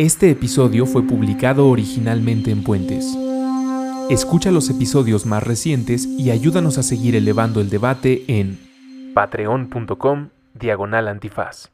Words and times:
Este 0.00 0.30
episodio 0.30 0.86
fue 0.86 1.02
publicado 1.02 1.68
originalmente 1.68 2.50
en 2.50 2.64
Puentes. 2.64 3.04
Escucha 4.08 4.50
los 4.50 4.70
episodios 4.70 5.26
más 5.26 5.42
recientes 5.42 6.06
y 6.06 6.30
ayúdanos 6.30 6.78
a 6.78 6.82
seguir 6.82 7.16
elevando 7.16 7.60
el 7.60 7.68
debate 7.68 8.24
en 8.26 8.58
patreon.com 9.12 10.30
diagonal 10.54 11.06
antifaz. 11.06 11.68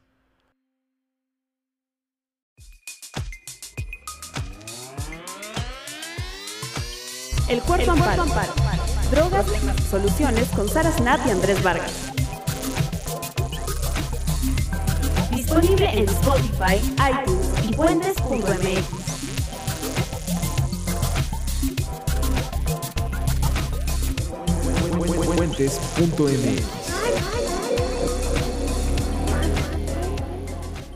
El 7.47 7.61
cuarto 7.61 7.91
amparo. 7.91 8.25
Drogas, 9.09 9.45
soluciones 9.89 10.49
con 10.49 10.67
Sara 10.67 10.91
Snap 10.91 11.25
y 11.25 11.29
Andrés 11.29 11.63
Vargas. 11.63 12.16
Disponible 15.59 15.89
en 15.91 16.07
Spotify, 16.07 16.75
iTunes 17.09 17.47
y 17.67 17.73
puentes.mx. 17.73 19.07
Puentes.mx 25.35 26.76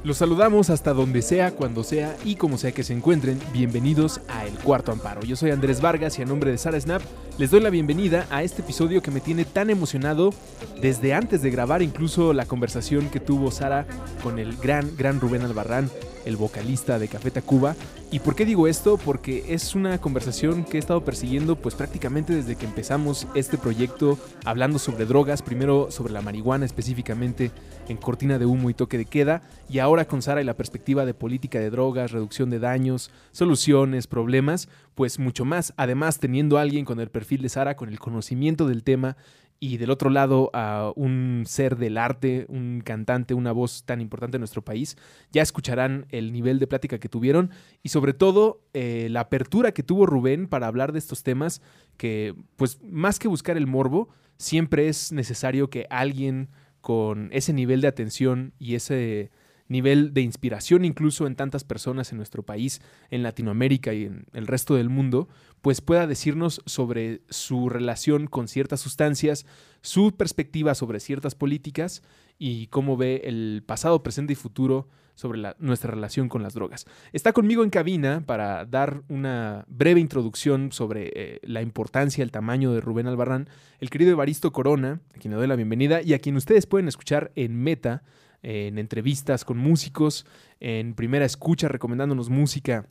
Los 0.03 0.17
saludamos 0.17 0.71
hasta 0.71 0.93
donde 0.93 1.21
sea, 1.21 1.51
cuando 1.51 1.83
sea 1.83 2.17
y 2.25 2.35
como 2.35 2.57
sea 2.57 2.71
que 2.71 2.83
se 2.83 2.91
encuentren. 2.91 3.39
Bienvenidos 3.53 4.19
a 4.29 4.47
El 4.47 4.57
Cuarto 4.57 4.91
Amparo. 4.91 5.21
Yo 5.21 5.35
soy 5.35 5.51
Andrés 5.51 5.79
Vargas 5.79 6.17
y 6.17 6.23
a 6.23 6.25
nombre 6.25 6.49
de 6.49 6.57
Sara 6.57 6.81
Snap 6.81 7.03
les 7.37 7.51
doy 7.51 7.59
la 7.59 7.69
bienvenida 7.69 8.25
a 8.31 8.41
este 8.41 8.63
episodio 8.63 9.03
que 9.03 9.11
me 9.11 9.19
tiene 9.19 9.45
tan 9.45 9.69
emocionado 9.69 10.33
desde 10.81 11.13
antes 11.13 11.43
de 11.43 11.51
grabar 11.51 11.83
incluso 11.83 12.33
la 12.33 12.47
conversación 12.47 13.09
que 13.09 13.19
tuvo 13.19 13.51
Sara 13.51 13.85
con 14.23 14.39
el 14.39 14.57
gran, 14.57 14.97
gran 14.97 15.19
Rubén 15.19 15.43
Albarrán, 15.43 15.87
el 16.25 16.37
vocalista 16.37 16.99
de 16.99 17.07
Café 17.07 17.31
Tacuba. 17.31 17.75
¿Y 18.11 18.19
por 18.19 18.35
qué 18.35 18.45
digo 18.45 18.67
esto? 18.67 18.97
Porque 18.97 19.53
es 19.53 19.75
una 19.75 19.99
conversación 19.99 20.65
que 20.65 20.77
he 20.77 20.79
estado 20.79 21.03
persiguiendo 21.05 21.55
pues 21.55 21.75
prácticamente 21.75 22.33
desde 22.33 22.55
que 22.55 22.65
empezamos 22.65 23.27
este 23.35 23.57
proyecto 23.57 24.17
hablando 24.45 24.79
sobre 24.79 25.05
drogas, 25.05 25.41
primero 25.41 25.91
sobre 25.91 26.13
la 26.13 26.21
marihuana 26.21 26.65
específicamente 26.65 27.51
en 27.87 27.97
Cortina 27.97 28.39
de 28.39 28.45
Humo 28.45 28.69
y 28.69 28.73
Toque 28.73 28.97
de 28.97 29.05
Queda, 29.05 29.41
y 29.69 29.79
ahora 29.79 30.05
con 30.05 30.21
Sara 30.21 30.41
y 30.41 30.45
la 30.45 30.55
perspectiva 30.55 31.05
de 31.05 31.13
política 31.13 31.59
de 31.59 31.69
drogas, 31.69 32.11
reducción 32.11 32.49
de 32.49 32.59
daños, 32.59 33.11
soluciones, 33.31 34.07
problemas, 34.07 34.69
pues 34.95 35.19
mucho 35.19 35.45
más. 35.45 35.73
Además, 35.77 36.19
teniendo 36.19 36.57
a 36.57 36.61
alguien 36.61 36.85
con 36.85 36.99
el 36.99 37.09
perfil 37.09 37.41
de 37.41 37.49
Sara, 37.49 37.75
con 37.75 37.89
el 37.89 37.99
conocimiento 37.99 38.67
del 38.67 38.83
tema, 38.83 39.17
y 39.63 39.77
del 39.77 39.91
otro 39.91 40.09
lado 40.09 40.49
a 40.53 40.91
un 40.95 41.43
ser 41.45 41.77
del 41.77 41.99
arte, 41.99 42.47
un 42.49 42.81
cantante, 42.83 43.35
una 43.35 43.51
voz 43.51 43.83
tan 43.85 44.01
importante 44.01 44.37
en 44.37 44.41
nuestro 44.41 44.63
país, 44.63 44.97
ya 45.31 45.43
escucharán 45.43 46.07
el 46.09 46.33
nivel 46.33 46.57
de 46.57 46.65
plática 46.65 46.97
que 46.97 47.07
tuvieron 47.07 47.51
y 47.83 47.89
sobre 47.89 48.13
todo 48.13 48.63
eh, 48.73 49.07
la 49.11 49.19
apertura 49.19 49.71
que 49.71 49.83
tuvo 49.83 50.07
Rubén 50.07 50.47
para 50.47 50.65
hablar 50.65 50.93
de 50.93 50.99
estos 50.99 51.21
temas 51.21 51.61
que 51.95 52.33
pues 52.55 52.81
más 52.81 53.19
que 53.19 53.27
buscar 53.27 53.55
el 53.55 53.67
morbo, 53.67 54.09
siempre 54.37 54.87
es 54.87 55.11
necesario 55.11 55.69
que 55.69 55.85
alguien 55.91 56.49
con 56.81 57.29
ese 57.31 57.53
nivel 57.53 57.81
de 57.81 57.87
atención 57.87 58.53
y 58.57 58.73
ese 58.73 59.29
nivel 59.71 60.13
de 60.13 60.21
inspiración 60.21 60.85
incluso 60.85 61.25
en 61.25 61.35
tantas 61.35 61.63
personas 61.63 62.11
en 62.11 62.17
nuestro 62.17 62.43
país, 62.43 62.81
en 63.09 63.23
Latinoamérica 63.23 63.93
y 63.93 64.05
en 64.05 64.25
el 64.33 64.47
resto 64.47 64.75
del 64.75 64.89
mundo, 64.89 65.29
pues 65.61 65.81
pueda 65.81 66.07
decirnos 66.07 66.61
sobre 66.65 67.21
su 67.29 67.69
relación 67.69 68.27
con 68.27 68.47
ciertas 68.47 68.81
sustancias, 68.81 69.45
su 69.81 70.15
perspectiva 70.15 70.75
sobre 70.75 70.99
ciertas 70.99 71.35
políticas 71.35 72.03
y 72.37 72.67
cómo 72.67 72.97
ve 72.97 73.21
el 73.25 73.63
pasado, 73.65 74.03
presente 74.03 74.33
y 74.33 74.35
futuro 74.35 74.87
sobre 75.15 75.53
nuestra 75.59 75.91
relación 75.91 76.29
con 76.29 76.41
las 76.41 76.53
drogas. 76.53 76.85
Está 77.13 77.31
conmigo 77.31 77.63
en 77.63 77.69
cabina 77.69 78.23
para 78.25 78.65
dar 78.65 79.03
una 79.07 79.65
breve 79.67 79.99
introducción 79.99 80.71
sobre 80.71 81.11
eh, 81.15 81.39
la 81.43 81.61
importancia, 81.61 82.23
el 82.23 82.31
tamaño 82.31 82.73
de 82.73 82.81
Rubén 82.81 83.07
Albarrán, 83.07 83.47
el 83.79 83.89
querido 83.89 84.11
Evaristo 84.11 84.51
Corona, 84.51 84.99
a 85.15 85.19
quien 85.19 85.31
le 85.31 85.37
doy 85.37 85.47
la 85.47 85.55
bienvenida 85.55 86.01
y 86.01 86.13
a 86.13 86.19
quien 86.19 86.37
ustedes 86.37 86.65
pueden 86.65 86.87
escuchar 86.87 87.31
en 87.35 87.55
Meta, 87.55 88.03
en 88.43 88.77
entrevistas 88.77 89.45
con 89.45 89.57
músicos, 89.57 90.25
en 90.59 90.93
primera 90.93 91.25
escucha 91.25 91.67
recomendándonos 91.67 92.29
música 92.29 92.87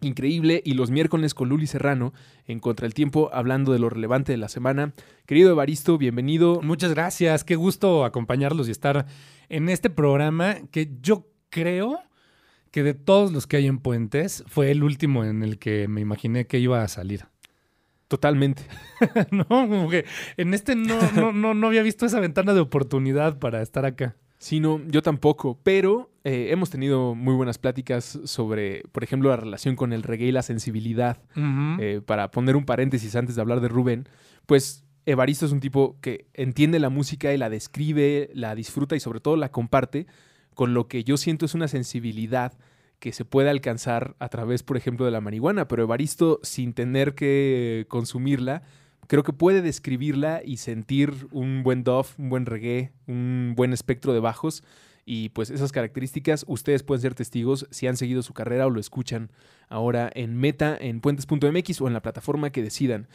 increíble 0.00 0.62
y 0.64 0.74
los 0.74 0.90
miércoles 0.90 1.34
con 1.34 1.48
Luli 1.48 1.66
Serrano 1.66 2.12
en 2.46 2.58
Contra 2.58 2.86
el 2.86 2.94
Tiempo 2.94 3.30
hablando 3.32 3.72
de 3.72 3.78
lo 3.78 3.90
relevante 3.90 4.32
de 4.32 4.38
la 4.38 4.48
semana. 4.48 4.92
Querido 5.26 5.50
Evaristo, 5.50 5.98
bienvenido. 5.98 6.60
Muchas 6.62 6.92
gracias, 6.92 7.44
qué 7.44 7.56
gusto 7.56 8.04
acompañarlos 8.04 8.68
y 8.68 8.70
estar 8.70 9.06
en 9.48 9.68
este 9.68 9.90
programa 9.90 10.56
que 10.70 10.90
yo 11.02 11.26
creo 11.50 12.00
que 12.70 12.82
de 12.82 12.94
todos 12.94 13.32
los 13.32 13.46
que 13.46 13.56
hay 13.56 13.66
en 13.66 13.78
Puentes 13.78 14.44
fue 14.46 14.70
el 14.70 14.82
último 14.82 15.24
en 15.24 15.42
el 15.42 15.58
que 15.58 15.88
me 15.88 16.00
imaginé 16.00 16.46
que 16.46 16.58
iba 16.58 16.82
a 16.82 16.88
salir. 16.88 17.26
Totalmente. 18.08 18.62
no, 19.30 19.44
como 19.46 19.88
que 19.88 20.04
en 20.36 20.54
este 20.54 20.74
no, 20.74 21.32
no, 21.32 21.54
no, 21.54 21.66
había 21.66 21.82
visto 21.82 22.06
esa 22.06 22.20
ventana 22.20 22.54
de 22.54 22.60
oportunidad 22.60 23.38
para 23.38 23.62
estar 23.62 23.84
acá. 23.84 24.16
Sí, 24.40 24.58
no, 24.58 24.80
yo 24.88 25.02
tampoco, 25.02 25.60
pero 25.62 26.10
eh, 26.24 26.48
hemos 26.50 26.70
tenido 26.70 27.14
muy 27.14 27.34
buenas 27.34 27.58
pláticas 27.58 28.18
sobre, 28.24 28.84
por 28.90 29.04
ejemplo, 29.04 29.28
la 29.28 29.36
relación 29.36 29.76
con 29.76 29.92
el 29.92 30.02
reggae 30.02 30.28
y 30.28 30.32
la 30.32 30.40
sensibilidad. 30.40 31.18
Eh, 31.78 32.00
para 32.04 32.30
poner 32.30 32.56
un 32.56 32.64
paréntesis 32.64 33.14
antes 33.16 33.36
de 33.36 33.42
hablar 33.42 33.60
de 33.60 33.68
Rubén, 33.68 34.08
pues 34.46 34.82
Evaristo 35.04 35.44
es 35.44 35.52
un 35.52 35.60
tipo 35.60 35.98
que 36.00 36.26
entiende 36.32 36.78
la 36.78 36.88
música 36.88 37.34
y 37.34 37.36
la 37.36 37.50
describe, 37.50 38.30
la 38.32 38.54
disfruta 38.54 38.96
y 38.96 39.00
sobre 39.00 39.20
todo 39.20 39.36
la 39.36 39.50
comparte 39.50 40.06
con 40.54 40.72
lo 40.72 40.88
que 40.88 41.04
yo 41.04 41.18
siento 41.18 41.44
es 41.44 41.54
una 41.54 41.68
sensibilidad 41.68 42.54
que 42.98 43.12
se 43.12 43.26
puede 43.26 43.50
alcanzar 43.50 44.16
a 44.20 44.30
través, 44.30 44.62
por 44.62 44.78
ejemplo, 44.78 45.04
de 45.04 45.10
la 45.10 45.20
marihuana, 45.20 45.68
pero 45.68 45.82
Evaristo, 45.82 46.40
sin 46.42 46.72
tener 46.72 47.14
que 47.14 47.84
consumirla, 47.88 48.62
creo 49.10 49.24
que 49.24 49.32
puede 49.32 49.60
describirla 49.60 50.40
y 50.44 50.58
sentir 50.58 51.26
un 51.32 51.64
buen 51.64 51.82
duff, 51.82 52.16
un 52.16 52.28
buen 52.28 52.46
reggae, 52.46 52.92
un 53.08 53.54
buen 53.56 53.72
espectro 53.72 54.12
de 54.12 54.20
bajos. 54.20 54.62
Y 55.04 55.30
pues 55.30 55.50
esas 55.50 55.72
características 55.72 56.44
ustedes 56.46 56.84
pueden 56.84 57.02
ser 57.02 57.14
testigos 57.16 57.66
si 57.72 57.88
han 57.88 57.96
seguido 57.96 58.22
su 58.22 58.34
carrera 58.34 58.68
o 58.68 58.70
lo 58.70 58.78
escuchan 58.78 59.32
ahora 59.68 60.12
en 60.14 60.36
Meta, 60.36 60.78
en 60.80 61.00
puentes.mx 61.00 61.80
o 61.80 61.88
en 61.88 61.92
la 61.92 62.02
plataforma 62.02 62.50
que 62.50 62.62
decidan. 62.62 63.08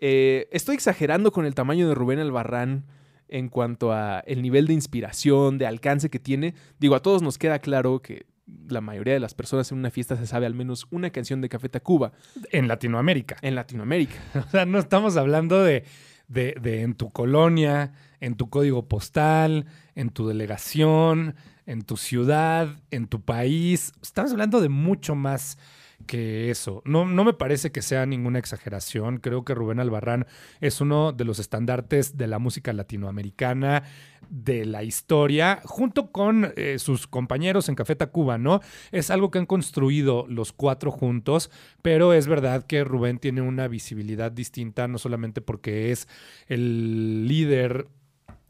Eh, 0.00 0.50
estoy 0.52 0.74
exagerando 0.74 1.32
con 1.32 1.46
el 1.46 1.54
tamaño 1.54 1.88
de 1.88 1.94
Rubén 1.94 2.18
Albarrán 2.18 2.84
en 3.28 3.48
cuanto 3.48 3.90
a 3.90 4.20
el 4.26 4.42
nivel 4.42 4.66
de 4.66 4.74
inspiración, 4.74 5.56
de 5.56 5.66
alcance 5.66 6.10
que 6.10 6.18
tiene. 6.18 6.52
Digo, 6.78 6.94
a 6.94 7.00
todos 7.00 7.22
nos 7.22 7.38
queda 7.38 7.58
claro 7.58 8.02
que 8.02 8.26
la 8.68 8.80
mayoría 8.80 9.14
de 9.14 9.20
las 9.20 9.34
personas 9.34 9.70
en 9.72 9.78
una 9.78 9.90
fiesta 9.90 10.16
se 10.16 10.26
sabe 10.26 10.46
al 10.46 10.54
menos 10.54 10.86
una 10.90 11.10
canción 11.10 11.40
de 11.40 11.48
Café 11.48 11.68
Tacuba. 11.68 12.12
En 12.50 12.68
Latinoamérica. 12.68 13.36
En 13.42 13.54
Latinoamérica. 13.54 14.16
o 14.46 14.50
sea, 14.50 14.66
no 14.66 14.78
estamos 14.78 15.16
hablando 15.16 15.62
de, 15.62 15.84
de, 16.28 16.54
de, 16.60 16.82
en 16.82 16.94
tu 16.94 17.10
colonia, 17.10 17.92
en 18.20 18.36
tu 18.36 18.50
código 18.50 18.88
postal, 18.88 19.66
en 19.94 20.10
tu 20.10 20.28
delegación, 20.28 21.34
en 21.66 21.82
tu 21.82 21.96
ciudad, 21.96 22.68
en 22.90 23.06
tu 23.06 23.20
país. 23.20 23.92
Estamos 24.02 24.32
hablando 24.32 24.60
de 24.60 24.68
mucho 24.68 25.14
más 25.14 25.58
que 26.06 26.50
eso. 26.50 26.82
No, 26.84 27.04
no 27.04 27.24
me 27.24 27.32
parece 27.32 27.72
que 27.72 27.82
sea 27.82 28.06
ninguna 28.06 28.38
exageración. 28.38 29.18
Creo 29.18 29.44
que 29.44 29.54
Rubén 29.54 29.80
Albarrán 29.80 30.26
es 30.60 30.80
uno 30.80 31.12
de 31.12 31.24
los 31.24 31.38
estandartes 31.38 32.16
de 32.16 32.26
la 32.26 32.38
música 32.38 32.72
latinoamericana 32.72 33.82
de 34.30 34.64
la 34.64 34.82
historia, 34.82 35.60
junto 35.64 36.10
con 36.12 36.52
eh, 36.56 36.78
sus 36.78 37.06
compañeros 37.06 37.68
en 37.68 37.74
Café 37.74 37.96
Tacuba, 37.96 38.38
¿no? 38.38 38.60
Es 38.90 39.10
algo 39.10 39.30
que 39.30 39.38
han 39.38 39.46
construido 39.46 40.26
los 40.28 40.52
cuatro 40.52 40.90
juntos, 40.90 41.50
pero 41.82 42.12
es 42.12 42.26
verdad 42.26 42.66
que 42.66 42.84
Rubén 42.84 43.18
tiene 43.18 43.40
una 43.40 43.68
visibilidad 43.68 44.30
distinta, 44.30 44.88
no 44.88 44.98
solamente 44.98 45.40
porque 45.40 45.92
es 45.92 46.08
el 46.48 47.26
líder 47.26 47.88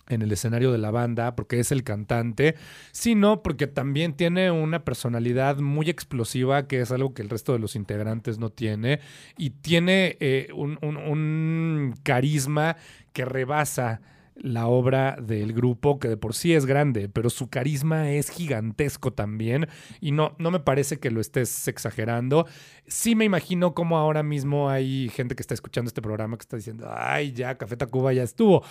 en 0.09 0.23
el 0.23 0.33
escenario 0.33 0.73
de 0.73 0.79
la 0.79 0.91
banda, 0.91 1.37
porque 1.37 1.61
es 1.61 1.73
el 1.73 1.85
cantante, 1.85 2.55
sino 2.93 3.43
porque 3.43 3.67
también 3.67 4.15
tiene 4.15 4.51
una 4.51 4.85
personalidad 4.85 5.59
muy 5.59 5.91
explosiva, 5.91 6.67
que 6.67 6.81
es 6.81 6.91
algo 6.91 7.15
que 7.15 7.23
el 7.23 7.31
resto 7.31 7.53
de 7.53 7.59
los 7.59 7.77
integrantes 7.77 8.39
no 8.39 8.51
tiene, 8.51 9.01
y 9.37 9.51
tiene 9.51 10.17
eh, 10.21 10.49
un, 10.55 10.79
un 10.83 11.95
carisma 12.03 12.77
que 13.13 13.25
rebasa 13.25 14.01
la 14.41 14.69
obra 14.69 15.17
del 15.21 15.53
grupo, 15.53 15.99
que 15.99 16.09
de 16.09 16.17
por 16.17 16.35
sí 16.35 16.55
es 16.55 16.65
grande, 16.65 17.09
pero 17.09 17.31
su 17.31 17.49
carisma 17.49 18.11
es 18.11 18.31
gigantesco 18.31 19.13
también. 19.13 19.69
Y 20.01 20.13
no, 20.13 20.35
no 20.39 20.51
me 20.51 20.61
parece 20.61 20.99
que 20.99 21.11
lo 21.11 21.21
estés 21.21 21.69
exagerando. 21.69 22.47
Sí 22.87 23.15
me 23.15 23.25
imagino 23.25 23.75
cómo 23.75 23.99
ahora 23.99 24.23
mismo 24.23 24.71
hay 24.71 25.09
gente 25.11 25.35
que 25.35 25.43
está 25.43 25.55
escuchando 25.55 25.89
este 25.89 26.03
programa 26.03 26.37
que 26.37 26.43
está 26.43 26.57
diciendo, 26.57 26.89
ay, 26.91 27.33
ya, 27.33 27.59
Café 27.59 27.77
Tacuba 27.77 28.13
ya 28.13 28.23
estuvo. 28.23 28.63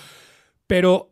Pero 0.67 1.11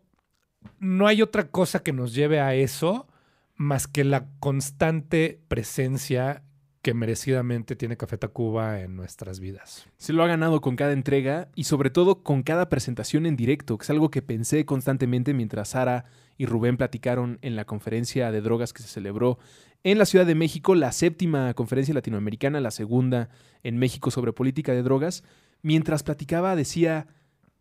no 0.80 1.08
hay 1.08 1.22
otra 1.22 1.48
cosa 1.48 1.82
que 1.82 1.94
nos 1.94 2.14
lleve 2.14 2.40
a 2.40 2.54
eso 2.56 3.08
más 3.56 3.88
que 3.88 4.04
la 4.04 4.28
constante 4.40 5.42
presencia 5.48 6.44
que 6.82 6.94
merecidamente 6.94 7.76
tiene 7.76 7.98
Café 7.98 8.18
Tacuba 8.20 8.82
en 8.82 8.96
nuestras 8.96 9.40
vidas. 9.40 9.88
Se 9.98 10.14
lo 10.14 10.24
ha 10.24 10.28
ganado 10.28 10.62
con 10.62 10.76
cada 10.76 10.94
entrega 10.94 11.50
y 11.56 11.64
sobre 11.64 11.90
todo 11.90 12.22
con 12.22 12.44
cada 12.44 12.70
presentación 12.70 13.26
en 13.26 13.36
directo, 13.36 13.78
que 13.78 13.86
es 13.86 13.90
algo 13.90 14.12
que 14.12 14.22
pensé 14.22 14.66
constantemente 14.66 15.34
mientras 15.34 15.70
Sara 15.70 16.06
y 16.38 16.46
Rubén 16.46 16.78
platicaron 16.78 17.40
en 17.42 17.56
la 17.56 17.66
conferencia 17.66 18.32
de 18.32 18.42
drogas 18.42 18.72
que 18.72 18.84
se 18.84 18.90
celebró 18.90 19.40
en 19.84 19.98
la 19.98 20.06
Ciudad 20.06 20.28
de 20.28 20.36
México, 20.36 20.76
la 20.76 20.92
séptima 20.92 21.52
conferencia 21.56 21.94
latinoamericana, 21.96 22.60
la 22.60 22.72
segunda 22.72 23.30
en 23.64 23.78
México 23.78 24.12
sobre 24.12 24.34
política 24.34 24.72
de 24.74 24.84
drogas. 24.84 25.24
Mientras 25.64 26.04
platicaba 26.04 26.56
decía, 26.56 27.08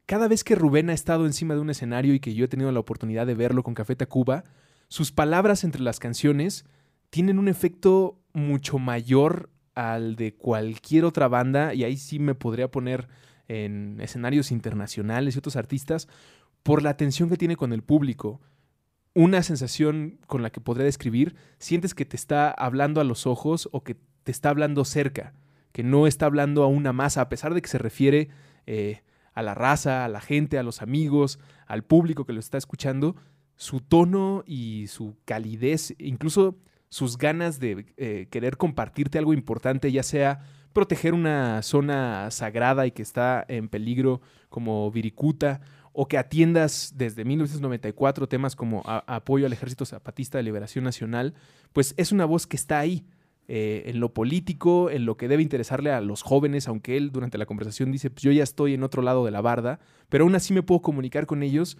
cada 0.06 0.28
vez 0.28 0.44
que 0.44 0.54
Rubén 0.54 0.90
ha 0.90 0.94
estado 0.94 1.26
encima 1.26 1.54
de 1.54 1.60
un 1.60 1.70
escenario 1.70 2.14
y 2.14 2.20
que 2.20 2.34
yo 2.34 2.44
he 2.44 2.48
tenido 2.48 2.70
la 2.72 2.80
oportunidad 2.80 3.26
de 3.26 3.34
verlo 3.34 3.62
con 3.62 3.74
Café 3.74 3.96
Tacuba, 3.96 4.44
sus 4.88 5.12
palabras 5.12 5.64
entre 5.64 5.82
las 5.82 5.98
canciones 5.98 6.64
tienen 7.10 7.38
un 7.38 7.48
efecto 7.48 8.18
mucho 8.32 8.78
mayor 8.78 9.50
al 9.74 10.16
de 10.16 10.34
cualquier 10.34 11.04
otra 11.04 11.28
banda, 11.28 11.74
y 11.74 11.84
ahí 11.84 11.96
sí 11.96 12.18
me 12.18 12.34
podría 12.34 12.70
poner 12.70 13.08
en 13.48 14.00
escenarios 14.00 14.50
internacionales 14.50 15.34
y 15.34 15.38
otros 15.38 15.56
artistas, 15.56 16.08
por 16.62 16.82
la 16.82 16.90
atención 16.90 17.28
que 17.28 17.36
tiene 17.36 17.56
con 17.56 17.72
el 17.72 17.82
público. 17.82 18.40
Una 19.14 19.42
sensación 19.42 20.18
con 20.26 20.42
la 20.42 20.50
que 20.50 20.60
podría 20.60 20.86
describir, 20.86 21.36
sientes 21.58 21.94
que 21.94 22.04
te 22.04 22.16
está 22.16 22.50
hablando 22.50 23.00
a 23.00 23.04
los 23.04 23.26
ojos 23.26 23.68
o 23.72 23.84
que 23.84 23.96
te 24.22 24.32
está 24.32 24.50
hablando 24.50 24.84
cerca, 24.84 25.34
que 25.72 25.82
no 25.82 26.06
está 26.06 26.26
hablando 26.26 26.62
a 26.62 26.68
una 26.68 26.92
masa, 26.92 27.20
a 27.20 27.28
pesar 27.28 27.54
de 27.54 27.62
que 27.62 27.68
se 27.68 27.78
refiere 27.78 28.28
eh, 28.66 29.02
a 29.34 29.42
la 29.42 29.54
raza, 29.54 30.04
a 30.04 30.08
la 30.08 30.20
gente, 30.20 30.58
a 30.58 30.62
los 30.62 30.80
amigos, 30.82 31.38
al 31.66 31.82
público 31.82 32.24
que 32.24 32.32
lo 32.32 32.40
está 32.40 32.58
escuchando, 32.58 33.16
su 33.56 33.80
tono 33.80 34.44
y 34.46 34.86
su 34.88 35.16
calidez, 35.24 35.94
incluso 35.98 36.56
sus 36.88 37.18
ganas 37.18 37.58
de 37.58 37.86
eh, 37.96 38.28
querer 38.30 38.56
compartirte 38.56 39.18
algo 39.18 39.32
importante, 39.32 39.90
ya 39.90 40.02
sea 40.02 40.40
proteger 40.72 41.14
una 41.14 41.62
zona 41.62 42.30
sagrada 42.30 42.86
y 42.86 42.92
que 42.92 43.02
está 43.02 43.44
en 43.48 43.68
peligro 43.68 44.20
como 44.48 44.90
Viricuta, 44.90 45.60
o 45.96 46.08
que 46.08 46.18
atiendas 46.18 46.92
desde 46.96 47.24
1994 47.24 48.28
temas 48.28 48.56
como 48.56 48.82
apoyo 48.84 49.46
al 49.46 49.52
Ejército 49.52 49.86
Zapatista 49.86 50.38
de 50.38 50.42
Liberación 50.44 50.84
Nacional, 50.84 51.34
pues 51.72 51.94
es 51.96 52.10
una 52.10 52.24
voz 52.24 52.48
que 52.48 52.56
está 52.56 52.80
ahí, 52.80 53.06
eh, 53.46 53.84
en 53.86 54.00
lo 54.00 54.14
político, 54.14 54.90
en 54.90 55.04
lo 55.06 55.16
que 55.16 55.28
debe 55.28 55.42
interesarle 55.42 55.90
a 55.90 56.00
los 56.00 56.22
jóvenes, 56.22 56.68
aunque 56.68 56.96
él 56.96 57.10
durante 57.10 57.38
la 57.38 57.46
conversación 57.46 57.92
dice, 57.92 58.10
pues 58.10 58.22
yo 58.22 58.32
ya 58.32 58.42
estoy 58.42 58.74
en 58.74 58.82
otro 58.82 59.02
lado 59.02 59.24
de 59.24 59.30
la 59.30 59.40
barda, 59.40 59.80
pero 60.08 60.24
aún 60.24 60.34
así 60.34 60.54
me 60.54 60.62
puedo 60.62 60.80
comunicar 60.80 61.26
con 61.26 61.42
ellos 61.42 61.76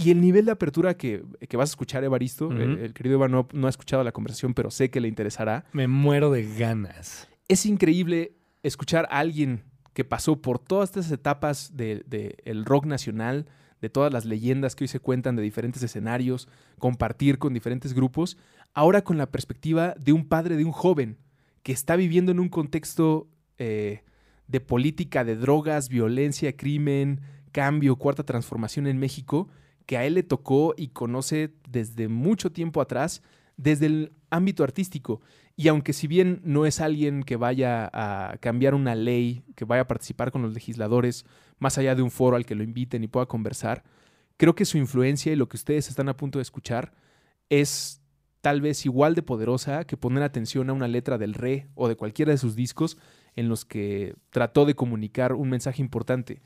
y 0.00 0.12
el 0.12 0.20
nivel 0.20 0.44
de 0.44 0.52
apertura 0.52 0.96
que, 0.96 1.24
vas 1.54 1.70
a 1.70 1.72
escuchar, 1.72 2.04
Evaristo, 2.04 2.52
el, 2.52 2.94
querido 2.94 3.16
Iván 3.16 3.32
no, 3.32 3.66
ha 3.66 3.68
escuchado 3.68 4.04
la 4.04 4.12
conversación, 4.12 4.54
pero 4.54 4.70
sé 4.70 4.90
que 4.90 5.00
le 5.00 5.08
interesará. 5.08 5.64
Me 5.72 5.88
muero 5.88 6.30
de 6.30 6.46
ganas. 6.54 7.28
Es 7.48 7.66
increíble 7.66 8.36
escuchar 8.62 9.08
a 9.10 9.18
alguien 9.18 9.64
que 9.94 10.04
pasó 10.04 10.40
por 10.40 10.60
todas 10.60 10.90
estas 10.90 11.10
etapas 11.10 11.76
del 11.76 12.04
de, 12.06 12.36
el 12.44 12.64
rock 12.64 12.86
nacional, 12.86 13.46
de 13.80 13.90
todas 13.90 14.12
las 14.12 14.24
leyendas 14.24 14.76
que 14.76 14.84
hoy 14.84 14.88
se 14.88 15.00
cuentan 15.00 15.34
de 15.34 15.42
diferentes 15.42 15.82
escenarios, 15.82 16.48
compartir 16.78 17.38
con 17.38 17.52
diferentes 17.52 17.92
grupos, 17.92 18.38
ahora 18.78 19.02
con 19.02 19.18
la 19.18 19.32
perspectiva 19.32 19.96
de 19.98 20.12
un 20.12 20.28
padre 20.28 20.56
de 20.56 20.64
un 20.64 20.70
joven 20.70 21.18
que 21.64 21.72
está 21.72 21.96
viviendo 21.96 22.30
en 22.30 22.38
un 22.38 22.48
contexto 22.48 23.26
eh, 23.58 24.04
de 24.46 24.60
política 24.60 25.24
de 25.24 25.34
drogas, 25.34 25.88
violencia, 25.88 26.56
crimen, 26.56 27.20
cambio, 27.50 27.96
cuarta 27.96 28.22
transformación 28.22 28.86
en 28.86 28.98
México 28.98 29.48
que 29.84 29.96
a 29.96 30.04
él 30.04 30.14
le 30.14 30.22
tocó 30.22 30.74
y 30.76 30.90
conoce 30.90 31.54
desde 31.68 32.06
mucho 32.06 32.52
tiempo 32.52 32.80
atrás, 32.80 33.20
desde 33.56 33.86
el 33.86 34.12
ámbito 34.30 34.62
artístico. 34.62 35.22
Y 35.56 35.66
aunque 35.66 35.92
si 35.92 36.06
bien 36.06 36.40
no 36.44 36.64
es 36.64 36.80
alguien 36.80 37.24
que 37.24 37.34
vaya 37.34 37.90
a 37.92 38.36
cambiar 38.38 38.76
una 38.76 38.94
ley, 38.94 39.42
que 39.56 39.64
vaya 39.64 39.82
a 39.82 39.88
participar 39.88 40.30
con 40.30 40.42
los 40.42 40.54
legisladores, 40.54 41.26
más 41.58 41.78
allá 41.78 41.96
de 41.96 42.02
un 42.02 42.12
foro 42.12 42.36
al 42.36 42.46
que 42.46 42.54
lo 42.54 42.62
inviten 42.62 43.02
y 43.02 43.08
pueda 43.08 43.26
conversar, 43.26 43.82
creo 44.36 44.54
que 44.54 44.64
su 44.64 44.78
influencia 44.78 45.32
y 45.32 45.36
lo 45.36 45.48
que 45.48 45.56
ustedes 45.56 45.88
están 45.88 46.08
a 46.08 46.16
punto 46.16 46.38
de 46.38 46.44
escuchar 46.44 46.92
es 47.48 48.02
tal 48.40 48.60
vez 48.60 48.84
igual 48.84 49.14
de 49.14 49.22
poderosa 49.22 49.84
que 49.84 49.96
poner 49.96 50.22
atención 50.22 50.70
a 50.70 50.72
una 50.72 50.88
letra 50.88 51.18
del 51.18 51.34
Re 51.34 51.68
o 51.74 51.88
de 51.88 51.96
cualquiera 51.96 52.32
de 52.32 52.38
sus 52.38 52.54
discos 52.54 52.98
en 53.36 53.48
los 53.48 53.64
que 53.64 54.14
trató 54.30 54.64
de 54.64 54.74
comunicar 54.74 55.32
un 55.32 55.50
mensaje 55.50 55.82
importante. 55.82 56.42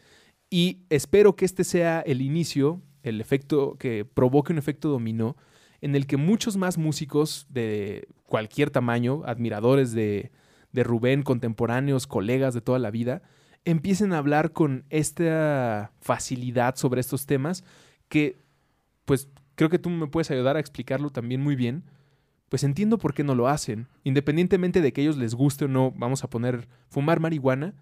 Y 0.51 0.83
espero 0.91 1.37
que 1.37 1.45
este 1.45 1.65
sea 1.65 2.01
el 2.01 2.21
inicio 2.21 2.83
el 3.03 3.21
efecto 3.21 3.77
que 3.79 4.05
provoque 4.05 4.53
un 4.53 4.59
efecto 4.59 4.89
dominó 4.89 5.37
en 5.81 5.97
el 5.97 6.07
que 6.07 6.17
muchos 6.17 6.57
más 6.57 6.79
músicos 6.79 7.47
de 7.51 8.07
cualquier 8.25 8.71
tamaño, 8.71 9.23
admiradores 9.27 9.93
de, 9.93 10.31
de 10.71 10.85
Rubén, 10.85 11.23
contemporáneos, 11.23 12.07
colegas 12.07 12.55
de 12.55 12.61
toda 12.61 12.79
la 12.79 12.93
vida, 12.93 13.23
empiecen 13.65 14.13
a 14.13 14.19
hablar 14.19 14.53
con 14.53 14.85
esta 14.91 15.93
facilidad 16.01 16.77
sobre 16.77 17.01
estos 17.01 17.27
temas 17.27 17.65
que, 18.09 18.39
pues, 19.05 19.29
creo 19.55 19.71
que 19.71 19.79
tú 19.79 19.91
me 19.91 20.07
puedes 20.07 20.31
ayudar 20.31 20.57
a 20.57 20.61
explicarlo 20.61 21.11
también 21.11 21.43
muy 21.43 21.57
bien. 21.57 21.85
Pues 22.49 22.65
entiendo 22.65 22.99
por 22.99 23.15
qué 23.15 23.25
no 23.25 23.35
lo 23.35 23.49
hacen. 23.49 23.89
Independientemente 24.05 24.83
de 24.83 24.93
que 24.93 25.01
ellos 25.01 25.17
les 25.17 25.35
guste 25.35 25.65
o 25.65 25.69
no, 25.69 25.93
vamos 25.97 26.23
a 26.23 26.29
poner 26.29 26.69
fumar 26.91 27.19
marihuana, 27.19 27.75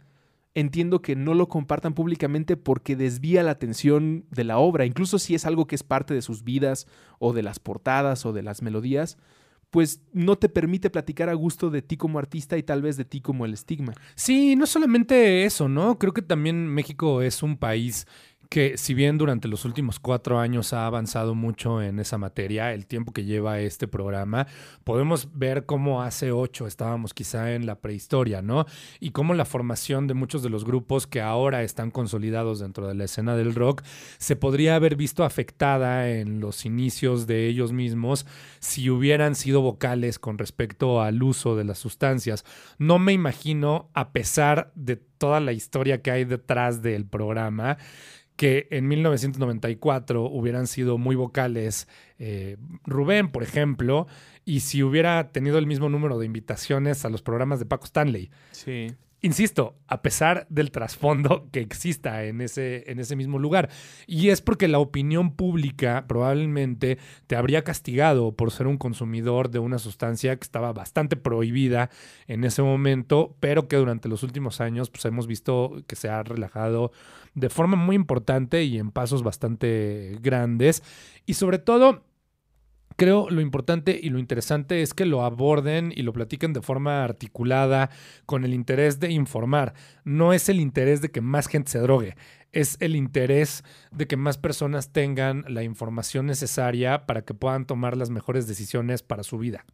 entiendo 0.55 1.03
que 1.03 1.17
no 1.17 1.35
lo 1.35 1.49
compartan 1.49 1.95
públicamente 1.95 2.57
porque 2.57 2.97
desvía 2.97 3.43
la 3.43 3.53
atención 3.53 4.27
de 4.31 4.45
la 4.45 4.59
obra, 4.59 4.85
incluso 4.85 5.19
si 5.19 5.35
es 5.35 5.47
algo 5.47 5.67
que 5.67 5.75
es 5.75 5.83
parte 5.83 6.15
de 6.15 6.23
sus 6.23 6.45
vidas 6.45 6.87
o 7.19 7.33
de 7.33 7.43
las 7.43 7.59
portadas 7.59 8.27
o 8.27 8.33
de 8.33 8.43
las 8.43 8.63
melodías, 8.63 9.19
pues 9.71 10.03
no 10.13 10.37
te 10.37 10.49
permite 10.49 10.91
platicar 10.91 11.29
a 11.29 11.35
gusto 11.35 11.71
de 11.71 11.83
ti 11.83 11.97
como 11.97 12.19
artista 12.19 12.59
y 12.59 12.63
tal 12.63 12.83
vez 12.83 12.97
de 12.97 13.05
ti 13.05 13.21
como 13.21 13.45
el 13.45 13.55
estigma. 13.55 13.93
Sí, 14.17 14.57
no 14.57 14.67
solamente 14.67 15.45
eso, 15.45 15.69
¿no? 15.69 15.99
Creo 15.99 16.13
que 16.13 16.23
también 16.23 16.67
México 16.67 17.23
es 17.23 17.43
un 17.43 17.57
país 17.57 18.07
que 18.51 18.77
si 18.77 18.95
bien 18.95 19.17
durante 19.17 19.47
los 19.47 19.65
últimos 19.65 20.01
cuatro 20.01 20.41
años 20.41 20.73
ha 20.73 20.85
avanzado 20.85 21.37
mucho 21.37 21.81
en 21.81 22.01
esa 22.01 22.19
materia, 22.19 22.75
el 22.75 22.85
tiempo 22.85 23.13
que 23.13 23.25
lleva 23.25 23.61
este 23.61 23.87
programa, 23.87 24.49
podemos 24.83 25.29
ver 25.33 25.67
cómo 25.67 26.03
hace 26.03 26.33
ocho 26.33 26.67
estábamos 26.67 27.15
quizá 27.15 27.55
en 27.55 27.65
la 27.65 27.77
prehistoria, 27.77 28.43
¿no? 28.43 28.67
Y 28.99 29.11
cómo 29.11 29.35
la 29.35 29.45
formación 29.45 30.09
de 30.09 30.15
muchos 30.15 30.43
de 30.43 30.51
los 30.51 30.65
grupos 30.65 31.07
que 31.07 31.21
ahora 31.21 31.63
están 31.63 31.93
consolidados 31.93 32.59
dentro 32.59 32.89
de 32.89 32.95
la 32.97 33.05
escena 33.05 33.37
del 33.37 33.55
rock 33.55 33.85
se 34.19 34.35
podría 34.35 34.75
haber 34.75 34.97
visto 34.97 35.23
afectada 35.23 36.11
en 36.11 36.41
los 36.41 36.67
inicios 36.67 37.29
de 37.29 37.47
ellos 37.47 37.71
mismos 37.73 38.27
si 38.59 38.91
hubieran 38.91 39.37
sido 39.37 39.63
vocales 39.63 40.19
con 40.19 40.39
respecto 40.39 41.01
al 41.01 41.23
uso 41.23 41.55
de 41.55 41.63
las 41.63 41.79
sustancias. 41.79 42.45
No 42.79 42.99
me 42.99 43.13
imagino, 43.13 43.91
a 43.95 44.11
pesar 44.11 44.73
de 44.75 44.97
toda 45.21 45.39
la 45.39 45.53
historia 45.53 46.01
que 46.01 46.11
hay 46.11 46.25
detrás 46.25 46.81
del 46.83 47.05
programa, 47.05 47.77
que 48.41 48.69
en 48.71 48.89
1994 48.89 50.23
hubieran 50.23 50.67
sido 50.67 50.97
muy 50.97 51.15
vocales 51.15 51.89
eh, 52.19 52.57
Rubén, 52.87 53.31
por 53.31 53.43
ejemplo, 53.43 54.07
y 54.47 54.61
si 54.61 54.83
hubiera 54.83 55.31
tenido 55.31 55.59
el 55.59 55.67
mismo 55.67 55.91
número 55.91 56.19
de 56.19 56.25
invitaciones 56.25 57.05
a 57.05 57.11
los 57.11 57.21
programas 57.21 57.59
de 57.59 57.67
Paco 57.67 57.85
Stanley. 57.85 58.31
Sí 58.53 58.87
insisto, 59.23 59.77
a 59.87 60.03
pesar 60.03 60.47
del 60.49 60.71
trasfondo 60.71 61.49
que 61.53 61.61
exista 61.61 62.25
en 62.25 62.41
ese, 62.41 62.91
en 62.91 62.99
ese 63.01 63.17
mismo 63.17 63.39
lugar. 63.39 63.71
Y 64.07 64.29
es 64.29 64.41
porque 64.41 64.69
la 64.69 64.79
opinión 64.79 65.35
pública 65.35 66.05
probablemente 66.07 66.99
te 67.27 67.37
habría 67.37 67.65
castigado 67.65 68.33
por 68.33 68.51
ser 68.51 68.67
un 68.67 68.79
consumidor 68.79 69.51
de 69.51 69.59
una 69.59 69.79
sustancia 69.79 70.37
que 70.37 70.45
estaba 70.45 70.73
bastante 70.73 71.17
prohibida 71.17 71.91
en 72.27 72.45
ese 72.45 72.63
momento, 72.63 73.37
pero 73.41 73.69
que 73.69 73.77
durante 73.77 74.09
los 74.09 74.23
últimos 74.23 74.61
años 74.61 74.91
pues, 74.91 75.05
hemos 75.05 75.27
visto 75.27 75.83
que 75.87 75.97
se 75.97 76.09
ha 76.09 76.23
relajado 76.23 76.93
de 77.35 77.49
forma 77.49 77.77
muy 77.77 77.97
importante 77.97 78.65
y 78.65 78.79
en 78.79 78.91
pasos 78.91 79.23
bastante 79.23 80.19
grandes. 80.21 80.83
Y 81.27 81.35
sobre 81.35 81.59
todo 81.59 82.03
creo 83.01 83.31
lo 83.31 83.41
importante 83.41 83.99
y 84.03 84.11
lo 84.11 84.19
interesante 84.19 84.83
es 84.83 84.93
que 84.93 85.07
lo 85.07 85.25
aborden 85.25 85.91
y 85.97 86.03
lo 86.03 86.13
platiquen 86.13 86.53
de 86.53 86.61
forma 86.61 87.03
articulada, 87.03 87.89
con 88.27 88.45
el 88.45 88.53
interés 88.53 89.01
de 89.01 89.11
informar. 89.11 89.73
No 90.05 90.35
es 90.35 90.51
el 90.51 90.61
interés 90.61 91.01
de 91.01 91.11
que 91.11 91.23
más 91.23 91.47
gente 91.47 91.71
se 91.71 91.79
drogue, 91.79 92.15
es 92.53 92.77
el 92.79 92.97
interés 92.97 93.65
de 93.91 94.07
que 94.07 94.19
más 94.19 94.37
personas 94.37 94.93
tengan 94.93 95.47
la 95.49 95.63
información 95.63 96.27
necesaria 96.27 97.07
para 97.07 97.23
que 97.23 97.33
puedan 97.33 97.65
tomar 97.65 97.97
las 97.97 98.11
mejores 98.11 98.47
decisiones 98.47 99.03
para 99.03 99.23
su 99.23 99.39
vida. 99.39 99.65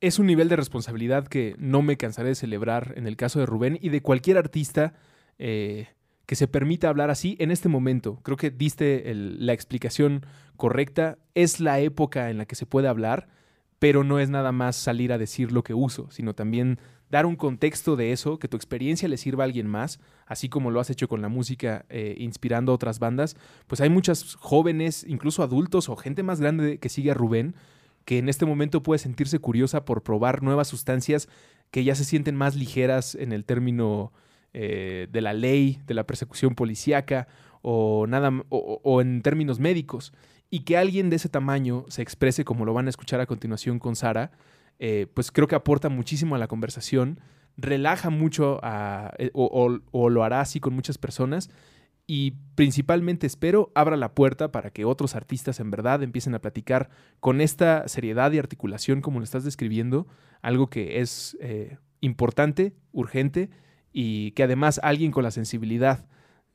Es 0.00 0.18
un 0.18 0.26
nivel 0.26 0.48
de 0.48 0.56
responsabilidad 0.56 1.28
que 1.28 1.56
no 1.58 1.82
me 1.82 1.98
cansaré 1.98 2.30
de 2.30 2.36
celebrar 2.36 2.94
en 2.96 3.06
el 3.06 3.18
caso 3.18 3.38
de 3.38 3.44
Rubén 3.44 3.78
y 3.82 3.90
de 3.90 4.00
cualquier 4.00 4.38
artista. 4.38 4.94
Eh, 5.38 5.88
que 6.26 6.34
se 6.34 6.48
permita 6.48 6.88
hablar 6.88 7.10
así 7.10 7.36
en 7.38 7.50
este 7.50 7.68
momento. 7.68 8.20
Creo 8.22 8.36
que 8.36 8.50
diste 8.50 9.12
la 9.14 9.52
explicación 9.52 10.26
correcta. 10.56 11.18
Es 11.34 11.60
la 11.60 11.78
época 11.80 12.30
en 12.30 12.38
la 12.38 12.46
que 12.46 12.56
se 12.56 12.66
puede 12.66 12.88
hablar, 12.88 13.28
pero 13.78 14.04
no 14.04 14.18
es 14.18 14.28
nada 14.28 14.52
más 14.52 14.76
salir 14.76 15.12
a 15.12 15.18
decir 15.18 15.52
lo 15.52 15.62
que 15.62 15.74
uso, 15.74 16.10
sino 16.10 16.34
también 16.34 16.78
dar 17.10 17.26
un 17.26 17.36
contexto 17.36 17.94
de 17.94 18.10
eso, 18.10 18.40
que 18.40 18.48
tu 18.48 18.56
experiencia 18.56 19.08
le 19.08 19.16
sirva 19.16 19.44
a 19.44 19.46
alguien 19.46 19.68
más, 19.68 20.00
así 20.26 20.48
como 20.48 20.72
lo 20.72 20.80
has 20.80 20.90
hecho 20.90 21.06
con 21.06 21.22
la 21.22 21.28
música, 21.28 21.86
eh, 21.88 22.16
inspirando 22.18 22.72
a 22.72 22.74
otras 22.74 22.98
bandas. 22.98 23.36
Pues 23.68 23.80
hay 23.80 23.90
muchas 23.90 24.34
jóvenes, 24.34 25.04
incluso 25.06 25.44
adultos 25.44 25.88
o 25.88 25.94
gente 25.94 26.24
más 26.24 26.40
grande 26.40 26.78
que 26.78 26.88
sigue 26.88 27.12
a 27.12 27.14
Rubén, 27.14 27.54
que 28.04 28.18
en 28.18 28.28
este 28.28 28.46
momento 28.46 28.82
puede 28.82 28.98
sentirse 28.98 29.38
curiosa 29.38 29.84
por 29.84 30.02
probar 30.02 30.42
nuevas 30.42 30.66
sustancias 30.68 31.28
que 31.70 31.84
ya 31.84 31.94
se 31.94 32.04
sienten 32.04 32.34
más 32.34 32.56
ligeras 32.56 33.14
en 33.14 33.32
el 33.32 33.44
término 33.44 34.12
eh, 34.58 35.06
de 35.10 35.20
la 35.20 35.34
ley, 35.34 35.82
de 35.86 35.92
la 35.92 36.06
persecución 36.06 36.54
policíaca 36.54 37.28
o, 37.60 38.06
nada, 38.06 38.32
o, 38.48 39.00
en 39.02 39.20
términos 39.20 39.60
médicos. 39.60 40.14
Y 40.48 40.60
que 40.60 40.78
alguien 40.78 41.10
de 41.10 41.16
ese 41.16 41.28
tamaño 41.28 41.84
se 41.88 42.00
exprese 42.00 42.44
como 42.44 42.64
lo 42.64 42.72
van 42.72 42.86
a 42.86 42.88
escuchar 42.88 43.20
a 43.20 43.26
continuación 43.26 43.78
con 43.78 43.96
Sara, 43.96 44.30
eh, 44.78 45.08
pues 45.12 45.30
creo 45.30 45.46
que 45.46 45.56
aporta 45.56 45.90
muchísimo 45.90 46.36
a 46.36 46.38
la 46.38 46.48
conversación, 46.48 47.20
relaja 47.58 48.08
mucho 48.08 48.58
eh, 49.18 49.30
o, 49.34 50.08
lo 50.08 50.24
hará 50.24 50.40
así 50.40 50.58
con 50.58 50.72
muchas 50.72 50.96
personas 50.96 51.50
y 52.06 52.32
principalmente 52.54 53.26
espero 53.26 53.72
abra 53.74 53.96
la 53.98 54.14
puerta 54.14 54.52
para 54.52 54.70
que 54.70 54.86
otros 54.86 55.16
artistas 55.16 55.60
en 55.60 55.70
verdad 55.70 56.02
empiecen 56.02 56.34
a 56.34 56.38
platicar 56.38 56.88
con 57.20 57.42
esta 57.42 57.88
seriedad 57.88 58.32
y 58.32 58.38
articulación 58.38 59.02
como 59.02 59.18
lo 59.18 59.24
estás 59.24 59.44
describiendo, 59.44 60.06
algo 60.40 60.70
que 60.70 61.00
es 61.00 61.36
importante, 62.00 62.72
urgente 62.92 63.50
y 63.98 64.32
que 64.32 64.42
además 64.42 64.78
alguien 64.82 65.10
con 65.10 65.22
la 65.22 65.30
sensibilidad 65.30 66.04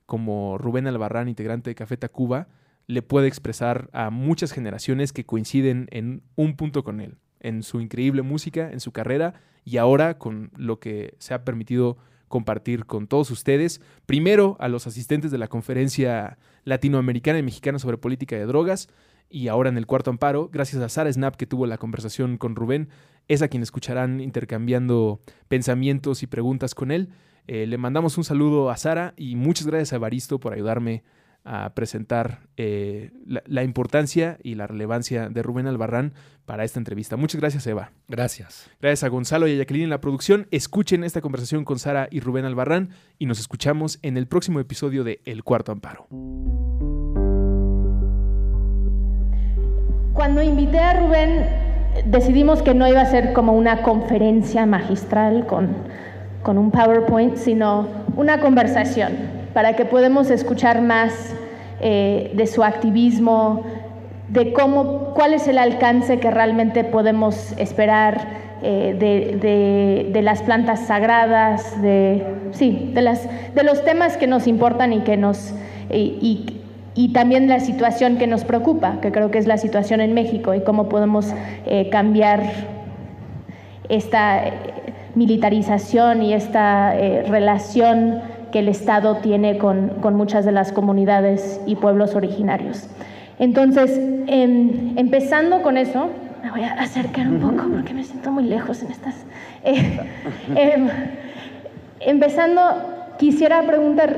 como 0.06 0.60
Rubén 0.60 0.86
Albarrán, 0.86 1.28
integrante 1.28 1.72
de 1.72 1.76
Café 1.76 1.98
Tacuba, 1.98 2.50
le 2.86 3.02
puede 3.02 3.28
expresar 3.28 3.90
a 3.94 4.12
muchas 4.12 4.52
generaciones 4.52 5.12
que 5.12 5.26
coinciden 5.26 5.88
en 5.90 6.22
un 6.36 6.56
punto 6.56 6.84
con 6.84 7.02
él, 7.02 7.18
en 7.40 7.64
su 7.64 7.82
increíble 7.82 8.22
música, 8.22 8.72
en 8.72 8.80
su 8.80 8.92
carrera 8.92 9.34
y 9.66 9.78
ahora 9.78 10.20
con 10.20 10.52
lo 10.56 10.80
que 10.80 11.16
se 11.18 11.34
ha 11.34 11.44
permitido 11.44 11.98
compartir 12.28 12.86
con 12.86 13.08
todos 13.08 13.32
ustedes. 13.32 13.82
Primero 14.06 14.56
a 14.60 14.68
los 14.68 14.86
asistentes 14.86 15.32
de 15.32 15.40
la 15.40 15.48
conferencia 15.48 16.38
latinoamericana 16.64 17.40
y 17.40 17.44
mexicana 17.44 17.80
sobre 17.80 17.98
política 17.98 18.36
de 18.36 18.46
drogas 18.46 18.88
y 19.32 19.48
ahora 19.48 19.70
en 19.70 19.80
el 19.80 19.88
cuarto 19.88 20.12
amparo, 20.12 20.48
gracias 20.54 20.80
a 20.84 20.90
Sara 20.90 21.12
Snap 21.12 21.38
que 21.38 21.48
tuvo 21.48 21.66
la 21.66 21.80
conversación 21.80 22.38
con 22.38 22.56
Rubén, 22.56 22.90
es 23.28 23.42
a 23.42 23.48
quien 23.48 23.64
escucharán 23.64 24.20
intercambiando 24.20 25.22
pensamientos 25.48 26.22
y 26.22 26.28
preguntas 26.28 26.76
con 26.76 26.92
él. 26.92 27.10
Eh, 27.48 27.66
le 27.68 27.78
mandamos 27.78 28.18
un 28.18 28.24
saludo 28.24 28.70
a 28.70 28.78
Sara 28.78 29.14
y 29.18 29.36
muchas 29.36 29.68
gracias 29.68 29.94
a 29.94 29.98
Evaristo 29.98 30.40
por 30.40 30.54
ayudarme 30.54 31.04
a 31.44 31.74
presentar 31.74 32.42
eh, 32.56 33.12
la, 33.26 33.64
importancia 33.64 34.38
y 34.44 34.56
la 34.56 34.68
relevancia 34.68 35.30
de 35.30 35.42
Rubén 35.42 35.66
Albarrán 35.66 36.14
para 36.46 36.64
esta 36.64 36.80
entrevista. 36.80 37.18
Muchas 37.18 37.42
gracias, 37.42 37.66
Eva. 37.66 37.92
Gracias. 38.08 38.70
Gracias 38.80 39.04
a 39.04 39.08
Gonzalo 39.08 39.48
y 39.48 39.54
a 39.54 39.58
Jacqueline 39.58 39.86
en 39.86 39.90
la 39.90 40.02
producción. 40.02 40.48
Escuchen 40.52 41.04
esta 41.04 41.22
conversación 41.22 41.66
con 41.66 41.80
Sara 41.80 42.08
y 42.12 42.20
Rubén 42.20 42.46
Albarrán 42.46 42.90
y 43.18 43.26
nos 43.26 43.40
escuchamos 43.40 43.98
en 44.04 44.18
el 44.18 44.28
próximo 44.28 44.60
episodio 44.60 45.04
de 45.04 45.22
El 45.26 45.44
Cuarto 45.44 45.72
Amparo. 45.72 46.08
Cuando 50.14 50.44
invité 50.44 50.78
a 50.78 51.00
Rubén, 51.00 51.48
decidimos 52.06 52.62
que 52.62 52.76
no 52.76 52.88
iba 52.88 53.02
a 53.02 53.06
ser 53.06 53.34
como 53.34 53.54
una 53.54 53.82
conferencia 53.82 54.66
magistral 54.68 55.48
con, 55.48 55.76
con 56.44 56.58
un 56.58 56.72
PowerPoint, 56.72 57.36
sino 57.36 57.88
una 58.16 58.40
conversación 58.40 59.42
para 59.54 59.76
que 59.76 59.86
podamos 59.86 60.30
escuchar 60.30 60.82
más 60.82 61.14
eh, 61.82 62.32
de 62.34 62.48
su 62.48 62.64
activismo, 62.64 63.64
de 64.30 64.54
cómo, 64.54 65.14
cuál 65.14 65.34
es 65.34 65.48
el 65.48 65.58
alcance 65.58 66.20
que 66.20 66.32
realmente 66.32 66.84
podemos 66.84 67.54
esperar 67.58 68.42
eh, 68.64 70.06
de, 70.14 70.22
las 70.22 70.42
plantas 70.44 70.82
sagradas, 70.86 71.82
de, 71.82 72.24
sí, 72.52 72.92
de, 72.94 73.02
los 73.64 73.84
temas 73.84 74.18
que 74.18 74.28
nos 74.28 74.48
importan 74.48 74.94
y 74.94 75.02
que 75.02 75.18
nos... 75.18 75.54
Y, 75.90 76.58
también 77.14 77.50
la 77.50 77.60
situación 77.60 78.18
que 78.18 78.28
nos 78.28 78.44
preocupa, 78.44 79.02
que 79.02 79.12
creo 79.12 79.32
que 79.32 79.38
es 79.40 79.48
la 79.48 79.58
situación 79.58 80.02
en 80.02 80.14
México 80.14 80.54
y 80.54 80.62
cómo 80.62 80.88
podemos 80.88 81.34
eh, 81.66 81.90
cambiar 81.90 82.44
esta 83.90 84.44
militarización 85.16 86.24
y 86.24 86.34
esta 86.34 86.94
relación 86.94 88.22
que 88.52 88.60
el 88.60 88.68
Estado 88.68 89.18
tiene 89.18 89.58
con, 89.58 89.94
muchas 90.16 90.46
de 90.46 90.52
las 90.52 90.72
comunidades 90.72 91.60
y 91.66 91.76
pueblos 91.76 92.16
originarios. 92.16 92.88
Entonces, 93.40 94.00
em, 94.28 94.98
empezando 94.98 95.64
con 95.64 95.78
eso, 95.78 96.10
me 96.44 96.52
voy 96.52 96.64
a 96.64 96.74
acercar 96.74 97.28
un 97.28 97.40
poco 97.40 97.68
porque 97.70 97.94
me 97.94 98.04
siento 98.04 98.32
muy 98.32 98.44
lejos 98.44 98.84
en 98.84 98.92
estas. 98.92 99.16
Eh, 99.64 100.00
em, 100.56 100.90
empezando, 102.00 102.62
quisiera 103.18 103.62
preguntar, 103.64 104.18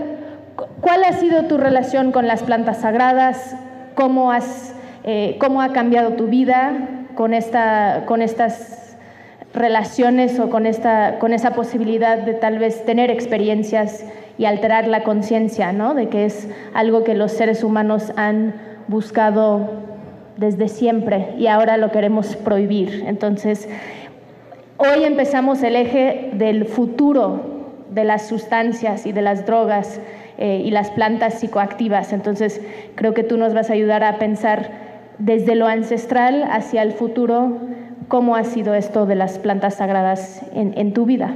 ¿cuál 0.82 1.04
ha 1.04 1.14
sido 1.14 1.44
tu 1.46 1.58
relación 1.58 2.12
con 2.12 2.28
las 2.28 2.44
plantas 2.44 2.78
sagradas? 2.78 3.56
¿Cómo, 3.96 4.32
has, 4.32 4.74
eh, 5.04 5.38
cómo 5.40 5.62
ha 5.62 5.74
cambiado 5.74 6.14
tu 6.14 6.28
vida 6.28 6.72
con, 7.16 7.34
esta, 7.34 8.04
con 8.06 8.22
estas 8.22 8.83
relaciones 9.54 10.40
o 10.40 10.50
con, 10.50 10.66
esta, 10.66 11.20
con 11.20 11.34
esa 11.34 11.52
posibilidad 11.52 12.18
de 12.18 12.34
tal 12.34 12.60
vez 12.60 12.86
tener 12.86 13.12
experiencias 13.12 14.06
y 14.38 14.46
alterar 14.46 14.88
la 14.88 15.04
conciencia, 15.04 15.72
¿no? 15.72 15.94
De 15.94 16.10
que 16.10 16.26
es 16.26 16.48
algo 16.74 17.04
que 17.04 17.14
los 17.14 17.32
seres 17.32 17.64
humanos 17.64 18.12
han 18.16 18.56
buscado 18.88 19.70
desde 20.38 20.68
siempre 20.68 21.36
y 21.38 21.48
ahora 21.48 21.78
lo 21.78 21.92
queremos 21.92 22.36
prohibir. 22.36 23.04
Entonces, 23.06 23.70
hoy 24.78 25.04
empezamos 25.04 25.62
el 25.62 25.76
eje 25.76 26.32
del 26.34 26.66
futuro 26.66 27.54
de 27.92 28.04
las 28.04 28.28
sustancias 28.28 29.06
y 29.06 29.12
de 29.12 29.22
las 29.22 29.46
drogas 29.46 30.00
eh, 30.40 30.64
y 30.66 30.72
las 30.72 30.90
plantas 30.90 31.36
psicoactivas. 31.36 32.12
Entonces, 32.12 32.60
creo 32.96 33.14
que 33.14 33.24
tú 33.24 33.38
nos 33.38 33.54
vas 33.54 33.70
a 33.70 33.74
ayudar 33.74 34.04
a 34.04 34.18
pensar 34.18 34.72
desde 35.20 35.54
lo 35.54 35.68
ancestral 35.68 36.44
hacia 36.50 36.82
el 36.82 36.92
futuro 36.92 37.60
cómo 38.08 38.36
ha 38.36 38.44
sido 38.44 38.74
esto 38.74 39.06
de 39.06 39.16
las 39.16 39.40
plantas 39.40 39.76
sagradas 39.76 40.42
en 40.54 40.94
tu 40.94 41.06
vida. 41.06 41.36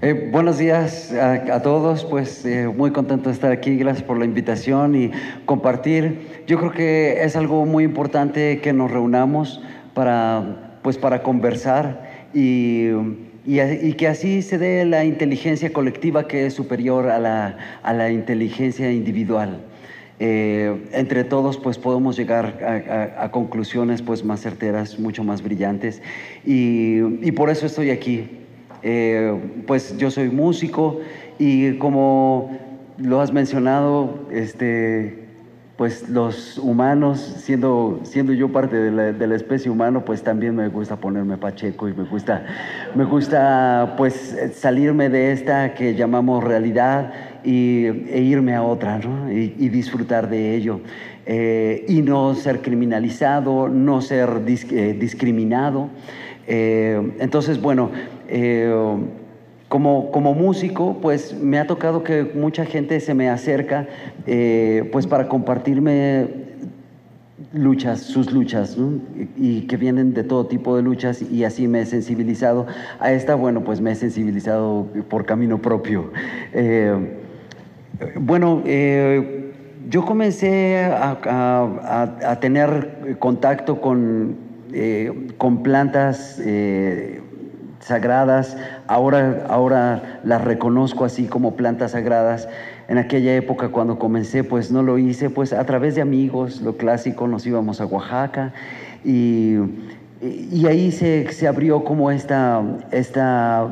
Eh, 0.00 0.28
buenos 0.30 0.58
días 0.58 1.12
a, 1.12 1.60
todos, 1.60 2.04
pues 2.04 2.46
eh, 2.46 2.68
muy 2.68 2.92
contento 2.92 3.30
de 3.30 3.34
estar 3.34 3.50
aquí, 3.50 3.76
gracias 3.76 4.04
por 4.04 4.16
la 4.16 4.24
invitación 4.24 4.94
y 4.94 5.10
compartir. 5.44 6.44
Yo 6.46 6.56
creo 6.58 6.70
que 6.70 7.24
es 7.24 7.34
algo 7.34 7.66
muy 7.66 7.82
importante 7.82 8.60
que 8.60 8.72
nos 8.72 8.92
reunamos 8.92 9.60
para, 9.94 10.78
pues, 10.82 10.98
para 10.98 11.24
conversar 11.24 12.28
y, 12.32 12.92
que 13.96 14.06
así 14.06 14.42
se 14.42 14.56
dé 14.56 14.84
la 14.84 15.04
inteligencia 15.04 15.72
colectiva 15.72 16.28
que 16.28 16.46
es 16.46 16.54
superior 16.54 17.08
a 17.08 17.18
la 17.18 18.10
inteligencia 18.12 18.92
individual. 18.92 19.58
Eh, 20.20 20.88
entre 20.92 21.22
todos 21.22 21.58
pues 21.58 21.78
podemos 21.78 22.16
llegar 22.16 23.14
a, 23.16 23.30
conclusiones 23.30 24.02
pues 24.02 24.24
más 24.24 24.40
certeras, 24.40 24.98
mucho 24.98 25.24
más 25.24 25.42
brillantes. 25.42 26.02
Y, 26.44 27.26
y 27.26 27.32
por 27.32 27.50
eso 27.50 27.66
estoy 27.66 27.90
aquí. 27.90 28.28
Eh, 28.82 29.62
pues 29.66 29.96
yo 29.98 30.10
soy 30.10 30.28
músico 30.28 31.00
y 31.38 31.78
como 31.78 32.56
lo 32.96 33.20
has 33.20 33.32
mencionado, 33.32 34.26
este, 34.30 35.28
pues 35.76 36.08
los 36.08 36.58
humanos, 36.58 37.20
siendo, 37.38 38.00
siendo 38.02 38.32
yo 38.32 38.50
parte 38.50 38.76
de 38.76 39.26
la, 39.26 39.34
especie 39.36 39.70
humana, 39.70 40.04
pues 40.04 40.22
también 40.22 40.56
me 40.56 40.66
gusta 40.68 40.96
ponerme 40.96 41.36
pacheco 41.36 41.88
y 41.88 41.94
me 41.94 42.02
gusta, 42.02 42.44
me 42.96 43.04
gusta 43.04 43.94
pues 43.96 44.36
salirme 44.54 45.08
de 45.08 45.30
esta 45.30 45.74
que 45.74 45.94
llamamos 45.94 46.42
realidad 46.42 47.12
y, 47.44 47.86
e 47.86 48.20
irme 48.20 48.54
a 48.54 48.62
otra, 48.62 49.00
y, 49.30 49.68
disfrutar 49.68 50.28
de 50.28 50.54
ello. 50.54 50.80
Eh, 51.26 51.84
y 51.88 52.02
no 52.02 52.34
ser 52.34 52.62
criminalizado, 52.62 53.68
no 53.68 54.00
ser 54.00 54.42
eh, 54.46 54.96
discriminado. 54.98 55.90
entonces, 56.46 57.60
bueno, 57.60 57.90
eh, 58.28 58.70
como, 59.68 60.10
como, 60.10 60.34
músico, 60.34 60.98
pues 61.00 61.38
me 61.38 61.58
ha 61.58 61.66
tocado 61.66 62.02
que 62.02 62.24
mucha 62.34 62.64
gente 62.64 63.00
se 63.00 63.12
me 63.12 63.28
acerca 63.28 63.86
eh, 64.26 64.88
pues 64.92 65.06
para 65.06 65.28
compartirme 65.28 66.26
luchas, 67.52 68.00
sus 68.00 68.32
luchas, 68.32 68.76
y 69.36 69.62
que 69.62 69.76
vienen 69.76 70.14
de 70.14 70.24
todo 70.24 70.46
tipo 70.46 70.76
de 70.76 70.82
luchas 70.82 71.22
y 71.22 71.44
así 71.44 71.68
me 71.68 71.82
he 71.82 71.86
sensibilizado. 71.86 72.66
A 72.98 73.12
esta, 73.12 73.34
bueno, 73.34 73.62
pues 73.62 73.80
me 73.80 73.92
he 73.92 73.94
sensibilizado 73.94 74.86
por 75.08 75.26
camino 75.26 75.60
propio. 75.60 76.12
Eh, 76.52 77.17
bueno, 78.20 78.62
yo 78.64 80.04
comencé 80.04 80.84
a, 80.84 82.38
tener 82.40 83.16
contacto 83.18 83.80
con, 83.80 84.36
con 85.38 85.62
plantas 85.62 86.40
sagradas, 87.80 88.56
ahora, 88.86 89.46
ahora 89.48 90.20
las 90.22 90.44
reconozco 90.44 91.04
así 91.04 91.26
como 91.26 91.56
plantas 91.56 91.92
sagradas. 91.92 92.48
En 92.88 92.98
aquella 92.98 93.34
época 93.34 93.68
cuando 93.68 93.98
comencé, 93.98 94.44
pues 94.44 94.70
no 94.70 94.82
lo 94.82 94.98
hice, 94.98 95.30
pues 95.30 95.52
a 95.52 95.64
través 95.64 95.94
de 95.94 96.02
amigos, 96.02 96.60
lo 96.62 96.76
clásico, 96.76 97.26
nos 97.28 97.46
íbamos 97.46 97.80
a 97.80 97.86
Oaxaca 97.86 98.52
y, 99.04 99.56
y 100.20 100.66
ahí 100.66 100.90
se, 100.90 101.30
se, 101.32 101.46
abrió 101.46 101.84
como 101.84 102.10
esta, 102.10 102.62
esta, 102.90 103.68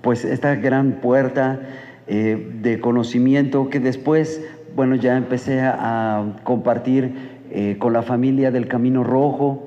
pues 0.00 0.24
esta 0.24 0.54
gran 0.54 0.92
puerta 1.02 1.60
eh, 2.08 2.52
de 2.62 2.80
conocimiento 2.80 3.68
que 3.68 3.80
después, 3.80 4.40
bueno, 4.76 4.94
ya 4.94 5.16
empecé 5.16 5.60
a, 5.60 6.36
compartir 6.44 7.40
eh, 7.50 7.76
con 7.78 7.92
la 7.92 8.02
familia 8.02 8.50
del 8.50 8.68
Camino 8.68 9.02
Rojo, 9.02 9.62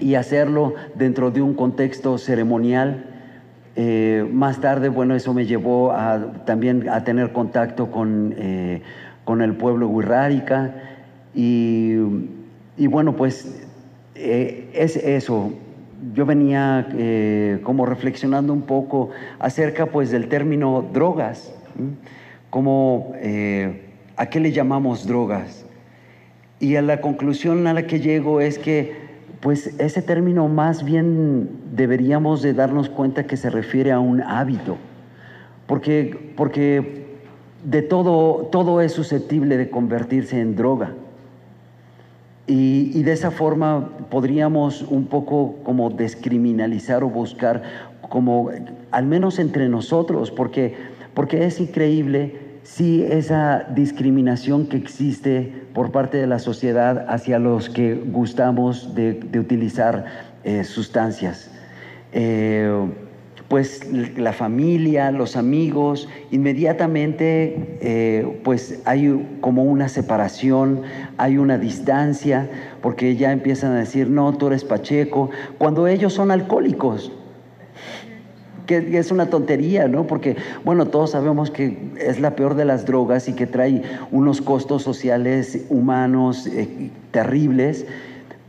y 0.00 0.14
hacerlo 0.14 0.74
dentro 0.94 1.32
de 1.32 1.42
un 1.42 1.54
contexto 1.54 2.18
ceremonial. 2.18 3.06
Eh, 3.74 4.28
más 4.32 4.60
tarde, 4.60 4.88
bueno, 4.88 5.16
eso 5.16 5.34
me 5.34 5.44
llevó 5.44 5.90
a, 5.90 6.44
también 6.44 6.88
a 6.88 7.02
tener 7.02 7.32
contacto 7.32 7.90
con, 7.90 8.36
con 9.24 9.42
el 9.42 9.56
pueblo 9.56 9.88
Huirrárica 9.88 10.72
y, 11.34 11.96
bueno, 12.76 13.16
pues 13.16 13.66
es 14.14 14.96
eso. 14.96 15.52
Yo 16.14 16.26
venía 16.26 16.88
eh, 16.92 17.60
como 17.62 17.86
reflexionando 17.86 18.52
un 18.52 18.62
poco 18.62 19.10
acerca 19.38 19.86
pues 19.86 20.10
del 20.10 20.28
término 20.28 20.88
drogas, 20.92 21.54
como 22.50 23.12
a 24.16 24.26
qué 24.26 24.40
le 24.40 24.52
llamamos 24.52 25.06
drogas. 25.06 25.64
Y 26.60 26.76
a 26.76 26.82
la 26.82 27.00
conclusión 27.00 27.66
a 27.66 27.74
la 27.74 27.86
que 27.86 28.00
llego 28.00 28.40
es 28.40 28.58
que 28.58 29.08
pues 29.40 29.78
ese 29.78 30.02
término 30.02 30.48
más 30.48 30.84
bien 30.84 31.48
deberíamos 31.72 32.42
de 32.42 32.54
darnos 32.54 32.88
cuenta 32.88 33.24
que 33.24 33.36
se 33.36 33.50
refiere 33.50 33.92
a 33.92 34.00
un 34.00 34.20
hábito, 34.20 34.76
porque, 35.66 36.32
porque 36.36 37.06
de 37.64 37.82
todo, 37.82 38.48
todo 38.50 38.80
es 38.80 38.92
susceptible 38.92 39.56
de 39.56 39.70
convertirse 39.70 40.40
en 40.40 40.56
droga. 40.56 40.94
Y, 42.50 43.02
de 43.02 43.12
esa 43.12 43.30
forma 43.30 43.90
podríamos 44.10 44.80
un 44.82 45.04
poco 45.04 45.56
como 45.64 45.90
descriminalizar 45.90 47.04
o 47.04 47.10
buscar 47.10 47.62
como, 48.08 48.50
al 48.90 49.06
menos 49.06 49.38
entre 49.38 49.68
nosotros, 49.68 50.30
porque, 50.30 50.74
porque 51.12 51.44
es 51.44 51.60
increíble 51.60 52.58
si 52.62 53.02
esa 53.02 53.66
discriminación 53.74 54.66
que 54.66 54.78
existe 54.78 55.52
por 55.74 55.92
parte 55.92 56.16
de 56.16 56.26
la 56.26 56.38
sociedad 56.38 57.04
hacia 57.08 57.38
los 57.38 57.68
que 57.68 57.94
gustamos 57.94 58.94
de, 58.94 59.20
utilizar 59.38 60.06
eh, 60.42 60.64
sustancias. 60.64 61.50
Eh, 62.12 62.88
pues 63.48 63.80
la 63.92 64.34
familia, 64.34 65.10
los 65.10 65.34
amigos, 65.36 66.06
inmediatamente 66.30 67.78
eh, 67.80 68.40
pues 68.44 68.80
hay 68.84 69.38
como 69.40 69.64
una 69.64 69.88
separación, 69.88 70.82
hay 71.16 71.38
una 71.38 71.56
distancia, 71.56 72.50
porque 72.82 73.16
ya 73.16 73.32
empiezan 73.32 73.72
a 73.72 73.78
decir, 73.78 74.10
no, 74.10 74.36
tú 74.36 74.48
eres 74.48 74.64
Pacheco, 74.64 75.30
cuando 75.56 75.86
ellos 75.86 76.12
son 76.12 76.30
alcohólicos, 76.30 77.10
que 78.66 78.98
es 78.98 79.10
una 79.10 79.30
tontería, 79.30 79.88
¿no? 79.88 80.06
Porque, 80.06 80.36
bueno, 80.62 80.88
todos 80.88 81.12
sabemos 81.12 81.50
que 81.50 81.78
es 81.98 82.20
la 82.20 82.36
peor 82.36 82.54
de 82.54 82.66
las 82.66 82.84
drogas 82.84 83.26
y 83.26 83.32
que 83.32 83.46
trae 83.46 83.82
unos 84.12 84.42
costos 84.42 84.82
sociales, 84.82 85.64
humanos, 85.70 86.46
eh, 86.46 86.90
terribles, 87.10 87.86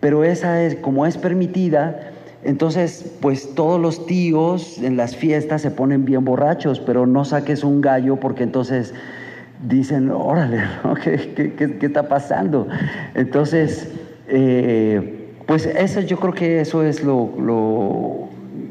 pero 0.01 0.25
esa 0.25 0.61
es, 0.61 0.75
como 0.75 1.05
es 1.05 1.17
permitida, 1.17 2.08
entonces, 2.43 3.17
pues 3.21 3.53
todos 3.53 3.81
los 3.81 4.05
tíos 4.05 4.77
en 4.81 4.95
las 4.95 5.15
fiestas 5.15 5.61
se 5.61 5.71
ponen 5.71 6.05
bien 6.05 6.23
borrachos, 6.23 6.79
pero 6.79 7.05
no 7.05 7.25
saques 7.25 7.63
un 7.63 7.81
gallo 7.81 8.15
porque 8.15 8.43
entonces 8.43 8.93
dicen, 9.67 10.09
órale, 10.09 10.61
¿Qué, 11.03 11.77
está 11.81 12.07
pasando? 12.07 12.67
Entonces, 13.13 13.91
eh, 14.27 15.33
pues 15.47 15.65
eso 15.65 15.99
yo 16.01 16.17
creo 16.17 16.33
que 16.33 16.61
eso 16.61 16.83
es 16.83 17.03
lo, 17.03 18.29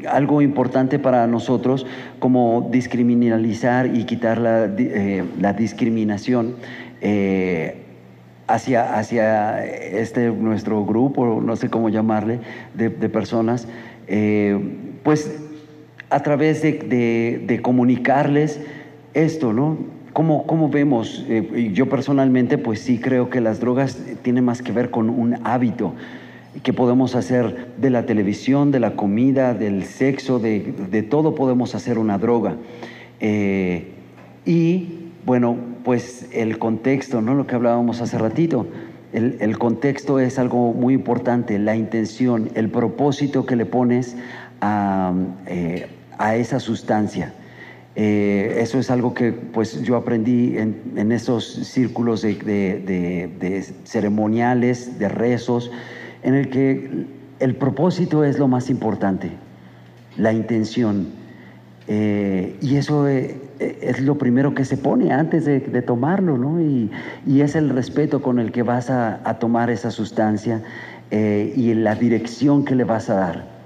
algo 0.09 0.41
importante 0.41 0.97
para 0.97 1.27
nosotros 1.27 1.85
como 2.17 2.69
discriminalizar 2.71 3.95
y 3.95 4.05
quitar 4.05 4.39
la, 4.39 4.65
eh, 4.65 5.23
discriminación. 5.55 6.55
Eh, 7.01 7.85
hacia, 8.49 8.97
hacia 8.97 9.63
este 9.63 10.31
nuestro 10.31 10.83
grupo, 10.83 11.39
no 11.39 11.55
sé 11.55 11.69
cómo 11.69 11.89
llamarle, 11.89 12.39
de, 12.73 12.89
personas, 12.89 13.67
eh, 14.07 14.59
pues 15.03 15.39
a 16.09 16.21
través 16.23 16.63
de, 16.63 17.59
comunicarles 17.61 18.59
esto, 19.13 19.53
¿no? 19.53 19.77
¿Cómo, 20.13 20.47
cómo 20.47 20.69
vemos? 20.69 21.23
Eh, 21.29 21.71
yo 21.73 21.87
personalmente, 21.87 22.57
pues 22.57 22.79
sí 22.79 22.97
creo 22.97 23.29
que 23.29 23.39
las 23.39 23.59
drogas 23.59 23.99
tienen 24.23 24.43
más 24.43 24.63
que 24.63 24.71
ver 24.71 24.89
con 24.89 25.09
un 25.09 25.35
hábito 25.43 25.93
que 26.63 26.73
podemos 26.73 27.15
hacer 27.15 27.67
de 27.77 27.91
la 27.91 28.07
televisión, 28.07 28.71
de 28.71 28.79
la 28.79 28.95
comida, 28.95 29.53
del 29.53 29.83
sexo, 29.83 30.39
de, 30.39 31.05
todo 31.07 31.35
podemos 31.35 31.75
hacer 31.75 31.99
una 31.99 32.17
droga. 32.17 32.55
Eh, 33.19 33.89
y 34.45 34.87
bueno, 35.25 35.68
pues 35.83 36.27
el 36.31 36.57
contexto, 36.59 37.21
¿no? 37.21 37.35
Lo 37.35 37.47
que 37.47 37.55
hablábamos 37.55 38.01
hace 38.01 38.17
ratito. 38.17 38.67
El, 39.11 39.57
contexto 39.57 40.19
es 40.19 40.37
algo 40.37 40.71
muy 40.71 40.93
importante, 40.93 41.57
la 41.57 41.75
intención, 41.75 42.51
el 42.53 42.69
propósito 42.69 43.47
que 43.47 43.55
le 43.55 43.65
pones 43.65 44.15
a, 44.61 45.13
eh, 45.47 45.87
esa 46.35 46.59
sustancia. 46.59 47.33
Eh, 47.95 48.57
eso 48.59 48.77
es 48.77 48.91
algo 48.91 49.15
que 49.15 49.31
pues 49.31 49.81
yo 49.81 49.95
aprendí 49.95 50.57
en, 50.57 51.11
esos 51.11 51.43
círculos 51.45 52.21
de, 52.21 53.65
ceremoniales, 53.83 54.99
de 54.99 55.09
rezos, 55.09 55.71
en 56.21 56.35
el 56.35 56.49
que 56.49 57.07
el 57.39 57.55
propósito 57.55 58.23
es 58.23 58.37
lo 58.37 58.47
más 58.47 58.69
importante, 58.69 59.31
la 60.17 60.33
intención. 60.33 61.07
Eh, 61.87 62.57
y 62.61 62.75
eso 62.75 63.07
es 63.59 63.99
lo 64.01 64.17
primero 64.17 64.53
que 64.53 64.63
se 64.63 64.77
pone 64.77 65.11
antes 65.11 65.45
de, 65.45 65.59
tomarlo, 65.81 66.37
¿no? 66.37 66.61
Y, 66.61 66.91
es 67.41 67.55
el 67.55 67.69
respeto 67.69 68.21
con 68.21 68.39
el 68.39 68.51
que 68.51 68.63
vas 68.63 68.89
a, 68.89 69.37
tomar 69.39 69.69
esa 69.69 69.91
sustancia 69.91 70.61
eh, 71.11 71.53
y 71.55 71.73
la 71.73 71.95
dirección 71.95 72.65
que 72.65 72.75
le 72.75 72.83
vas 72.83 73.09
a 73.09 73.15
dar. 73.15 73.59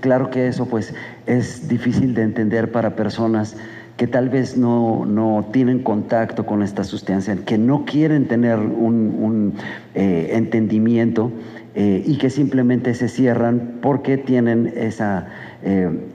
Claro 0.00 0.30
que 0.30 0.46
eso 0.46 0.66
pues 0.66 0.94
es 1.26 1.68
difícil 1.68 2.14
de 2.14 2.22
entender 2.22 2.70
para 2.70 2.94
personas 2.94 3.56
que 3.96 4.06
tal 4.06 4.28
vez 4.28 4.56
no, 4.56 5.46
tienen 5.52 5.82
contacto 5.82 6.46
con 6.46 6.62
esta 6.62 6.84
sustancia, 6.84 7.36
que 7.44 7.58
no 7.58 7.84
quieren 7.84 8.28
tener 8.28 8.58
un, 8.58 9.54
eh, 9.94 10.30
entendimiento 10.32 11.32
eh, 11.74 12.02
y 12.06 12.16
que 12.18 12.30
simplemente 12.30 12.94
se 12.94 13.08
cierran 13.08 13.78
porque 13.80 14.18
tienen 14.18 14.72
esa, 14.76 15.26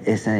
esa 0.06 0.38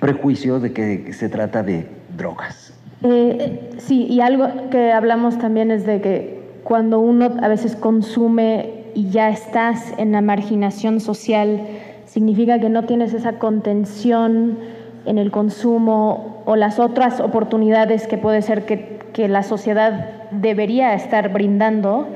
prejuicio 0.00 0.60
de 0.60 0.72
que 0.72 1.12
se 1.12 1.28
trata 1.28 1.62
de 1.62 1.86
drogas. 2.16 2.72
Eh, 3.02 3.70
sí, 3.78 4.06
y 4.06 4.20
algo 4.20 4.48
que 4.70 4.92
hablamos 4.92 5.38
también 5.38 5.70
es 5.70 5.86
de 5.86 6.00
que 6.00 6.38
cuando 6.64 7.00
uno 7.00 7.36
a 7.40 7.48
veces 7.48 7.76
consume 7.76 8.84
y 8.94 9.10
ya 9.10 9.28
estás 9.30 9.94
en 9.98 10.12
la 10.12 10.20
marginación 10.20 11.00
social, 11.00 11.62
significa 12.06 12.58
que 12.58 12.68
no 12.68 12.84
tienes 12.84 13.14
esa 13.14 13.34
contención 13.34 14.58
en 15.06 15.18
el 15.18 15.30
consumo 15.30 16.42
o 16.44 16.56
las 16.56 16.78
otras 16.78 17.20
oportunidades 17.20 18.06
que 18.06 18.18
puede 18.18 18.42
ser 18.42 18.64
que, 18.64 18.98
la 19.18 19.42
sociedad 19.42 20.28
debería 20.30 20.94
estar 20.94 21.32
brindando. 21.32 22.06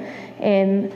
Eh, 0.40 0.88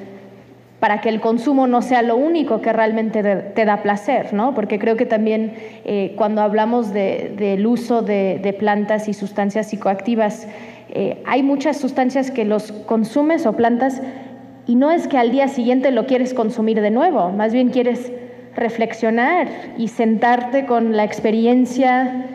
para 0.87 1.01
que 1.01 1.09
el 1.09 1.21
consumo 1.21 1.67
no 1.67 1.83
sea 1.83 2.01
lo 2.03 2.15
único 2.15 2.61
que 2.61 2.73
realmente 2.73 3.25
te 3.25 3.65
da 3.65 3.83
placer, 3.83 4.33
¿no? 4.33 4.55
Porque 4.55 4.79
creo 4.79 4.97
que 4.97 5.05
también 5.05 5.53
eh, 5.85 6.13
cuando 6.15 6.43
hablamos 6.43 6.93
del 6.93 7.67
uso 7.67 8.03
de, 8.03 8.57
plantas 8.57 9.09
y 9.09 9.13
sustancias 9.13 9.67
psicoactivas, 9.67 10.47
eh, 10.91 11.21
hay 11.27 11.43
muchas 11.43 11.79
sustancias 11.79 12.31
que 12.31 12.45
los 12.45 12.71
consumes 12.71 13.47
o 13.47 13.55
plantas 13.55 14.01
y 14.69 14.77
no 14.77 14.93
es 14.93 15.09
que 15.09 15.19
al 15.19 15.33
día 15.33 15.49
siguiente 15.49 15.91
lo 15.91 16.07
quieres 16.07 16.35
consumir 16.35 16.81
de 16.81 16.93
nuevo, 16.93 17.31
más 17.33 17.53
bien 17.53 17.71
quieres 17.71 18.13
reflexionar 18.55 19.49
y 19.77 19.89
sentarte 19.89 20.67
con 20.67 20.97
la 20.97 21.03
experiencia 21.03 22.27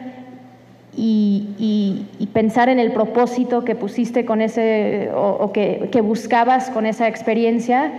y, 0.94 2.06
pensar 2.34 2.68
en 2.68 2.80
el 2.80 2.92
propósito 2.92 3.64
que 3.64 3.76
pusiste 3.76 4.26
con 4.26 4.42
ese 4.42 5.10
o, 5.16 5.54
que, 5.54 5.88
que 5.90 6.02
buscabas 6.02 6.70
con 6.70 6.86
esa 6.86 7.08
experiencia 7.08 7.94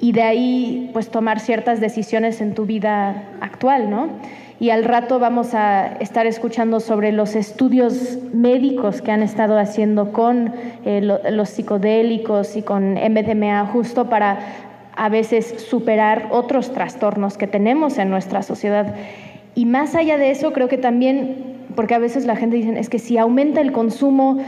y 0.00 0.12
de 0.12 0.22
ahí 0.22 0.90
pues 0.92 1.08
tomar 1.10 1.40
ciertas 1.40 1.80
decisiones 1.80 2.40
en 2.40 2.54
tu 2.54 2.66
vida 2.66 3.24
actual, 3.40 3.90
¿no? 3.90 4.08
Y 4.60 4.70
al 4.70 4.84
rato 4.84 5.20
vamos 5.20 5.54
a 5.54 5.86
estar 6.00 6.26
escuchando 6.26 6.80
sobre 6.80 7.12
los 7.12 7.36
estudios 7.36 8.18
médicos 8.32 9.02
que 9.02 9.12
han 9.12 9.22
estado 9.22 9.56
haciendo 9.56 10.12
con 10.12 10.52
eh, 10.84 11.00
los 11.00 11.48
psicodélicos 11.48 12.56
y 12.56 12.62
con 12.62 12.94
MDMA 12.94 13.66
justo 13.66 14.08
para 14.08 14.38
a 14.96 15.08
veces 15.08 15.64
superar 15.68 16.26
otros 16.32 16.72
trastornos 16.72 17.38
que 17.38 17.46
tenemos 17.46 17.98
en 17.98 18.10
nuestra 18.10 18.42
sociedad. 18.42 18.96
Y 19.54 19.64
más 19.64 19.94
allá 19.94 20.18
de 20.18 20.32
eso, 20.32 20.52
creo 20.52 20.68
que 20.68 20.76
también, 20.76 21.56
porque 21.76 21.94
a 21.94 22.00
veces 22.00 22.26
la 22.26 22.34
gente 22.34 22.56
dice, 22.56 22.76
es 22.78 22.88
que 22.88 22.98
si 22.98 23.16
aumenta 23.16 23.60
el 23.60 23.70
consumo 23.70 24.38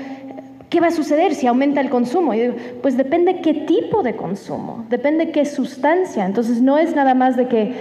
¿Qué 0.70 0.78
va 0.78 0.86
a 0.86 0.92
suceder 0.92 1.34
si 1.34 1.48
aumenta 1.48 1.80
el 1.80 1.90
consumo? 1.90 2.32
Pues 2.80 2.96
depende 2.96 3.40
qué 3.40 3.54
tipo 3.54 4.04
de 4.04 4.14
consumo, 4.14 4.86
depende 4.88 5.32
qué 5.32 5.44
sustancia. 5.44 6.24
Entonces 6.24 6.62
no 6.62 6.78
es 6.78 6.94
nada 6.94 7.14
más 7.14 7.36
de 7.36 7.48
que 7.48 7.74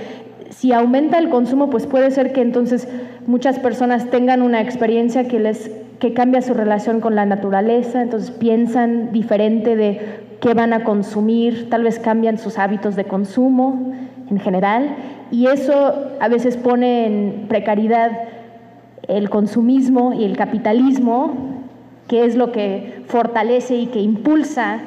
si 0.49 0.73
aumenta 0.73 1.19
el 1.19 1.29
consumo, 1.29 1.69
pues 1.69 1.85
puede 1.85 2.09
ser 2.09 2.33
que 2.33 2.41
entonces 2.41 2.87
muchas 3.27 3.59
personas 3.59 4.09
tengan 4.09 4.41
una 4.41 4.59
experiencia 4.59 5.27
que 5.27 5.39
les 5.39 5.71
que 5.99 6.13
cambia 6.13 6.41
su 6.41 6.53
relación 6.53 7.01
con 7.01 7.13
la 7.13 7.25
naturaleza, 7.25 8.01
entonces 8.01 8.31
piensan 8.31 9.11
diferente 9.11 9.75
de 9.75 10.21
qué 10.39 10.53
van 10.53 10.71
a 10.71 10.85
consumir, 10.85 11.69
tal 11.69 11.83
vez 11.83 11.99
cambian 11.99 12.37
sus 12.37 12.57
hábitos 12.57 12.95
de 12.95 13.03
consumo 13.03 13.93
en 14.29 14.39
general, 14.39 14.95
y 15.29 15.47
eso 15.47 15.93
a 16.21 16.27
veces 16.29 16.55
pone 16.55 17.05
en 17.05 17.45
precariedad 17.49 18.11
el 19.09 19.29
consumismo 19.29 20.13
y 20.13 20.23
el 20.23 20.37
capitalismo 20.37 21.58
que 22.09 22.25
es 22.25 22.35
lo 22.35 22.51
que 22.51 23.03
fortalece 23.07 23.75
y 23.75 23.87
que 23.87 23.99
impulsa 23.99 24.79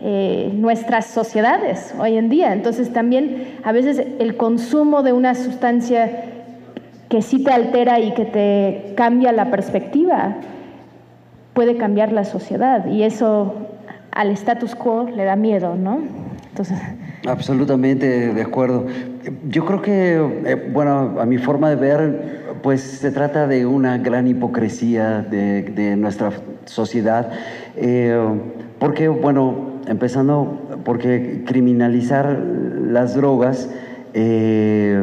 eh, 0.00 0.50
nuestras 0.54 1.06
sociedades 1.06 1.94
hoy 2.00 2.16
en 2.16 2.28
día. 2.28 2.52
Entonces 2.52 2.92
también 2.92 3.58
a 3.62 3.70
veces 3.70 4.04
el 4.18 4.36
consumo 4.36 5.04
de 5.04 5.12
una 5.12 5.36
sustancia 5.36 6.24
que 7.08 7.22
sí 7.22 7.44
te 7.44 7.52
altera 7.52 8.00
y 8.00 8.14
que 8.14 8.24
te 8.24 8.94
cambia 8.96 9.30
la 9.32 9.50
perspectiva 9.50 10.38
puede 11.52 11.76
cambiar 11.76 12.10
la 12.10 12.24
sociedad 12.24 12.86
y 12.86 13.02
eso 13.02 13.54
al 14.10 14.30
status 14.30 14.74
quo 14.74 15.08
le 15.14 15.24
da 15.24 15.36
miedo, 15.36 15.76
¿no? 15.76 16.00
Entonces... 16.48 16.78
Absolutamente 17.28 18.34
de 18.34 18.42
acuerdo. 18.42 18.86
Yo 19.48 19.64
creo 19.64 19.80
que, 19.82 20.14
eh, 20.46 20.70
bueno, 20.72 21.20
a 21.20 21.26
mi 21.26 21.38
forma 21.38 21.70
de 21.70 21.76
ver, 21.76 22.41
pues 22.62 22.80
se 22.80 23.10
trata 23.10 23.46
de 23.46 23.66
una 23.66 23.98
gran 23.98 24.26
hipocresía 24.26 25.22
de, 25.22 25.96
nuestra 25.96 26.32
sociedad, 26.64 27.30
eh, 27.76 28.16
porque, 28.78 29.08
bueno, 29.08 29.80
empezando 29.86 30.60
porque 30.84 31.42
criminalizar 31.46 32.38
las 32.38 33.14
drogas, 33.14 33.68
eh, 34.14 35.02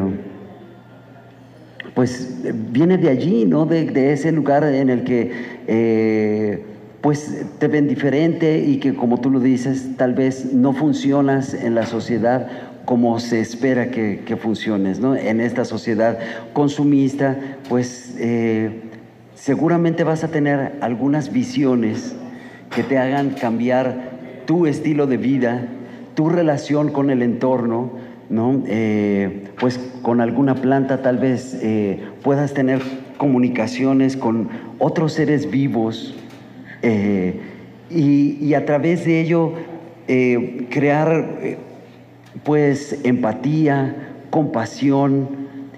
pues 1.93 2.37
viene 2.71 2.97
de 2.97 3.09
allí, 3.09 3.45
¿no? 3.45 3.65
De, 3.65 4.13
ese 4.13 4.31
lugar 4.31 4.63
en 4.63 4.89
el 4.89 5.03
que 5.03 5.31
eh, 5.67 6.63
pues 7.01 7.45
te 7.59 7.67
ven 7.67 7.87
diferente 7.87 8.59
y 8.59 8.77
que 8.77 8.95
como 8.95 9.19
tú 9.19 9.29
lo 9.29 9.39
dices, 9.39 9.97
tal 9.97 10.13
vez 10.13 10.53
no 10.53 10.73
funcionas 10.73 11.53
en 11.53 11.75
la 11.75 11.85
sociedad 11.85 12.47
como 12.89 13.19
se 13.19 13.39
espera 13.39 13.91
que, 13.91 14.35
funciones, 14.41 14.99
¿no? 14.99 15.15
En 15.15 15.41
esta 15.41 15.63
sociedad 15.63 16.17
consumista, 16.53 17.37
pues 17.69 18.15
eh, 18.17 18.81
seguramente 19.35 20.03
vas 20.03 20.23
a 20.23 20.29
tener 20.29 20.73
algunas 20.81 21.31
visiones 21.31 22.15
que 22.71 22.81
te 22.81 22.97
hagan 22.97 23.35
cambiar 23.39 24.09
tu 24.47 24.65
estilo 24.65 25.05
de 25.05 25.17
vida, 25.17 25.67
tu 26.15 26.29
relación 26.29 26.89
con 26.89 27.11
el 27.11 27.21
entorno, 27.21 27.91
¿no? 28.31 28.63
Eh, 28.65 29.43
pues 29.59 29.79
con 30.01 30.19
alguna 30.19 30.55
planta 30.55 31.03
tal 31.03 31.19
vez 31.19 31.59
eh, 31.61 31.99
puedas 32.23 32.55
tener 32.55 32.81
comunicaciones 33.17 34.17
con 34.17 34.49
otros 34.79 35.13
seres 35.13 35.51
vivos 35.51 36.15
y, 37.91 38.53
a 38.55 38.65
través 38.65 39.05
de 39.05 39.21
ello 39.21 39.53
crear 40.71 41.68
pues 42.43 42.99
empatía, 43.03 43.95
compasión, 44.29 45.29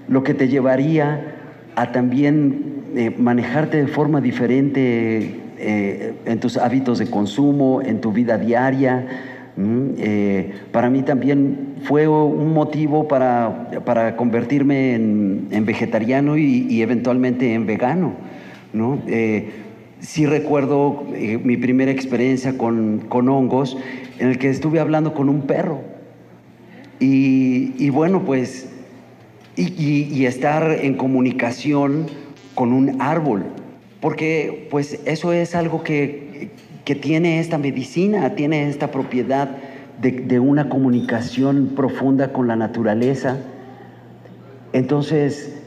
lo 0.08 0.24
que 0.24 0.34
te 0.34 0.48
llevaría 0.48 1.36
a 1.76 1.92
también 1.92 2.72
manejarte 3.18 3.78
de 3.78 3.88
forma 3.88 4.20
diferente 4.20 5.42
eh, 5.64 6.16
en 6.26 6.40
tus 6.40 6.58
hábitos 6.58 6.98
de 6.98 7.06
consumo, 7.06 7.84
en 7.84 8.02
tu 8.02 8.12
vida 8.12 8.40
diaria. 8.40 9.06
Eh, 10.00 10.54
para 10.72 10.90
mí 10.90 11.04
también 11.04 11.76
fue 11.84 12.08
un 12.08 12.52
motivo 12.52 13.08
para, 13.08 13.70
para 13.86 14.16
convertirme 14.16 14.96
en, 14.96 15.64
vegetariano 15.64 16.36
y, 16.36 16.82
eventualmente 16.82 17.54
en 17.54 17.68
vegano. 17.68 18.14
¿no? 18.74 19.04
Eh, 19.06 19.52
sí 20.00 20.26
recuerdo 20.26 21.04
mi 21.44 21.58
primera 21.58 21.92
experiencia 21.92 22.58
con, 22.58 23.06
con, 23.08 23.30
hongos 23.30 23.78
en 24.18 24.30
el 24.30 24.40
que 24.40 24.50
estuve 24.50 24.80
hablando 24.80 25.14
con 25.14 25.30
un 25.30 25.42
perro. 25.42 25.91
Y, 27.02 27.90
bueno, 27.90 28.24
pues, 28.24 28.70
y, 29.58 30.26
estar 30.26 30.72
en 30.72 30.96
comunicación 30.96 32.08
con 32.56 32.72
un 32.72 33.02
árbol 33.02 33.44
porque 34.02 34.68
pues 34.72 35.00
eso 35.06 35.32
es 35.32 35.56
algo 35.56 35.84
que, 35.84 36.50
tiene 37.02 37.40
esta 37.40 37.58
medicina, 37.58 38.36
tiene 38.36 38.68
esta 38.68 38.92
propiedad 38.92 39.50
de, 40.02 40.40
una 40.42 40.68
comunicación 40.68 41.72
profunda 41.74 42.34
con 42.34 42.50
la 42.50 42.58
naturaleza. 42.58 43.38
Entonces, 44.74 45.58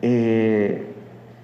eh, 0.00 0.86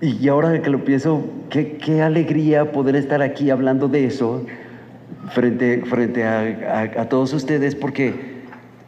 y 0.00 0.26
ahora 0.28 0.62
que 0.62 0.70
lo 0.70 0.86
pienso, 0.86 1.22
qué, 1.50 2.00
alegría 2.00 2.72
poder 2.72 2.96
estar 2.96 3.20
aquí 3.20 3.50
hablando 3.50 3.88
de 3.88 4.06
eso 4.06 4.46
frente, 5.32 5.82
frente 5.84 6.24
a, 6.24 7.06
todos 7.10 7.34
ustedes, 7.34 7.74
porque, 7.74 8.14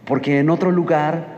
porque 0.06 0.38
en 0.38 0.50
otro 0.50 0.70
lugar 0.70 1.36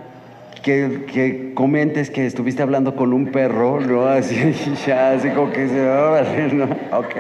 que, 0.62 1.52
comentes 1.54 2.10
que 2.10 2.26
estuviste 2.26 2.62
hablando 2.62 2.94
con 2.94 3.12
un 3.12 3.26
perro, 3.26 3.80
¿no? 3.80 4.06
Así, 4.06 4.36
ya, 4.86 5.12
así 5.12 5.30
como 5.30 5.52
que 5.52 5.68
se 5.68 5.84
va 5.84 6.18
a 6.18 6.22
¿no? 6.52 6.64
Ok. 6.98 7.16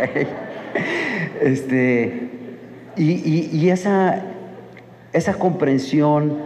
Este, 1.40 2.28
y, 2.96 3.68
esa, 3.70 4.22
esa 5.12 5.34
comprensión, 5.34 6.36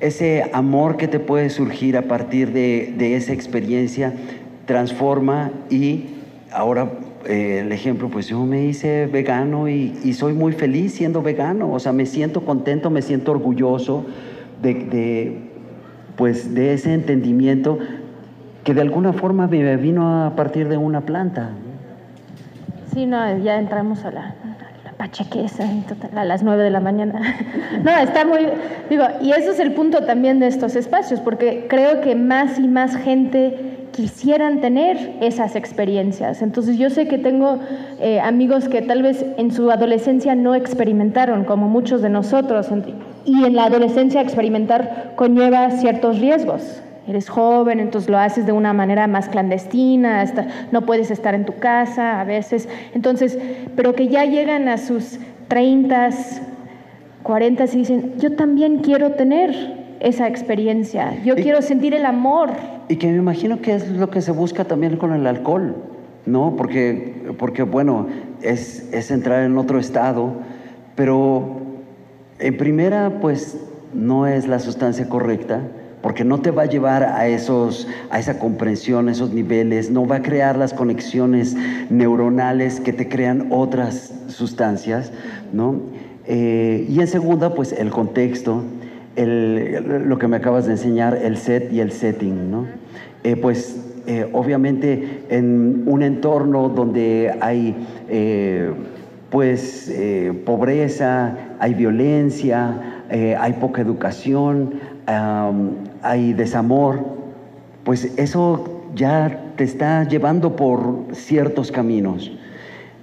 ese 0.00 0.50
amor 0.52 0.96
que 0.96 1.06
te 1.06 1.20
puede 1.20 1.50
surgir 1.50 1.96
a 1.96 2.02
partir 2.02 2.52
de, 2.52 3.16
esa 3.16 3.32
experiencia, 3.32 4.12
transforma 4.66 5.52
y 5.70 6.06
ahora 6.50 6.90
eh, 7.26 7.60
el 7.64 7.72
ejemplo, 7.72 8.08
pues 8.08 8.26
yo 8.26 8.44
me 8.44 8.64
hice 8.64 9.06
vegano 9.06 9.68
y, 9.68 9.98
y, 10.02 10.14
soy 10.14 10.32
muy 10.32 10.52
feliz 10.52 10.94
siendo 10.94 11.22
vegano, 11.22 11.72
o 11.72 11.78
sea, 11.78 11.92
me 11.92 12.06
siento 12.06 12.44
contento, 12.44 12.90
me 12.90 13.02
siento 13.02 13.32
orgulloso 13.32 14.06
de 14.62 15.52
pues 16.16 16.54
de 16.54 16.74
ese 16.74 16.92
entendimiento 16.92 17.78
que 18.64 18.74
de 18.74 18.80
alguna 18.80 19.12
forma 19.12 19.46
me 19.46 19.76
vino 19.76 20.24
a 20.24 20.36
partir 20.36 20.68
de 20.68 20.76
una 20.76 21.00
planta. 21.00 21.50
Sí, 22.92 23.06
no, 23.06 23.38
ya 23.38 23.58
entramos 23.58 24.04
a 24.04 24.10
la, 24.10 24.34
la 24.84 26.20
a 26.20 26.24
las 26.24 26.42
nueve 26.42 26.62
de 26.62 26.70
la 26.70 26.80
mañana. 26.80 27.20
no, 27.82 27.90
está 27.98 28.24
muy, 28.24 28.40
digo, 28.90 29.04
y 29.20 29.32
eso 29.32 29.50
es 29.50 29.58
el 29.58 29.72
punto 29.72 30.04
también 30.04 30.38
de 30.38 30.46
estos 30.46 30.76
espacios, 30.76 31.20
porque 31.20 31.66
creo 31.68 32.00
que 32.02 32.14
más 32.14 32.58
y 32.58 32.68
más 32.68 32.96
gente 32.96 33.71
quisieran 33.92 34.60
tener 34.60 35.16
esas 35.20 35.54
experiencias. 35.54 36.42
Entonces 36.42 36.78
yo 36.78 36.90
sé 36.90 37.06
que 37.06 37.18
tengo 37.18 37.58
eh, 38.00 38.20
amigos 38.20 38.68
que 38.68 38.82
tal 38.82 39.02
vez 39.02 39.24
en 39.36 39.52
su 39.52 39.70
adolescencia 39.70 40.34
no 40.34 40.54
experimentaron, 40.54 41.44
como 41.44 41.68
muchos 41.68 42.02
de 42.02 42.08
nosotros, 42.08 42.68
y 43.24 43.44
en 43.44 43.54
la 43.54 43.66
adolescencia 43.66 44.20
experimentar 44.20 45.12
conlleva 45.16 45.70
ciertos 45.70 46.18
riesgos. 46.18 46.82
Eres 47.06 47.28
joven, 47.28 47.80
entonces 47.80 48.08
lo 48.08 48.18
haces 48.18 48.46
de 48.46 48.52
una 48.52 48.72
manera 48.72 49.06
más 49.08 49.28
clandestina, 49.28 50.24
no 50.70 50.82
puedes 50.82 51.10
estar 51.10 51.34
en 51.34 51.44
tu 51.44 51.58
casa 51.58 52.20
a 52.20 52.24
veces. 52.24 52.68
Entonces, 52.94 53.38
pero 53.76 53.94
que 53.94 54.08
ya 54.08 54.24
llegan 54.24 54.68
a 54.68 54.78
sus 54.78 55.18
30, 55.48 56.10
40 57.24 57.64
y 57.64 57.76
dicen, 57.76 58.14
yo 58.18 58.36
también 58.36 58.78
quiero 58.78 59.12
tener 59.12 59.81
esa 60.02 60.26
experiencia, 60.26 61.22
yo 61.24 61.36
quiero 61.36 61.62
sentir 61.62 61.94
el 61.94 62.04
amor. 62.04 62.50
Y 62.88 62.96
que 62.96 63.06
me 63.06 63.16
imagino 63.16 63.60
que 63.60 63.74
es 63.74 63.88
lo 63.88 64.10
que 64.10 64.20
se 64.20 64.32
busca 64.32 64.64
también 64.64 64.96
con 64.96 65.12
el 65.12 65.26
alcohol, 65.28 65.76
¿no? 66.26 66.56
Porque, 66.56 67.32
porque 67.38 67.62
bueno, 67.62 68.08
es, 68.42 68.92
es 68.92 69.12
entrar 69.12 69.44
en 69.44 69.56
otro 69.56 69.78
estado, 69.78 70.32
pero 70.96 71.60
en 72.40 72.56
primera, 72.56 73.20
pues 73.20 73.56
no 73.94 74.26
es 74.26 74.48
la 74.48 74.58
sustancia 74.58 75.08
correcta, 75.08 75.60
porque 76.02 76.24
no 76.24 76.40
te 76.40 76.50
va 76.50 76.62
a 76.62 76.66
llevar 76.66 77.04
a, 77.04 77.28
esos, 77.28 77.86
a 78.10 78.18
esa 78.18 78.40
comprensión, 78.40 79.08
a 79.08 79.12
esos 79.12 79.32
niveles, 79.32 79.88
no 79.88 80.04
va 80.04 80.16
a 80.16 80.22
crear 80.22 80.56
las 80.56 80.74
conexiones 80.74 81.56
neuronales 81.90 82.80
que 82.80 82.92
te 82.92 83.08
crean 83.08 83.46
otras 83.50 84.12
sustancias, 84.26 85.12
¿no? 85.52 85.76
Eh, 86.26 86.86
y 86.88 86.98
en 86.98 87.06
segunda, 87.06 87.54
pues 87.54 87.70
el 87.72 87.90
contexto, 87.90 88.64
el, 89.16 90.08
lo 90.08 90.18
que 90.18 90.28
me 90.28 90.36
acabas 90.36 90.66
de 90.66 90.72
enseñar, 90.72 91.18
el 91.22 91.36
set 91.36 91.72
y 91.72 91.80
el 91.80 91.92
setting, 91.92 92.50
¿no? 92.50 92.66
Eh, 93.24 93.36
pues 93.36 93.80
eh, 94.06 94.28
obviamente 94.32 95.22
en 95.28 95.84
un 95.86 96.02
entorno 96.02 96.68
donde 96.68 97.32
hay 97.40 97.76
pues 99.30 99.88
eh, 99.88 100.32
pobreza, 100.44 101.36
hay 101.58 101.72
violencia, 101.74 103.04
hay 103.38 103.52
poca 103.54 103.80
educación, 103.80 104.74
hay 106.02 106.32
desamor, 106.32 107.00
pues 107.84 108.12
eso 108.16 108.82
ya 108.94 109.52
te 109.56 109.64
está 109.64 110.06
llevando 110.06 110.56
por 110.56 111.06
ciertos 111.12 111.70
caminos. 111.70 112.32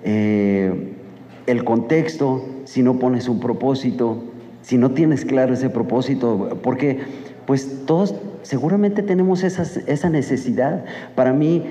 El 0.04 1.64
contexto, 1.64 2.46
si 2.66 2.84
no 2.84 3.00
pones 3.00 3.28
un 3.28 3.40
propósito, 3.40 4.29
si 4.62 4.78
no 4.78 4.92
tienes 4.92 5.26
claro 5.26 5.54
ese 5.54 5.70
propósito, 5.70 6.60
porque 6.62 7.00
pues 7.46 7.86
todos 7.86 8.16
seguramente 8.44 9.04
tenemos 9.04 9.44
esa 9.44 10.10
necesidad. 10.10 10.86
Para 11.16 11.34
mí, 11.34 11.64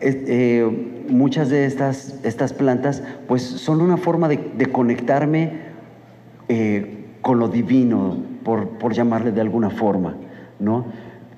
eh, 0.00 1.04
muchas 1.08 1.48
de 1.48 1.66
estas, 1.66 2.18
estas 2.24 2.52
plantas 2.52 3.02
pues 3.26 3.42
son 3.42 3.80
una 3.80 3.96
forma 3.96 4.28
de, 4.28 4.66
conectarme 4.72 5.52
eh, 6.48 7.04
con 7.22 7.38
lo 7.38 7.48
divino, 7.48 8.18
por, 8.44 8.92
llamarle 8.92 9.32
de 9.32 9.40
alguna 9.40 9.70
forma, 9.70 10.16
¿no? 10.58 10.84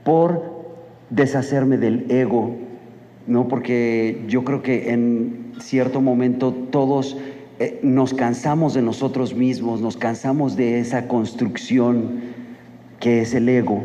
Por 0.05 0.43
deshacerme 1.11 1.79
del 1.79 2.11
ego, 2.11 2.57
¿no? 3.27 3.47
Porque 3.47 4.25
yo 4.27 4.45
creo 4.45 4.63
que 4.63 4.93
en 4.93 5.53
cierto 5.61 6.01
momento 6.01 6.53
todos 6.53 7.17
eh, 7.59 7.81
nos 7.83 8.13
cansamos 8.13 8.75
de 8.75 8.83
nosotros 8.83 9.35
mismos, 9.35 9.81
nos 9.81 9.97
cansamos 9.97 10.57
de 10.57 10.79
esa 10.79 11.09
construcción 11.09 12.21
que 13.01 13.23
es 13.23 13.35
el 13.35 13.49
ego 13.49 13.83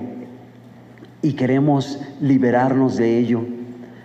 y 1.22 1.34
queremos 1.34 2.02
liberarnos 2.20 2.98
de 2.98 3.18
ello. 3.18 3.44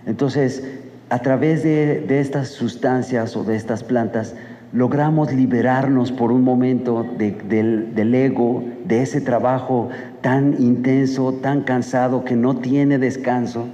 Entonces, 0.07 0.63
a 1.11 1.19
través 1.21 1.65
de, 1.65 2.05
estas 2.21 2.49
sustancias 2.49 3.37
o 3.37 3.43
de 3.43 3.57
estas 3.57 3.83
plantas, 3.83 4.37
logramos 4.73 5.33
liberarnos 5.33 6.13
por 6.13 6.31
un 6.31 6.45
momento 6.45 7.05
del, 7.19 8.15
ego, 8.15 8.63
de 8.85 9.03
ese 9.03 9.21
trabajo 9.21 9.89
tan 10.21 10.61
intenso, 10.61 11.33
tan 11.35 11.63
cansado, 11.63 12.25
que 12.25 12.37
no 12.37 12.57
tiene 12.57 12.99
descanso. 12.99 13.67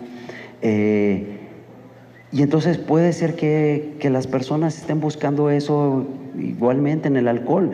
Eh, 0.62 1.41
y 2.33 2.42
entonces 2.42 2.79
puede 2.79 3.12
ser 3.12 3.37
que, 3.37 3.97
las 4.11 4.27
personas 4.27 4.77
estén 4.79 5.01
buscando 5.01 5.51
eso 5.51 6.07
igualmente 6.38 7.09
en 7.09 7.16
el 7.16 7.29
alcohol. 7.29 7.73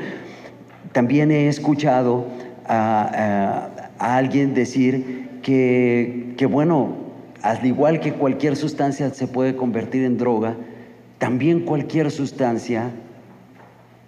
También 0.92 1.31
he 1.31 1.49
escuchado 1.49 2.27
a, 2.66 3.71
alguien 3.99 4.55
decir 4.55 5.29
que, 5.42 6.35
que, 6.37 6.47
bueno, 6.47 6.97
al 7.42 7.64
igual 7.64 8.01
que 8.01 8.12
cualquier 8.12 8.57
sustancia 8.57 9.11
se 9.11 9.29
puede 9.29 9.55
convertir 9.55 10.05
en 10.05 10.18
droga, 10.18 10.57
también 11.18 11.61
cualquier 11.61 12.11
sustancia 12.11 12.90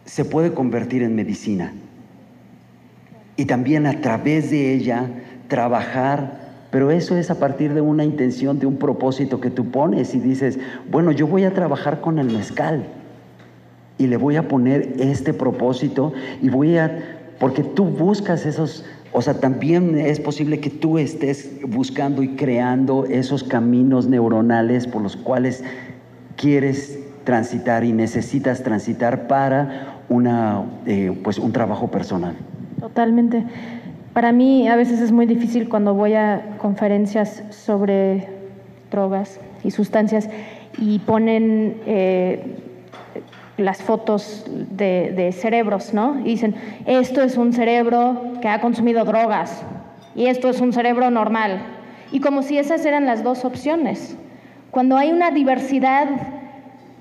se 0.04 0.24
puede 0.24 0.52
convertir 0.52 1.02
en 1.02 1.14
medicina. 1.14 1.72
Y 3.36 3.44
también 3.44 3.86
a 3.86 4.00
través 4.00 4.50
de 4.50 4.74
ella 4.74 5.08
trabajar, 5.46 6.49
pero 6.70 6.90
eso 6.90 7.16
es 7.16 7.30
a 7.30 7.38
partir 7.38 7.74
de 7.74 7.80
una 7.80 8.04
intención, 8.04 8.58
de 8.58 8.66
un 8.66 8.76
propósito 8.76 9.40
que 9.40 9.50
tú 9.50 9.66
pones 9.70 10.14
y 10.14 10.20
dices, 10.20 10.58
bueno, 10.90 11.10
yo 11.10 11.26
voy 11.26 11.44
a 11.44 11.52
trabajar 11.52 12.00
con 12.00 12.18
el 12.18 12.30
mezcal 12.30 12.84
y 13.98 14.06
le 14.06 14.16
voy 14.16 14.36
a 14.36 14.48
poner 14.48 14.94
este 14.98 15.34
propósito 15.34 16.12
y 16.40 16.48
voy 16.48 16.76
a, 16.76 17.18
porque 17.38 17.62
tú 17.62 17.84
buscas 17.84 18.46
esos, 18.46 18.84
o 19.12 19.20
sea, 19.20 19.34
también 19.34 19.98
es 19.98 20.20
posible 20.20 20.60
que 20.60 20.70
tú 20.70 20.98
estés 20.98 21.60
buscando 21.68 22.22
y 22.22 22.36
creando 22.36 23.04
esos 23.04 23.42
caminos 23.42 24.06
neuronales 24.06 24.86
por 24.86 25.02
los 25.02 25.16
cuales 25.16 25.64
quieres 26.36 27.00
transitar 27.24 27.84
y 27.84 27.92
necesitas 27.92 28.62
transitar 28.62 29.26
para 29.26 30.02
una, 30.08 30.64
eh, 30.86 31.18
pues 31.22 31.38
un 31.38 31.52
trabajo 31.52 31.88
personal. 31.88 32.34
Totalmente. 32.80 33.44
Para 34.12 34.32
mí 34.32 34.68
a 34.68 34.74
veces 34.74 35.00
es 35.00 35.12
muy 35.12 35.26
difícil 35.26 35.68
cuando 35.68 35.94
voy 35.94 36.14
a 36.14 36.56
conferencias 36.58 37.44
sobre 37.50 38.28
drogas 38.90 39.40
y 39.62 39.70
sustancias 39.70 40.28
y 40.78 40.98
ponen 41.00 41.80
eh, 41.86 42.56
las 43.56 43.82
fotos 43.82 44.46
de, 44.48 45.12
de, 45.14 45.30
cerebros, 45.30 45.94
¿no? 45.94 46.18
Y 46.20 46.30
dicen, 46.30 46.56
esto 46.86 47.22
es 47.22 47.36
un 47.36 47.52
cerebro 47.52 48.32
que 48.42 48.48
ha 48.48 48.60
consumido 48.60 49.04
drogas 49.04 49.62
y 50.16 50.26
esto 50.26 50.48
es 50.48 50.60
un 50.60 50.72
cerebro 50.72 51.10
normal. 51.10 51.60
Y 52.10 52.20
como 52.20 52.42
si 52.42 52.58
esas 52.58 52.84
eran 52.84 53.06
las 53.06 53.22
dos 53.22 53.44
opciones. 53.44 54.16
Cuando 54.72 54.96
hay 54.96 55.12
una 55.12 55.30
diversidad 55.30 56.08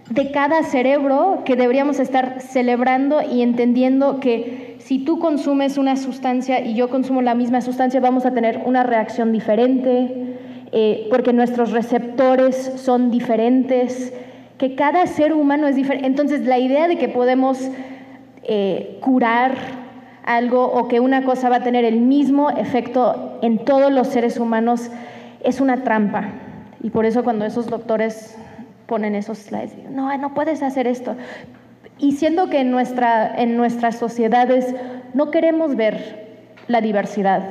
de 0.09 0.31
cada 0.31 0.63
cerebro 0.63 1.41
que 1.45 1.55
deberíamos 1.55 1.99
estar 1.99 2.41
celebrando 2.41 3.21
y 3.21 3.41
entendiendo 3.41 4.19
que 4.19 4.68
si 4.79 4.99
tú 4.99 5.19
consumes 5.19 5.77
una 5.77 5.95
sustancia 5.95 6.61
y 6.61 6.73
yo 6.73 6.89
consumo 6.89 7.21
la 7.21 7.35
misma 7.35 7.61
sustancia, 7.61 7.99
vamos 7.99 8.25
a 8.25 8.31
tener 8.31 8.63
una 8.65 8.83
reacción 8.83 9.31
diferente, 9.31 10.37
eh, 10.71 11.07
porque 11.09 11.33
nuestros 11.33 11.71
receptores 11.71 12.55
son 12.77 13.11
diferentes, 13.11 14.13
que 14.57 14.75
cada 14.75 15.05
ser 15.05 15.33
humano 15.33 15.67
es 15.67 15.75
diferente. 15.75 16.07
Entonces, 16.07 16.45
la 16.45 16.57
idea 16.57 16.87
de 16.87 16.97
que 16.97 17.09
podemos 17.09 17.69
eh, 18.43 18.97
curar 19.01 19.53
algo 20.25 20.65
o 20.65 20.87
que 20.87 20.99
una 20.99 21.23
cosa 21.23 21.49
va 21.49 21.57
a 21.57 21.63
tener 21.63 21.85
el 21.85 21.99
mismo 22.01 22.49
efecto 22.49 23.37
en 23.41 23.59
todos 23.59 23.91
los 23.91 24.07
seres 24.07 24.39
humanos 24.39 24.89
es 25.43 25.61
una 25.61 25.83
trampa. 25.83 26.29
Y 26.81 26.89
por 26.89 27.05
eso 27.05 27.23
cuando 27.23 27.45
esos 27.45 27.67
doctores 27.67 28.37
ponen 28.85 29.15
esos 29.15 29.37
slides. 29.37 29.75
No, 29.91 30.15
no 30.17 30.33
puedes 30.33 30.63
hacer 30.63 30.87
esto. 30.87 31.15
Y 31.99 32.13
siendo 32.13 32.49
que 32.49 32.61
en, 32.61 32.71
nuestra, 32.71 33.35
en 33.35 33.57
nuestras 33.57 33.97
sociedades 33.97 34.73
no 35.13 35.31
queremos 35.31 35.75
ver 35.75 36.27
la 36.67 36.81
diversidad, 36.81 37.43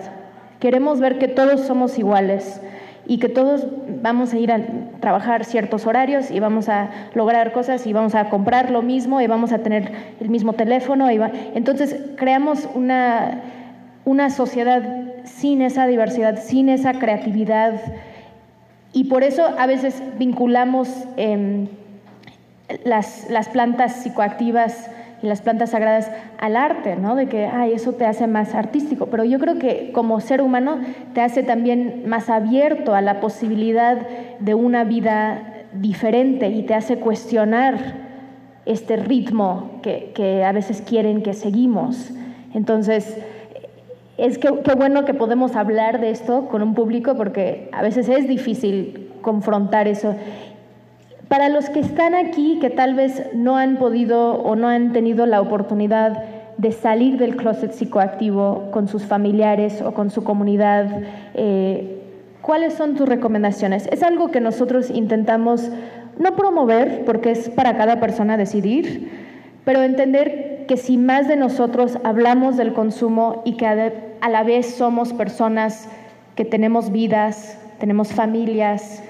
queremos 0.58 1.00
ver 1.00 1.18
que 1.18 1.28
todos 1.28 1.60
somos 1.60 1.98
iguales 1.98 2.60
y 3.06 3.18
que 3.18 3.28
todos 3.28 3.66
vamos 4.02 4.32
a 4.32 4.38
ir 4.38 4.52
a 4.52 4.60
trabajar 5.00 5.44
ciertos 5.44 5.86
horarios 5.86 6.30
y 6.30 6.40
vamos 6.40 6.68
a 6.68 6.90
lograr 7.14 7.52
cosas 7.52 7.86
y 7.86 7.92
vamos 7.92 8.14
a 8.14 8.28
comprar 8.28 8.70
lo 8.70 8.82
mismo 8.82 9.20
y 9.20 9.26
vamos 9.26 9.52
a 9.52 9.58
tener 9.58 9.92
el 10.20 10.28
mismo 10.28 10.54
teléfono. 10.54 11.10
Y 11.10 11.18
entonces 11.54 11.96
creamos 12.16 12.68
una, 12.74 13.42
una 14.04 14.30
sociedad 14.30 14.82
sin 15.24 15.62
esa 15.62 15.86
diversidad, 15.86 16.42
sin 16.42 16.68
esa 16.68 16.94
creatividad, 16.94 17.80
y 18.92 19.04
por 19.04 19.22
eso 19.22 19.44
a 19.58 19.66
veces 19.66 20.02
vinculamos 20.18 20.88
em, 21.16 21.68
las, 22.84 23.48
plantas 23.52 24.02
psicoactivas 24.02 24.90
y 25.22 25.26
las 25.26 25.42
plantas 25.42 25.70
sagradas 25.70 26.10
al 26.38 26.56
arte, 26.56 26.96
¿no? 26.96 27.14
De 27.16 27.26
que, 27.26 27.46
ay, 27.46 27.72
eso 27.72 27.92
te 27.92 28.06
hace 28.06 28.26
más 28.26 28.54
artístico. 28.54 29.06
Pero 29.06 29.24
yo 29.24 29.38
creo 29.38 29.58
que 29.58 29.90
como 29.92 30.20
ser 30.20 30.42
humano 30.42 30.78
te 31.14 31.20
hace 31.20 31.42
también 31.42 32.04
más 32.06 32.30
abierto 32.30 32.94
a 32.94 33.00
la 33.00 33.20
posibilidad 33.20 33.98
de 34.38 34.54
una 34.54 34.84
vida 34.84 35.54
diferente 35.72 36.48
y 36.48 36.62
te 36.62 36.74
hace 36.74 36.98
cuestionar 36.98 38.08
este 38.64 38.96
ritmo 38.96 39.80
que, 39.82 40.12
que 40.14 40.44
a 40.44 40.52
veces 40.52 40.82
quieren 40.82 41.22
que 41.22 41.32
seguimos. 41.32 42.12
Entonces, 42.54 43.18
es 44.18 44.36
que 44.38 44.52
qué 44.64 44.74
bueno 44.74 45.04
que 45.04 45.14
podemos 45.14 45.56
hablar 45.56 46.00
de 46.00 46.10
esto 46.10 46.48
con 46.48 46.62
un 46.62 46.74
público 46.74 47.14
porque 47.14 47.70
a 47.72 47.82
veces 47.82 48.08
es 48.08 48.28
difícil 48.28 49.08
confrontar 49.22 49.88
eso. 49.88 50.14
Para 51.28 51.50
los 51.50 51.68
que 51.68 51.80
están 51.80 52.14
aquí, 52.14 52.58
que 52.58 52.70
tal 52.70 52.94
vez 52.94 53.22
no 53.34 53.56
han 53.56 53.76
podido 53.76 54.32
o 54.36 54.56
no 54.56 54.68
han 54.68 54.92
tenido 54.92 55.26
la 55.26 55.42
oportunidad 55.42 56.24
de 56.56 56.72
salir 56.72 57.18
del 57.18 57.36
closet 57.36 57.72
psicoactivo 57.72 58.70
con 58.72 58.88
sus 58.88 59.04
familiares 59.04 59.82
o 59.82 59.92
con 59.92 60.10
su 60.10 60.24
comunidad, 60.24 61.02
eh, 61.34 62.02
¿cuáles 62.40 62.74
son 62.74 62.94
tus 62.94 63.08
recomendaciones? 63.08 63.86
Es 63.92 64.02
algo 64.02 64.30
que 64.30 64.40
nosotros 64.40 64.90
intentamos 64.90 65.70
no 66.18 66.34
promover, 66.34 67.04
porque 67.04 67.30
es 67.30 67.50
para 67.50 67.76
cada 67.76 68.00
persona 68.00 68.36
decidir, 68.36 69.10
pero 69.64 69.82
entender 69.82 70.64
que 70.66 70.76
si 70.76 70.96
más 70.96 71.28
de 71.28 71.36
nosotros 71.36 71.98
hablamos 72.04 72.56
del 72.56 72.72
consumo 72.72 73.42
y 73.44 73.56
que 73.56 73.66
a 73.66 74.28
la 74.28 74.42
vez 74.42 74.74
somos 74.74 75.12
personas 75.12 75.88
que 76.34 76.44
tenemos 76.44 76.90
vidas, 76.90 77.58
tenemos 77.78 78.12
familias, 78.12 79.02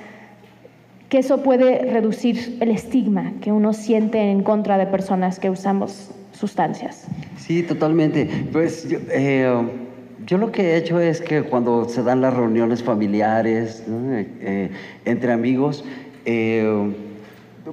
que 1.09 1.19
eso 1.19 1.43
puede 1.43 1.91
reducir 1.91 2.59
el 2.61 2.71
estigma 2.71 3.33
que 3.41 3.53
uno 3.53 3.73
siente 3.73 4.31
en 4.31 4.43
contra 4.43 4.79
de 4.79 4.87
personas 4.87 5.39
que 5.39 5.51
usamos 5.51 6.11
sustancias. 6.33 7.07
Sí, 7.37 7.63
totalmente. 7.63 8.29
Pues 8.53 8.89
yo, 8.89 8.99
eh, 9.11 9.51
lo 10.29 10.53
que 10.53 10.63
he 10.63 10.77
hecho 10.77 11.01
es 11.01 11.21
que 11.21 11.43
cuando 11.43 11.89
se 11.89 12.03
dan 12.03 12.21
las 12.21 12.35
reuniones 12.35 12.83
familiares 12.83 13.85
eh, 13.89 14.71
entre 15.05 15.33
amigos, 15.33 15.85
eh, 16.25 16.93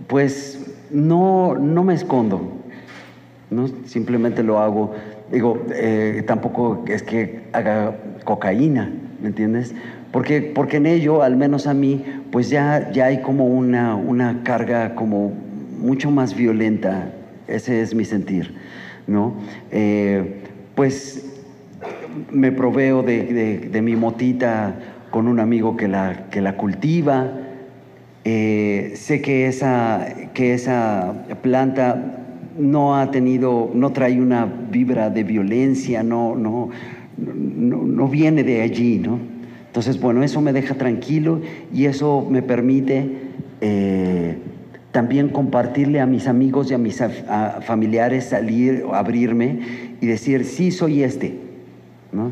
pues 0.07 0.65
no, 0.89 1.55
no 1.55 1.83
me 1.83 1.93
escondo, 1.93 2.41
¿no? 3.49 3.67
simplemente 3.85 4.43
lo 4.43 4.59
hago 4.59 4.93
Digo, 5.31 5.59
eh, 5.73 6.23
tampoco 6.27 6.83
es 6.87 7.01
que 7.01 7.41
haga 7.51 7.95
cocaína, 8.23 8.91
¿me 9.19 9.29
entiendes? 9.29 9.73
Porque, 10.15 10.41
porque 10.41 10.77
en 10.77 10.85
ello, 10.85 11.23
al 11.23 11.35
menos 11.35 11.67
a 11.67 11.73
mí, 11.73 12.01
pues 12.31 12.49
ya, 12.49 12.89
ya 12.93 13.07
hay 13.07 13.21
como 13.21 13.47
una, 13.47 13.97
una 13.97 14.43
carga 14.43 14.95
como 14.95 15.33
mucho 15.77 16.09
más 16.09 16.33
violenta, 16.37 17.11
ese 17.49 17.81
es 17.81 17.93
mi 17.93 18.05
sentir, 18.05 18.55
¿no? 19.07 19.33
Eh, 19.71 20.35
pues 20.73 21.41
me 22.31 22.53
proveo 22.53 23.03
de, 23.03 23.67
de, 23.69 23.81
mi 23.81 23.97
motita 23.97 24.75
con 25.11 25.27
un 25.27 25.41
amigo 25.41 25.75
que 25.75 25.89
la, 25.89 26.27
que 26.31 26.39
la 26.39 26.55
cultiva, 26.55 27.33
eh, 28.23 28.93
sé 28.95 29.21
que 29.21 29.47
esa, 29.47 30.07
que 30.33 30.53
esa 30.53 31.25
planta 31.41 32.21
no 32.57 32.95
ha 32.95 33.11
tenido, 33.11 33.69
no 33.73 33.91
trae 33.91 34.21
una 34.21 34.45
vibra 34.45 35.09
de 35.09 35.25
violencia, 35.25 36.03
no, 36.03 36.37
no, 36.37 36.69
no, 37.17 38.07
viene 38.07 38.45
de 38.45 38.61
allí, 38.61 38.99
¿no? 38.99 39.34
Entonces, 39.75 39.99
bueno, 39.99 40.23
eso 40.23 40.39
me 40.39 40.53
deja 40.53 40.75
tranquilo 40.75 41.41
y 41.73 41.83
eso 41.83 42.25
me 42.29 42.41
permite 42.41 43.11
eh, 43.59 44.37
también 44.93 45.27
compartirle 45.27 45.99
a 45.99 46.05
mis 46.05 46.29
amigos 46.29 46.71
y 46.71 46.75
a 46.75 46.77
mis 46.77 47.03
familiares, 47.65 48.23
salir, 48.23 48.85
abrirme 48.93 49.59
y 49.99 50.05
decir, 50.05 50.45
sí, 50.45 50.71
soy 50.71 51.03
este, 51.03 51.37
¿no? 52.13 52.31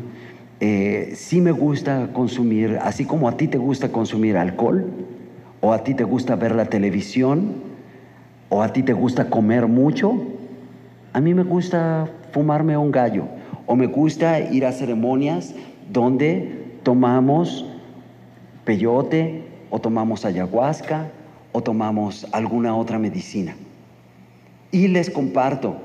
Eh, 0.60 1.12
sí 1.16 1.42
me 1.42 1.50
gusta 1.50 2.14
consumir, 2.14 2.78
así 2.80 3.04
como 3.04 3.28
a 3.28 3.36
ti 3.36 3.46
te 3.46 3.58
gusta 3.58 3.90
consumir 3.90 4.38
alcohol, 4.38 4.86
o 5.60 5.74
a 5.74 5.84
ti 5.84 5.92
te 5.92 6.04
gusta 6.04 6.36
ver 6.36 6.54
la 6.54 6.64
televisión, 6.64 7.56
o 8.48 8.62
a 8.62 8.72
ti 8.72 8.82
te 8.82 8.94
gusta 8.94 9.28
comer 9.28 9.66
mucho, 9.66 10.18
A 11.12 11.20
mí 11.20 11.34
me 11.34 11.42
gusta 11.42 12.08
fumarme 12.32 12.74
un 12.78 12.90
gallo 12.90 13.26
o 13.66 13.76
me 13.76 13.86
gusta 13.86 14.40
ir 14.40 14.64
a 14.64 14.72
ceremonias 14.72 15.54
donde 15.92 16.63
tomamos 16.84 17.66
peyote 18.64 19.42
o 19.70 19.80
tomamos 19.80 20.24
ayahuasca 20.24 21.10
o 21.52 21.62
tomamos 21.62 22.26
alguna 22.32 22.76
otra 22.76 22.98
medicina. 22.98 23.56
Y 24.70 24.88
les 24.88 25.10
comparto 25.10 25.76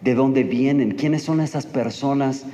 de 0.00 0.14
dónde 0.14 0.42
vienen, 0.42 0.92
quiénes 0.92 1.22
son 1.22 1.40
esas 1.40 1.66
personas 1.66 2.44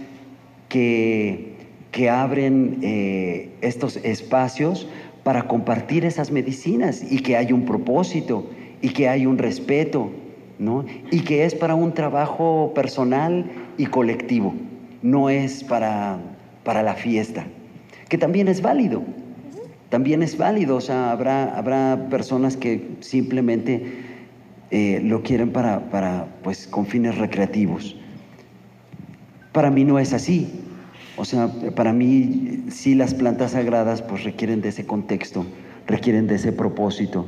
que, 0.69 1.57
que 1.93 2.11
abren 2.11 2.79
eh, 2.83 3.51
estos 3.61 3.97
espacios 3.97 4.87
para 5.23 5.47
compartir 5.47 6.05
esas 6.05 6.31
medicinas 6.31 7.03
y 7.11 7.21
que 7.21 7.37
hay 7.37 7.53
un 7.53 7.65
propósito 7.65 8.47
y 8.81 8.91
que 8.91 9.09
hay 9.09 9.27
un 9.27 9.39
respeto, 9.39 10.11
¿no? 10.59 10.85
Y 11.11 11.21
que 11.21 11.45
es 11.45 11.55
para 11.55 11.75
un 11.75 11.93
trabajo 11.93 12.73
personal 12.75 13.51
y 13.77 13.87
colectivo, 13.87 14.55
no 15.03 15.29
es 15.29 15.65
para, 15.65 16.19
para 16.65 16.83
la 16.83 16.95
fiesta, 16.95 17.47
que 18.09 18.19
también 18.19 18.49
es 18.49 18.63
válido, 18.63 19.03
también 19.89 20.23
es 20.23 20.37
válido, 20.37 20.77
o 20.77 20.81
sea, 20.81 21.11
habrá, 21.11 21.57
habrá 21.57 22.09
personas 22.11 22.57
que 22.57 22.97
simplemente 23.01 24.03
eh, 24.71 25.01
lo 25.03 25.23
quieren 25.23 25.51
para, 25.51 25.91
para, 25.91 26.27
pues, 26.43 26.67
con 26.67 26.87
fines 26.87 27.17
recreativos. 27.17 27.97
Para 29.53 29.71
mí 29.71 29.85
no 29.85 29.99
es 29.99 30.13
así. 30.13 30.65
O 31.17 31.25
sea, 31.25 31.51
para 31.75 31.93
mí 31.93 32.65
sí 32.69 32.95
las 32.95 33.13
plantas 33.13 33.53
sagradas 33.53 34.03
pues 34.03 34.23
requieren 34.23 34.61
de 34.61 34.69
ese 34.69 34.87
contexto, 34.87 35.45
requieren 35.87 36.29
de 36.29 36.37
ese 36.37 36.53
propósito. 36.53 37.27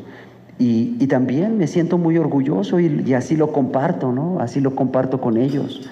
Y, 0.58 0.96
y 1.00 1.06
también 1.08 1.56
me 1.56 1.66
siento 1.66 1.98
muy 1.98 2.16
orgulloso 2.18 2.78
y, 2.78 3.14
así 3.14 3.34
lo 3.34 3.50
comparto, 3.50 4.12
¿no? 4.12 4.38
Así 4.38 4.60
lo 4.60 4.76
comparto 4.76 5.20
con 5.20 5.38
ellos. 5.38 5.88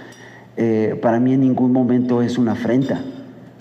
Eh, 0.57 0.97
para 1.03 1.19
mí 1.19 1.33
en 1.33 1.41
ningún 1.41 1.73
momento 1.73 2.23
es 2.23 2.39
una 2.39 2.53
afrenta. 2.53 3.03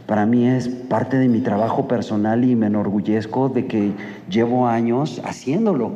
Para 0.08 0.26
mí 0.26 0.48
es 0.48 0.70
parte 0.70 1.18
de 1.18 1.28
mi 1.28 1.42
trabajo 1.42 1.88
personal 1.88 2.46
y 2.46 2.56
me 2.56 2.68
enorgullezco 2.68 3.50
de 3.50 3.66
que 3.66 3.92
llevo 4.30 4.66
años 4.66 5.22
haciéndolo. 5.26 5.92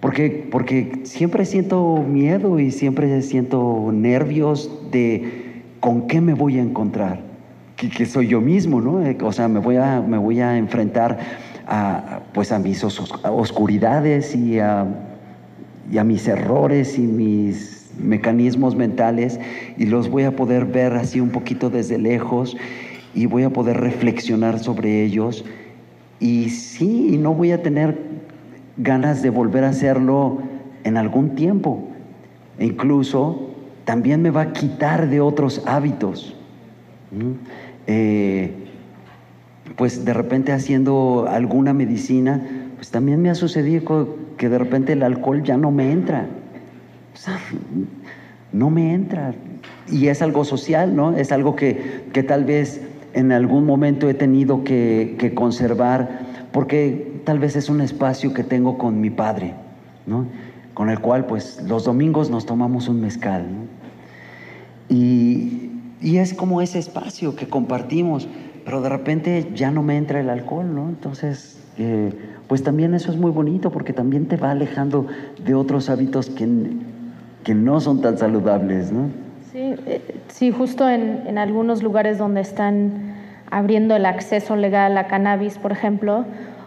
Porque, 0.00 0.46
porque 0.50 1.00
siempre 1.04 1.46
siento 1.46 2.04
miedo 2.06 2.60
y 2.60 2.70
siempre 2.70 3.20
siento 3.22 3.90
nervios 3.92 4.70
de 4.92 5.62
con 5.80 6.06
qué 6.06 6.20
me 6.20 6.34
voy 6.34 6.58
a 6.58 6.62
encontrar, 6.62 7.20
que, 7.76 7.88
que 7.88 8.04
soy 8.04 8.28
yo 8.28 8.40
mismo, 8.40 8.80
¿no? 8.80 9.04
Eh, 9.04 9.16
o 9.22 9.32
sea, 9.32 9.48
me 9.48 9.58
voy 9.58 9.76
a, 9.76 10.00
me 10.00 10.18
voy 10.18 10.40
a 10.40 10.56
enfrentar 10.56 11.18
a, 11.66 12.20
pues 12.34 12.52
a 12.52 12.58
mis 12.58 12.84
oscuridades 12.84 14.36
y 14.36 14.58
a, 14.58 14.86
y 15.90 15.98
a 15.98 16.04
mis 16.04 16.28
errores 16.28 16.98
y 16.98 17.02
mis 17.02 17.90
mecanismos 17.98 18.76
mentales 18.76 19.40
y 19.76 19.86
los 19.86 20.08
voy 20.08 20.24
a 20.24 20.36
poder 20.36 20.66
ver 20.66 20.92
así 20.92 21.20
un 21.20 21.30
poquito 21.30 21.70
desde 21.70 21.98
lejos 21.98 22.56
y 23.18 23.26
voy 23.26 23.42
a 23.42 23.50
poder 23.50 23.80
reflexionar 23.80 24.60
sobre 24.60 25.02
ellos 25.02 25.44
y 26.20 26.50
sí, 26.50 27.18
no 27.18 27.34
voy 27.34 27.50
a 27.50 27.60
tener 27.64 27.98
ganas 28.76 29.22
de 29.22 29.30
volver 29.30 29.64
a 29.64 29.70
hacerlo 29.70 30.38
en 30.84 30.96
algún 30.96 31.34
tiempo. 31.34 31.88
E 32.60 32.66
incluso 32.66 33.50
también 33.84 34.22
me 34.22 34.30
va 34.30 34.42
a 34.42 34.52
quitar 34.52 35.10
de 35.10 35.20
otros 35.20 35.64
hábitos. 35.66 36.36
Eh, 37.88 38.52
pues 39.74 40.04
de 40.04 40.14
repente 40.14 40.52
haciendo 40.52 41.26
alguna 41.28 41.74
medicina, 41.74 42.40
pues 42.76 42.92
también 42.92 43.20
me 43.20 43.30
ha 43.30 43.34
sucedido 43.34 44.14
que 44.36 44.48
de 44.48 44.58
repente 44.58 44.92
el 44.92 45.02
alcohol 45.02 45.42
ya 45.42 45.56
no 45.56 45.72
me 45.72 45.90
entra. 45.90 46.28
No 48.52 48.70
me 48.70 48.94
entra. 48.94 49.34
Y 49.90 50.06
es 50.06 50.22
algo 50.22 50.44
social, 50.44 50.94
¿no? 50.94 51.16
Es 51.16 51.32
algo 51.32 51.56
que, 51.56 52.04
que 52.12 52.22
tal 52.22 52.44
vez 52.44 52.87
en 53.14 53.32
algún 53.32 53.64
momento 53.66 54.08
he 54.08 54.14
tenido 54.14 54.64
que, 54.64 55.16
que 55.18 55.34
conservar 55.34 56.26
porque 56.52 57.20
tal 57.24 57.38
vez 57.38 57.56
es 57.56 57.68
un 57.68 57.80
espacio 57.80 58.32
que 58.32 58.44
tengo 58.44 58.78
con 58.78 59.00
mi 59.00 59.10
padre, 59.10 59.54
¿no? 60.06 60.26
con 60.74 60.90
el 60.90 61.00
cual 61.00 61.26
pues 61.26 61.62
los 61.66 61.84
domingos 61.84 62.30
nos 62.30 62.46
tomamos 62.46 62.88
un 62.88 63.00
mezcal. 63.00 63.46
¿no? 63.50 63.60
Y, 64.88 65.70
y, 66.00 66.18
es 66.18 66.34
como 66.34 66.62
ese 66.62 66.78
espacio 66.78 67.36
que 67.36 67.48
compartimos, 67.48 68.28
pero 68.64 68.80
de 68.80 68.88
repente 68.88 69.50
ya 69.54 69.70
no 69.70 69.82
me 69.82 69.96
entra 69.96 70.20
el 70.20 70.30
alcohol, 70.30 70.74
¿no? 70.74 70.88
Entonces, 70.88 71.62
eh, 71.78 72.12
pues 72.46 72.62
también 72.62 72.94
eso 72.94 73.10
es 73.10 73.18
muy 73.18 73.30
bonito 73.30 73.70
porque 73.70 73.92
también 73.92 74.26
te 74.26 74.36
va 74.36 74.52
alejando 74.52 75.06
de 75.44 75.54
otros 75.54 75.90
hábitos 75.90 76.30
que, 76.30 76.48
que 77.44 77.54
no 77.54 77.80
son 77.80 78.00
tan 78.00 78.16
saludables, 78.16 78.90
¿no? 78.92 79.27
Sí, 79.52 79.74
eh, 79.86 80.02
sí 80.28 80.50
justo 80.50 80.88
en, 80.88 81.22
en 81.26 81.38
algunos 81.38 81.82
lugares 81.82 82.18
donde 82.18 82.42
están 82.42 83.14
abriendo 83.50 83.96
el 83.96 84.04
acceso 84.04 84.56
legal 84.56 84.98
a 84.98 85.06
cannabis, 85.06 85.56
por 85.56 85.72
ejemplo, 85.72 86.26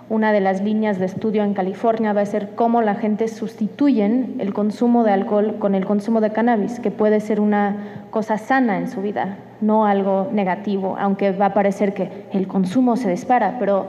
una 0.09 0.33
de 0.33 0.41
las 0.41 0.61
líneas 0.61 0.99
de 0.99 1.05
estudio 1.05 1.43
en 1.43 1.53
California 1.53 2.11
va 2.11 2.21
a 2.21 2.25
ser 2.25 2.49
cómo 2.55 2.81
la 2.81 2.95
gente 2.95 3.27
sustituyen 3.27 4.35
el 4.39 4.53
consumo 4.53 5.03
de 5.03 5.11
alcohol 5.11 5.55
con 5.59 5.73
el 5.73 5.85
consumo 5.85 6.19
de 6.19 6.31
cannabis, 6.31 6.79
que 6.79 6.91
puede 6.91 7.21
ser 7.21 7.39
una 7.39 7.77
cosa 8.09 8.37
sana 8.37 8.77
en 8.77 8.89
su 8.89 9.01
vida, 9.01 9.37
no 9.61 9.85
algo 9.85 10.27
negativo, 10.33 10.97
aunque 10.99 11.31
va 11.31 11.45
a 11.47 11.53
parecer 11.53 11.93
que 11.93 12.25
el 12.33 12.47
consumo 12.47 12.97
se 12.97 13.09
dispara, 13.09 13.57
pero 13.57 13.87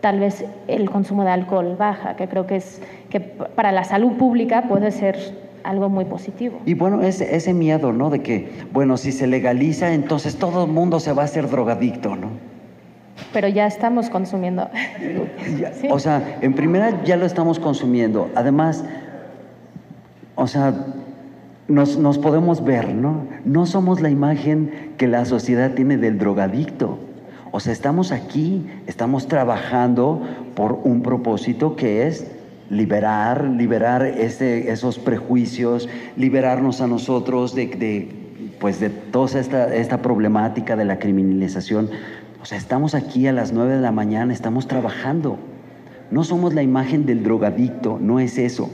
tal 0.00 0.20
vez 0.20 0.44
el 0.68 0.90
consumo 0.90 1.24
de 1.24 1.30
alcohol 1.30 1.76
baja, 1.76 2.14
que 2.14 2.28
creo 2.28 2.46
que 2.46 2.56
es 2.56 2.80
que 3.10 3.20
para 3.20 3.72
la 3.72 3.84
salud 3.84 4.12
pública 4.12 4.62
puede 4.68 4.90
ser 4.90 5.16
algo 5.64 5.88
muy 5.88 6.04
positivo. 6.04 6.60
Y 6.66 6.74
bueno, 6.74 7.02
ese, 7.02 7.34
ese 7.34 7.52
miedo, 7.52 7.92
¿no? 7.92 8.10
De 8.10 8.20
que, 8.20 8.50
bueno, 8.72 8.96
si 8.96 9.10
se 9.10 9.26
legaliza, 9.26 9.92
entonces 9.92 10.36
todo 10.36 10.64
el 10.64 10.70
mundo 10.70 11.00
se 11.00 11.12
va 11.12 11.22
a 11.22 11.24
hacer 11.24 11.50
drogadicto, 11.50 12.14
¿no? 12.14 12.28
Pero 13.32 13.48
ya 13.48 13.66
estamos 13.66 14.10
consumiendo. 14.10 14.68
O 15.90 15.98
sea, 15.98 16.38
en 16.40 16.54
primera 16.54 17.02
ya 17.04 17.16
lo 17.16 17.26
estamos 17.26 17.58
consumiendo. 17.58 18.30
Además, 18.34 18.84
o 20.34 20.46
sea, 20.46 20.74
nos, 21.68 21.96
nos 21.96 22.18
podemos 22.18 22.64
ver, 22.64 22.94
¿no? 22.94 23.26
No 23.44 23.66
somos 23.66 24.00
la 24.00 24.10
imagen 24.10 24.92
que 24.96 25.06
la 25.06 25.24
sociedad 25.24 25.72
tiene 25.72 25.96
del 25.96 26.18
drogadicto. 26.18 26.98
O 27.52 27.60
sea, 27.60 27.72
estamos 27.72 28.10
aquí, 28.12 28.66
estamos 28.86 29.28
trabajando 29.28 30.22
por 30.56 30.80
un 30.82 31.02
propósito 31.02 31.76
que 31.76 32.06
es 32.06 32.33
liberar, 32.74 33.44
liberar 33.44 34.04
ese, 34.04 34.70
esos 34.70 34.98
prejuicios, 34.98 35.88
liberarnos 36.16 36.80
a 36.80 36.86
nosotros 36.86 37.54
de, 37.54 37.66
de, 37.66 38.08
pues 38.60 38.80
de 38.80 38.90
toda 38.90 39.40
esta, 39.40 39.74
esta 39.74 40.02
problemática 40.02 40.76
de 40.76 40.84
la 40.84 40.98
criminalización. 40.98 41.90
O 42.42 42.44
sea, 42.44 42.58
estamos 42.58 42.94
aquí 42.94 43.26
a 43.26 43.32
las 43.32 43.52
9 43.52 43.76
de 43.76 43.80
la 43.80 43.92
mañana, 43.92 44.32
estamos 44.32 44.68
trabajando. 44.68 45.38
No 46.10 46.24
somos 46.24 46.52
la 46.52 46.62
imagen 46.62 47.06
del 47.06 47.22
drogadicto, 47.22 47.98
no 48.00 48.20
es 48.20 48.38
eso. 48.38 48.70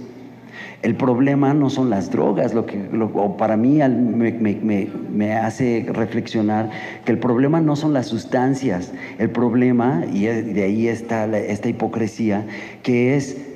El 0.82 0.94
problema 0.96 1.52
no 1.52 1.68
son 1.70 1.90
las 1.90 2.10
drogas, 2.10 2.54
lo 2.54 2.66
que 2.66 2.88
lo, 2.90 3.36
para 3.36 3.56
mí 3.56 3.78
me, 3.78 4.32
me, 4.32 4.88
me, 5.12 5.32
hace 5.34 5.86
reflexionar 5.88 6.70
que 7.04 7.12
el 7.12 7.18
problema 7.18 7.60
no 7.60 7.76
son 7.76 7.92
las 7.92 8.06
sustancias, 8.06 8.92
el 9.18 9.30
problema, 9.30 10.04
y 10.10 10.24
de 10.24 10.62
ahí 10.62 10.88
está 10.88 11.26
esta 11.36 11.68
hipocresía, 11.68 12.46
que 12.82 13.14
es 13.14 13.49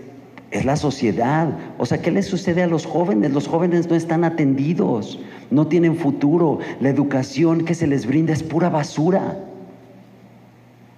es 0.54 0.64
la 0.64 0.76
sociedad. 0.76 1.48
O 1.78 1.84
sea, 1.84 2.00
¿qué 2.00 2.12
les 2.12 2.26
sucede 2.26 2.62
a 2.62 2.68
los 2.68 2.86
jóvenes? 2.86 3.32
Los 3.32 3.48
jóvenes 3.48 3.90
no 3.90 3.96
están 3.96 4.22
atendidos, 4.22 5.18
no 5.50 5.66
tienen 5.66 5.96
futuro, 5.96 6.60
la 6.80 6.88
educación 6.88 7.64
que 7.64 7.74
se 7.74 7.88
les 7.88 8.06
brinda 8.06 8.32
es 8.32 8.44
pura 8.44 8.70
basura. 8.70 9.36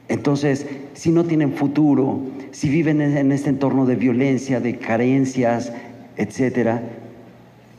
Entonces, 0.08 0.66
si 0.92 1.10
no 1.10 1.24
tienen 1.24 1.54
futuro, 1.54 2.20
si 2.50 2.68
viven 2.68 3.00
en 3.00 3.32
este 3.32 3.48
entorno 3.48 3.86
de 3.86 3.96
violencia, 3.96 4.60
de 4.60 4.76
carencias, 4.76 5.72
etcétera, 6.18 6.82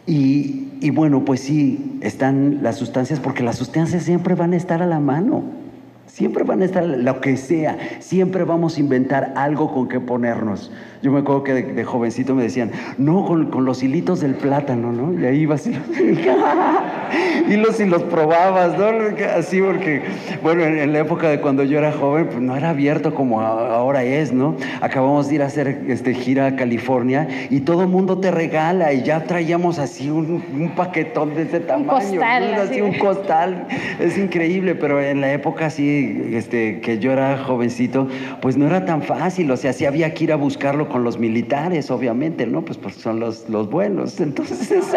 y, 0.08 0.70
y 0.82 0.90
bueno, 0.90 1.26
pues 1.26 1.42
sí, 1.42 2.00
están 2.02 2.64
las 2.64 2.78
sustancias, 2.78 3.20
porque 3.20 3.44
las 3.44 3.56
sustancias 3.56 4.02
siempre 4.02 4.34
van 4.34 4.54
a 4.54 4.58
estar 4.58 4.82
a 4.82 4.88
la 4.88 5.00
mano. 5.00 5.44
Siempre 6.08 6.44
van 6.44 6.62
a 6.62 6.66
estar 6.66 6.84
lo 6.84 7.22
que 7.22 7.38
sea, 7.38 7.78
siempre 8.00 8.44
vamos 8.44 8.78
a 8.78 8.80
inventar 8.80 9.34
algo 9.36 9.72
con 9.72 9.88
que 9.88 10.00
ponernos. 10.00 10.72
Yo 11.04 11.12
me 11.12 11.20
acuerdo 11.20 11.44
que 11.44 11.54
de, 11.54 11.64
de 11.74 11.84
jovencito 11.84 12.34
me 12.34 12.44
decían, 12.44 12.72
no, 12.98 13.24
con, 13.26 13.52
con, 13.52 13.66
los 13.66 13.84
hilitos 13.84 14.22
del 14.22 14.34
plátano, 14.34 14.92
¿no? 14.92 15.14
Y 15.20 15.26
ahí 15.26 15.42
ibas 15.42 15.68
y 15.68 15.74
los, 15.74 15.82
y 17.50 17.58
los, 17.58 17.80
y 17.80 17.86
los 17.86 18.04
probabas, 18.04 18.78
¿no? 18.78 18.88
Así 19.36 19.62
porque, 19.62 20.02
bueno, 20.42 20.64
en, 20.64 20.80
en, 20.80 20.94
la 20.94 21.00
época 21.00 21.30
de 21.30 21.40
cuando 21.40 21.64
yo 21.64 21.78
era 21.78 21.92
joven, 21.92 22.28
pues 22.28 22.42
no 22.42 22.56
era 22.56 22.70
abierto 22.72 23.14
como 23.14 23.42
ahora 23.42 24.04
es, 24.04 24.34
¿no? 24.34 24.56
Acabamos 24.82 25.30
de 25.30 25.36
ir 25.36 25.44
a 25.44 25.46
hacer 25.46 25.84
este, 25.88 26.14
gira 26.16 26.48
a 26.48 26.56
California 26.56 27.28
y 27.50 27.60
todo 27.60 27.84
el 27.84 27.90
mundo 27.90 28.18
te 28.18 28.32
regala 28.32 28.92
y 28.94 29.04
ya 29.04 29.24
traíamos 29.24 29.78
así 29.78 30.10
un, 30.10 30.44
un 30.54 30.72
paquetón 30.76 31.36
de 31.36 31.44
ese 31.44 31.60
tamaño. 31.60 31.92
Un 31.94 32.00
costal, 32.00 32.52
¿no? 32.56 32.62
así 32.62 32.82
un 32.82 32.98
costal. 32.98 33.68
Es 34.00 34.18
increíble, 34.18 34.74
pero 34.74 35.02
en 35.02 35.22
la 35.22 35.32
época 35.32 35.70
sí 35.70 35.97
este, 36.34 36.80
que 36.82 37.00
yo 37.00 37.12
era 37.12 37.38
jovencito, 37.38 38.08
pues 38.42 38.58
no 38.58 38.68
era 38.68 38.86
tan 38.86 39.02
fácil, 39.02 39.50
o 39.52 39.58
sea, 39.58 39.74
sí 39.74 39.86
había 39.86 40.14
que 40.14 40.26
ir 40.26 40.32
a 40.32 40.36
buscarlo 40.36 40.90
con 40.90 41.04
los 41.04 41.18
militares, 41.20 41.92
obviamente, 41.92 42.46
¿no? 42.46 42.64
Pues 42.64 42.78
porque 42.78 43.00
son 43.00 43.20
los, 43.20 43.50
los 43.50 43.70
buenos. 43.70 44.20
Entonces, 44.20 44.70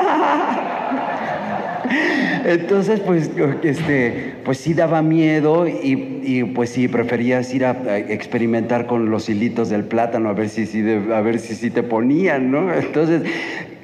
Entonces, 2.45 3.01
pues, 3.01 3.31
este, 3.62 4.35
pues 4.45 4.59
sí 4.59 4.74
daba 4.74 5.03
miedo 5.03 5.66
y, 5.68 6.45
pues 6.55 6.70
sí, 6.70 6.89
preferías 6.89 7.53
ir 7.55 7.64
a, 7.64 7.99
experimentar 7.99 8.87
con 8.87 9.11
los 9.11 9.28
hilitos 9.28 9.68
del 9.68 9.85
plátano 9.85 10.28
a 10.28 10.33
ver 10.33 10.49
si, 10.49 10.66
si 10.66 10.83
si, 11.39 11.55
si 11.55 11.70
te 11.70 11.83
ponían, 11.83 12.51
¿no? 12.51 12.72
Entonces, 12.72 13.22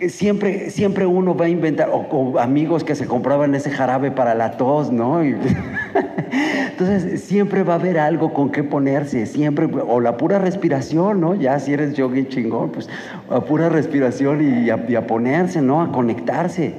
siempre, 0.09 0.71
siempre 0.71 1.07
uno 1.07 1.37
va 1.37 1.47
a 1.47 1.49
inventar, 1.49 1.91
o, 1.93 2.39
amigos 2.39 2.85
que 2.85 2.95
se 2.95 3.07
compraban 3.07 3.55
ese 3.55 3.71
jarabe 3.71 4.11
para 4.11 4.35
la 4.35 4.53
tos, 4.53 4.93
¿no? 4.93 5.23
entonces, 6.71 7.23
siempre 7.23 7.63
va 7.63 7.75
a 7.75 7.77
haber 7.77 7.99
algo 7.99 8.33
con 8.33 8.51
qué 8.51 8.63
ponerse, 8.63 9.27
siempre, 9.27 9.67
o 9.67 10.01
la 10.01 10.17
pura 10.17 10.39
respiración, 10.39 11.21
¿no? 11.21 11.35
Ya 11.35 11.59
si 11.59 11.73
eres 11.73 11.95
yogi 11.95 12.27
chingón, 12.27 12.71
pues 12.71 12.89
a 13.31 13.41
pura 13.41 13.69
respiración 13.69 14.65
y 14.65 14.71
a, 14.71 14.85
y 14.89 14.95
a 14.95 15.07
ponerse, 15.07 15.61
¿no? 15.63 15.83
A 15.83 15.93
conectarse. 15.93 16.75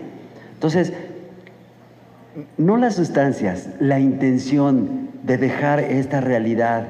Entonces, 0.53 0.91
no 2.57 2.77
las 2.77 2.95
sustancias, 2.95 3.69
la 3.79 3.99
intención 3.99 5.09
de 5.23 5.37
dejar 5.37 5.79
esta 5.79 6.21
realidad 6.21 6.87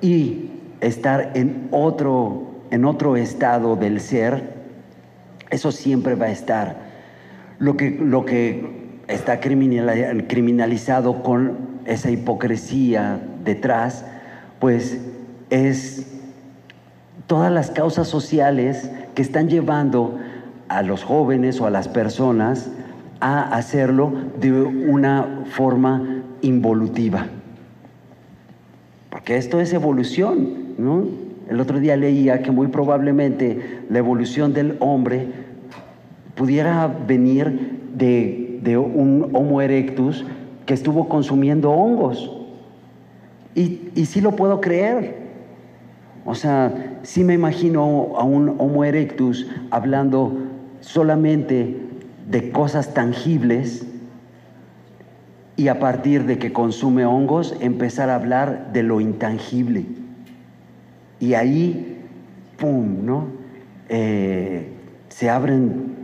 y 0.00 0.50
estar 0.80 1.32
en 1.34 1.68
otro, 1.70 2.46
en 2.70 2.84
otro 2.84 3.16
estado 3.16 3.76
del 3.76 4.00
ser, 4.00 4.54
eso 5.50 5.72
siempre 5.72 6.14
va 6.14 6.26
a 6.26 6.30
estar. 6.30 6.76
Lo 7.58 7.76
que, 7.76 7.90
lo 7.90 8.24
que 8.24 9.00
está 9.08 9.40
criminalizado 9.40 11.22
con 11.22 11.68
esa 11.84 12.10
hipocresía 12.10 13.20
detrás, 13.44 14.04
pues 14.60 14.98
es 15.50 16.06
todas 17.26 17.52
las 17.52 17.70
causas 17.70 18.08
sociales 18.08 18.90
que 19.14 19.22
están 19.22 19.48
llevando 19.48 20.18
a 20.68 20.82
los 20.82 21.02
jóvenes 21.02 21.60
o 21.60 21.66
a 21.66 21.70
las 21.70 21.88
personas 21.88 22.70
a 23.20 23.54
hacerlo 23.54 24.12
de 24.40 24.52
una 24.52 25.44
forma 25.50 26.22
involutiva. 26.42 27.26
Porque 29.10 29.36
esto 29.36 29.60
es 29.60 29.72
evolución, 29.72 30.74
¿no? 30.78 31.04
El 31.48 31.60
otro 31.60 31.80
día 31.80 31.96
leía 31.96 32.42
que 32.42 32.50
muy 32.50 32.68
probablemente 32.68 33.80
la 33.88 33.98
evolución 33.98 34.52
del 34.52 34.76
hombre 34.80 35.28
pudiera 36.34 36.86
venir 36.86 37.78
de, 37.94 38.76
un 38.76 39.30
Homo 39.32 39.62
erectus 39.62 40.26
que 40.66 40.74
estuvo 40.74 41.08
consumiendo 41.08 41.70
hongos. 41.70 42.30
Y, 43.54 43.88
y 43.94 44.04
sí 44.04 44.20
lo 44.20 44.36
puedo 44.36 44.60
creer. 44.60 45.16
O 46.26 46.34
sea, 46.34 46.98
sí 47.02 47.24
me 47.24 47.32
imagino 47.32 48.12
a 48.16 48.24
un 48.24 48.56
Homo 48.58 48.84
erectus 48.84 49.48
hablando 49.70 50.36
solamente 50.80 51.87
de 52.30 52.50
cosas 52.50 52.92
tangibles 52.92 53.86
y 55.56 55.68
a 55.68 55.80
partir 55.80 56.24
de 56.24 56.38
que 56.38 56.52
consume 56.52 57.04
hongos 57.04 57.56
empezar 57.60 58.10
a 58.10 58.14
hablar 58.14 58.72
de 58.72 58.82
lo 58.82 59.00
intangible. 59.00 59.86
Y 61.18 61.34
ahí, 61.34 61.98
¡pum!, 62.58 63.04
¿no? 63.04 63.26
Eh, 63.88 64.68
se 65.08 65.30
abren 65.30 65.96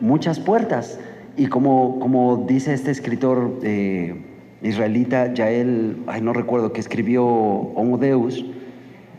muchas 0.00 0.40
puertas. 0.40 1.00
Y 1.36 1.46
como, 1.46 2.00
como 2.00 2.44
dice 2.48 2.74
este 2.74 2.90
escritor 2.90 3.60
eh, 3.62 4.26
israelita, 4.60 5.32
Yael, 5.32 6.02
ay, 6.06 6.20
no 6.20 6.32
recuerdo, 6.32 6.72
que 6.72 6.80
escribió 6.80 7.24
Homo 7.24 7.96
Deus. 7.96 8.44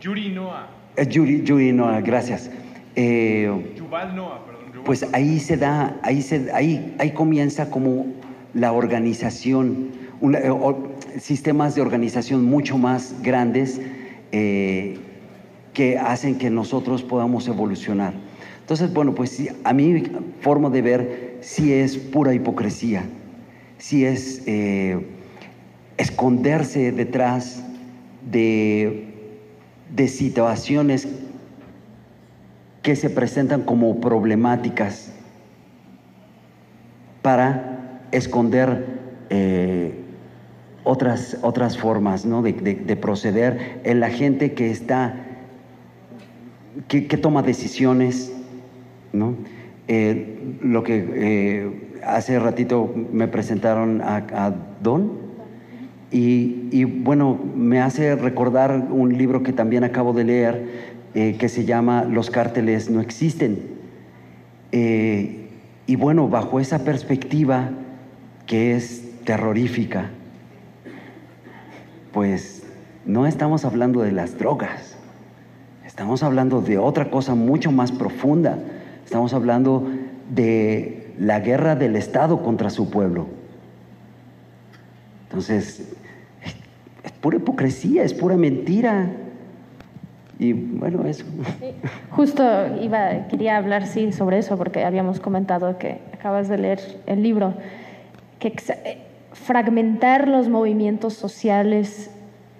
Yuri 0.00 0.28
Noah. 0.28 0.68
Eh, 0.96 1.08
Yuri, 1.08 1.42
Yuri 1.42 1.72
Noah, 1.72 2.00
gracias. 2.00 2.50
Yuval 2.94 4.14
Noah, 4.14 4.44
pues 4.84 5.06
ahí 5.12 5.40
se 5.40 5.56
da, 5.56 5.98
ahí, 6.02 6.22
se, 6.22 6.50
ahí, 6.52 6.94
ahí 6.98 7.12
comienza 7.12 7.70
como 7.70 8.06
la 8.54 8.72
organización, 8.72 9.90
eh, 10.22 10.50
sistemas 11.18 11.74
de 11.74 11.82
organización 11.82 12.44
mucho 12.44 12.78
más 12.78 13.14
grandes 13.22 13.80
eh, 14.32 14.98
que 15.72 15.98
hacen 15.98 16.38
que 16.38 16.50
nosotros 16.50 17.02
podamos 17.02 17.46
evolucionar. 17.48 18.14
Entonces, 18.60 18.92
bueno, 18.92 19.14
pues 19.14 19.42
a 19.64 19.72
mi 19.72 20.02
forma 20.40 20.70
de 20.70 20.82
ver, 20.82 21.38
sí 21.40 21.72
es 21.72 21.96
pura 21.96 22.34
hipocresía, 22.34 23.04
sí 23.78 24.04
es 24.04 24.42
eh, 24.46 25.06
esconderse 25.96 26.92
detrás 26.92 27.64
de, 28.30 29.06
de 29.94 30.08
situaciones 30.08 31.08
que 32.82 32.96
se 32.96 33.10
presentan 33.10 33.62
como 33.62 34.00
problemáticas 34.00 35.12
para 37.22 38.00
esconder 38.12 38.86
eh, 39.28 39.94
otras, 40.84 41.38
otras 41.42 41.76
formas 41.76 42.24
de, 42.24 42.98
proceder 43.00 43.80
en 43.84 44.00
la 44.00 44.08
gente 44.08 44.54
que 44.54 44.70
está, 44.70 45.14
que, 46.88 47.02
toma 47.02 47.42
decisiones, 47.42 48.32
¿no? 49.12 49.34
Eh, 49.88 50.56
lo 50.62 50.82
que 50.82 51.08
eh, 51.14 51.90
hace 52.04 52.38
ratito 52.38 52.92
me 53.12 53.28
presentaron 53.28 54.00
a, 54.02 54.54
Don 54.82 55.30
y, 56.12 56.84
bueno, 56.84 57.38
me 57.54 57.80
hace 57.80 58.16
recordar 58.16 58.88
un 58.90 59.16
libro 59.16 59.42
que 59.42 59.52
también 59.52 59.84
acabo 59.84 60.12
de 60.12 60.24
leer 60.24 60.89
eh, 61.14 61.36
que 61.38 61.48
se 61.48 61.64
llama 61.64 62.04
Los 62.04 62.30
cárteles 62.30 62.90
no 62.90 63.00
existen. 63.00 63.58
Eh, 64.72 65.48
y 65.86 65.96
bueno, 65.96 66.28
bajo 66.28 66.60
esa 66.60 66.84
perspectiva 66.84 67.70
que 68.46 68.76
es 68.76 69.02
terrorífica, 69.24 70.10
pues 72.12 72.62
no 73.04 73.26
estamos 73.26 73.64
hablando 73.64 74.02
de 74.02 74.12
las 74.12 74.38
drogas, 74.38 74.96
estamos 75.84 76.22
hablando 76.22 76.60
de 76.60 76.78
otra 76.78 77.10
cosa 77.10 77.34
mucho 77.34 77.72
más 77.72 77.90
profunda, 77.92 78.58
estamos 79.04 79.32
hablando 79.34 79.88
de 80.32 81.12
la 81.18 81.40
guerra 81.40 81.76
del 81.76 81.96
Estado 81.96 82.42
contra 82.42 82.70
su 82.70 82.88
pueblo. 82.90 83.26
Entonces, 85.28 85.88
es 87.04 87.12
pura 87.20 87.36
hipocresía, 87.36 88.02
es 88.02 88.14
pura 88.14 88.36
mentira. 88.36 89.10
Y 90.40 90.54
bueno, 90.54 91.04
eso. 91.04 91.26
Justo 92.12 92.42
iba, 92.80 93.28
quería 93.28 93.58
hablar, 93.58 93.86
sí, 93.86 94.10
sobre 94.10 94.38
eso, 94.38 94.56
porque 94.56 94.84
habíamos 94.84 95.20
comentado 95.20 95.76
que 95.76 95.98
acabas 96.14 96.48
de 96.48 96.56
leer 96.56 96.80
el 97.04 97.22
libro, 97.22 97.52
que 98.38 98.48
eh, 98.48 98.98
fragmentar 99.32 100.28
los 100.28 100.48
movimientos 100.48 101.12
sociales, 101.12 102.10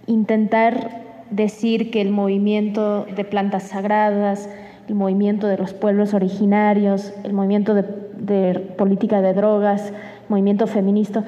intentar 0.07 1.01
decir 1.31 1.91
que 1.91 2.03
el 2.03 2.11
movimiento 2.11 3.07
de 3.07 3.25
plantas 3.25 3.63
sagradas, 3.63 4.51
el 4.87 4.95
movimiento 4.95 5.47
de 5.47 5.57
los 5.57 5.73
pueblos 5.73 6.13
originarios, 6.13 7.15
el 7.25 7.33
movimiento 7.33 7.73
de, 7.73 7.85
de 8.19 8.61
política 8.77 9.23
de 9.23 9.33
drogas, 9.33 9.95
movimiento 10.29 10.67
feminista, 10.67 11.25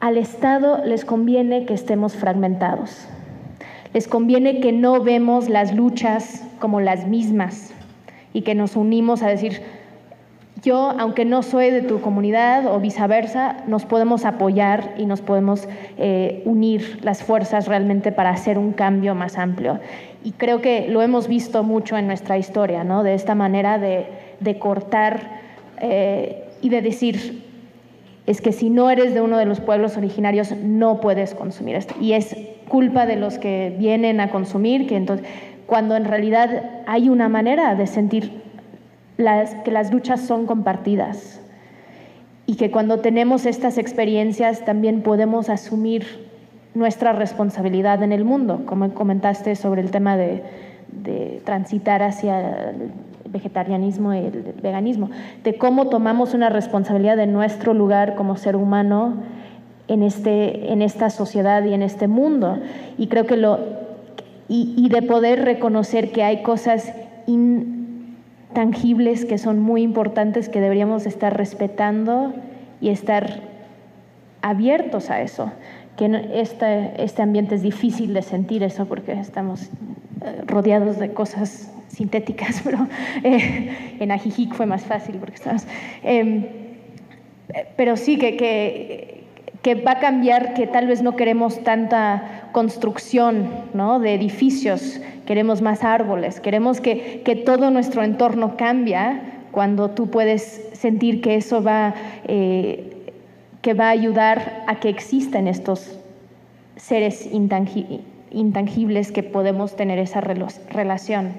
al 0.00 0.18
Estado 0.18 0.84
les 0.84 1.06
conviene 1.06 1.64
que 1.64 1.72
estemos 1.72 2.12
fragmentados 2.12 3.08
les 3.94 4.08
conviene 4.08 4.60
que 4.60 4.72
no 4.72 5.02
vemos 5.02 5.48
las 5.48 5.74
luchas 5.74 6.44
como 6.58 6.80
las 6.80 7.06
mismas 7.06 7.72
y 8.32 8.42
que 8.42 8.54
nos 8.54 8.76
unimos 8.76 9.22
a 9.22 9.28
decir, 9.28 9.62
yo, 10.62 10.92
aunque 10.98 11.24
no 11.24 11.42
soy 11.42 11.70
de 11.70 11.82
tu 11.82 12.00
comunidad 12.00 12.66
o 12.66 12.80
viceversa, 12.80 13.58
nos 13.66 13.84
podemos 13.84 14.24
apoyar 14.24 14.94
y 14.98 15.06
nos 15.06 15.20
podemos 15.20 15.68
eh, 15.96 16.42
unir 16.44 16.98
las 17.02 17.22
fuerzas 17.22 17.68
realmente 17.68 18.10
para 18.10 18.30
hacer 18.30 18.58
un 18.58 18.72
cambio 18.72 19.14
más 19.14 19.38
amplio. 19.38 19.78
Y 20.24 20.32
creo 20.32 20.60
que 20.60 20.88
lo 20.88 21.00
hemos 21.00 21.28
visto 21.28 21.62
mucho 21.62 21.96
en 21.96 22.08
nuestra 22.08 22.38
historia, 22.38 22.82
¿no? 22.82 23.04
De 23.04 23.14
esta 23.14 23.36
manera 23.36 23.78
de, 23.78 24.58
cortar 24.58 25.40
eh, 25.80 26.44
y 26.60 26.70
de 26.70 26.82
decir, 26.82 27.44
es 28.26 28.40
que 28.40 28.52
si 28.52 28.68
no 28.68 28.90
eres 28.90 29.14
de 29.14 29.20
uno 29.20 29.38
de 29.38 29.46
los 29.46 29.60
pueblos 29.60 29.96
originarios, 29.96 30.52
no 30.52 31.00
puedes 31.00 31.34
consumir 31.34 31.76
esto. 31.76 31.94
Y 32.00 32.14
es 32.14 32.36
culpa 32.68 33.06
de 33.06 33.16
los 33.16 33.38
que 33.38 33.74
vienen 33.78 34.20
a 34.20 34.30
consumir, 34.30 34.86
que 34.86 34.96
entonces, 34.96 35.26
cuando 35.66 35.96
en 35.96 36.04
realidad 36.04 36.82
hay 36.86 37.08
una 37.08 37.28
manera 37.28 37.74
de 37.74 37.86
sentir 37.86 38.42
que 39.64 39.70
las 39.70 39.92
luchas 39.92 40.20
son 40.20 40.46
compartidas. 40.46 41.40
Y 42.46 42.54
que 42.54 42.70
cuando 42.70 43.00
tenemos 43.00 43.44
estas 43.44 43.76
experiencias 43.76 44.64
también 44.64 45.02
podemos 45.02 45.50
asumir 45.50 46.26
nuestra 46.74 47.12
responsabilidad 47.12 48.02
en 48.02 48.12
el 48.12 48.24
mundo, 48.24 48.62
como 48.64 48.94
comentaste 48.94 49.56
sobre 49.56 49.82
el 49.82 49.90
tema 49.90 50.16
de, 50.16 50.42
de 50.92 51.42
transitar 51.44 52.02
hacia 52.02 52.70
el 52.70 52.92
vegetarianismo 53.28 54.14
y 54.14 54.18
el 54.18 54.54
veganismo, 54.62 55.10
de 55.44 55.58
cómo 55.58 55.88
tomamos 55.88 56.32
una 56.32 56.48
responsabilidad 56.48 57.16
de 57.16 57.26
nuestro 57.26 57.74
lugar 57.74 58.14
como 58.14 58.36
ser 58.36 58.56
humano 58.56 59.22
en, 59.88 60.02
este, 60.02 60.72
en 60.72 60.82
esta 60.82 61.10
sociedad 61.10 61.64
y 61.64 61.72
en 61.74 61.82
este 61.82 62.06
mundo. 62.06 62.58
Y 62.96 63.08
creo 63.08 63.26
que 63.26 63.36
lo, 63.36 63.58
y, 64.48 64.88
de 64.88 65.02
poder 65.02 65.44
reconocer 65.44 66.10
que 66.10 66.22
hay 66.22 66.42
cosas 66.42 66.92
intangibles 67.26 69.24
que 69.24 69.36
son 69.38 69.58
muy 69.60 69.82
importantes 69.82 70.48
que 70.48 70.60
deberíamos 70.60 71.04
estar 71.06 71.36
respetando 71.36 72.32
y 72.80 72.88
estar 72.90 73.40
abiertos 74.40 75.10
a 75.10 75.20
eso. 75.20 75.52
Que 75.96 76.28
este, 76.34 77.02
este 77.02 77.22
ambiente 77.22 77.56
es 77.56 77.62
difícil 77.62 78.14
de 78.14 78.22
sentir 78.22 78.62
eso 78.62 78.86
porque 78.86 79.12
estamos 79.12 79.64
eh, 80.24 80.42
rodeados 80.46 80.98
de 80.98 81.12
cosas 81.12 81.70
sintéticas, 81.88 82.60
pero 82.64 82.86
eh, 83.24 83.96
en 83.98 84.10
Ajijic 84.10 84.54
fue 84.54 84.66
más 84.66 84.84
fácil 84.84 85.16
porque 85.16 85.34
estamos... 85.34 85.66
Em, 86.02 86.46
pero 87.76 87.96
sí 87.96 88.18
que, 88.18 88.36
que, 88.36 89.17
que, 89.62 89.74
va 89.74 89.92
a 89.92 89.98
cambiar, 89.98 90.54
que 90.54 90.66
tal 90.66 90.86
vez 90.86 91.02
no 91.02 91.16
queremos 91.16 91.62
tanta 91.62 92.48
construcción 92.52 93.48
¿no? 93.74 93.98
de 94.00 94.14
edificios, 94.14 95.00
queremos 95.26 95.62
más 95.62 95.84
árboles, 95.84 96.40
queremos 96.40 96.80
que, 96.80 97.22
que 97.24 97.36
todo 97.36 97.70
nuestro 97.70 98.02
entorno 98.02 98.56
cambia 98.56 99.20
cuando 99.50 99.90
tú 99.90 100.08
puedes 100.08 100.68
sentir 100.72 101.20
que 101.20 101.34
eso 101.36 101.62
va, 101.62 101.94
eh, 102.26 103.12
que 103.62 103.74
va 103.74 103.86
a 103.86 103.90
ayudar 103.90 104.64
a 104.66 104.78
que 104.80 104.88
existan 104.88 105.48
estos 105.48 105.98
seres 106.76 107.28
intangibles 107.32 109.12
que 109.12 109.22
podemos 109.22 109.74
tener 109.74 109.98
esa 109.98 110.20
relación. 110.20 111.32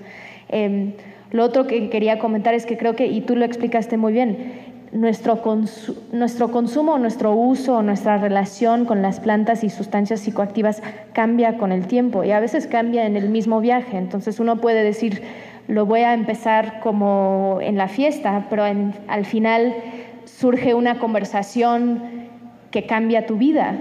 Em, 0.50 0.94
lo 1.32 1.46
otro 1.46 1.68
que 1.68 1.90
quería 1.90 2.20
comentar 2.20 2.54
es 2.54 2.66
que 2.66 2.78
creo 2.78 2.96
que, 2.96 3.08
y 3.08 3.22
tú 3.22 3.36
lo 3.36 3.46
explicaste 3.46 3.98
muy 3.98 4.12
bien, 4.12 4.69
nuestro, 4.92 5.42
nuestro 6.12 6.52
consumo, 6.52 6.98
nuestro 6.98 7.34
uso, 7.34 7.82
nuestra 7.82 8.18
relación 8.18 8.86
con 8.86 9.02
las 9.02 9.20
plantas 9.20 9.64
y 9.64 9.70
sustancias 9.70 10.22
psicoactivas 10.22 10.82
cambia 11.14 11.58
con 11.58 11.72
el 11.72 11.88
tiempo 11.88 12.24
y 12.24 12.32
a 12.32 12.40
veces 12.40 12.68
cambia 12.68 13.06
en 13.06 13.16
el 13.16 13.30
mismo 13.30 13.62
viaje. 13.62 13.98
Entonces 13.98 14.40
uno 14.40 14.58
puede 14.58 14.84
decir, 14.84 15.22
lo 15.68 15.86
voy 15.86 16.02
a 16.02 16.14
empezar 16.14 16.80
como 16.80 17.60
en 17.62 17.78
la 17.78 17.88
fiesta, 17.88 18.48
pero 18.50 18.64
al 18.64 19.26
final 19.26 19.76
surge 20.26 20.74
una 20.74 21.00
conversación 21.00 22.02
que 22.72 22.86
cambia 22.86 23.26
tu 23.26 23.38
vida. 23.38 23.76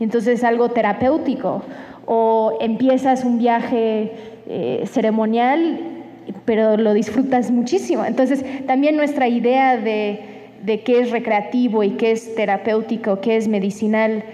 Entonces 0.00 0.38
es 0.38 0.44
algo 0.44 0.70
terapéutico. 0.70 1.62
O 2.06 2.56
empiezas 2.60 3.24
un 3.24 3.38
viaje 3.38 4.12
eh, 4.46 4.84
ceremonial 4.86 5.97
pero 6.44 6.76
lo 6.76 6.94
disfrutas 6.94 7.50
muchísimo. 7.50 8.04
Entonces, 8.04 8.44
también 8.66 8.96
nuestra 8.96 9.28
idea 9.28 9.76
de, 9.76 10.20
de 10.64 10.80
qué 10.80 11.00
es 11.00 11.10
recreativo 11.10 11.82
y 11.82 11.92
qué 11.92 12.12
es 12.12 12.34
terapéutico, 12.34 13.20
qué 13.20 13.36
es 13.36 13.48
medicinal, 13.48 14.24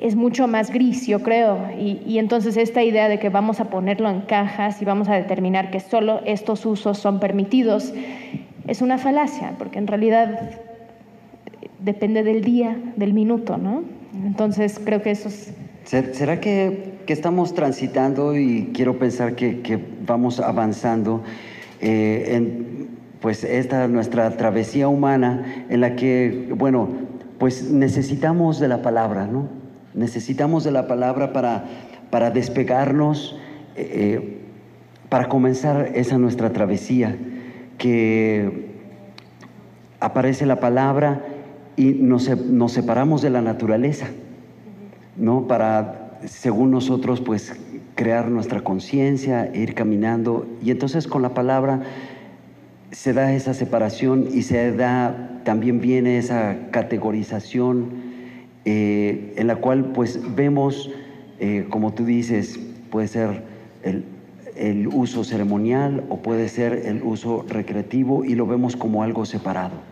es 0.00 0.14
mucho 0.14 0.46
más 0.46 0.70
gris, 0.70 1.06
yo 1.06 1.22
creo. 1.22 1.58
Y, 1.78 2.00
y, 2.06 2.18
entonces 2.18 2.56
esta 2.56 2.82
idea 2.82 3.08
de 3.08 3.18
que 3.18 3.28
vamos 3.28 3.60
a 3.60 3.70
ponerlo 3.70 4.08
en 4.08 4.20
cajas 4.22 4.80
y 4.80 4.84
vamos 4.84 5.08
a 5.08 5.14
determinar 5.14 5.70
que 5.70 5.80
solo 5.80 6.20
estos 6.24 6.64
usos 6.66 6.98
son 6.98 7.20
permitidos, 7.20 7.92
es 8.66 8.82
una 8.82 8.98
falacia, 8.98 9.54
porque 9.58 9.78
en 9.78 9.86
realidad 9.86 10.50
depende 11.80 12.22
del 12.22 12.42
día, 12.42 12.76
del 12.96 13.12
minuto, 13.14 13.56
¿no? 13.56 13.82
Entonces 14.24 14.80
creo 14.84 15.02
que 15.02 15.10
eso 15.10 15.28
es 15.28 15.54
¿Será 15.88 16.38
que, 16.38 16.97
estamos 17.12 17.54
transitando 17.54 18.36
y 18.36 18.70
quiero 18.74 18.98
pensar 18.98 19.34
que, 19.34 19.78
vamos 20.06 20.40
avanzando 20.40 21.22
eh, 21.80 22.34
en 22.34 22.88
pues 23.20 23.44
esta 23.44 23.88
nuestra 23.88 24.36
travesía 24.36 24.88
humana 24.88 25.66
en 25.68 25.80
la 25.80 25.96
que, 25.96 26.48
bueno, 26.56 26.88
pues 27.38 27.70
necesitamos 27.70 28.60
de 28.60 28.68
la 28.68 28.80
palabra, 28.80 29.26
¿no? 29.26 29.48
Necesitamos 29.94 30.64
de 30.64 30.70
la 30.70 30.86
palabra 30.86 31.32
para, 31.32 31.64
para 32.10 32.30
despegarnos, 32.30 33.36
eh, 33.76 34.38
para 35.08 35.28
comenzar 35.28 35.90
esa 35.94 36.18
nuestra 36.18 36.52
travesía, 36.52 37.16
que 37.76 38.68
aparece 40.00 40.46
la 40.46 40.60
palabra 40.60 41.24
y 41.76 41.94
nos, 41.94 42.28
nos 42.46 42.72
separamos 42.72 43.22
de 43.22 43.30
la 43.30 43.42
naturaleza. 43.42 44.06
¿no? 45.18 45.46
Para, 45.46 45.97
según 46.26 46.70
nosotros, 46.70 47.20
pues 47.20 47.54
crear 47.94 48.28
nuestra 48.28 48.60
conciencia, 48.60 49.50
ir 49.54 49.74
caminando. 49.74 50.46
Y 50.62 50.70
entonces 50.70 51.06
con 51.06 51.22
la 51.22 51.34
palabra 51.34 51.82
se 52.90 53.12
da 53.12 53.32
esa 53.32 53.54
separación 53.54 54.28
y 54.32 54.42
se 54.42 54.72
da, 54.72 55.40
también 55.44 55.80
viene 55.80 56.18
esa 56.18 56.70
categorización 56.70 57.90
eh, 58.64 59.34
en 59.36 59.46
la 59.46 59.56
cual 59.56 59.92
pues 59.92 60.20
vemos, 60.34 60.90
eh, 61.40 61.66
como 61.70 61.92
tú 61.92 62.04
dices, 62.04 62.58
puede 62.90 63.08
ser 63.08 63.42
el, 63.82 64.04
el 64.56 64.88
uso 64.88 65.24
ceremonial 65.24 66.04
o 66.08 66.18
puede 66.18 66.48
ser 66.48 66.72
el 66.86 67.02
uso 67.02 67.44
recreativo 67.48 68.24
y 68.24 68.34
lo 68.34 68.46
vemos 68.46 68.76
como 68.76 69.02
algo 69.02 69.24
separado 69.24 69.87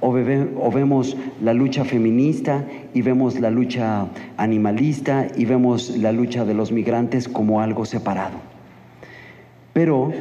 o, 0.00 0.12
vemos 0.12 1.16
la 1.42 1.52
lucha 1.54 1.84
feminista 1.84 2.64
y 2.94 3.02
vemos 3.02 3.40
la 3.40 3.50
lucha 3.50 4.06
animalista 4.36 5.26
y 5.36 5.44
vemos 5.44 5.96
la 5.96 6.12
lucha 6.12 6.44
de 6.44 6.54
los 6.54 6.70
migrantes 6.70 7.28
como 7.28 7.60
algo 7.60 7.84
separado. 7.84 8.36
Pero 9.72 10.12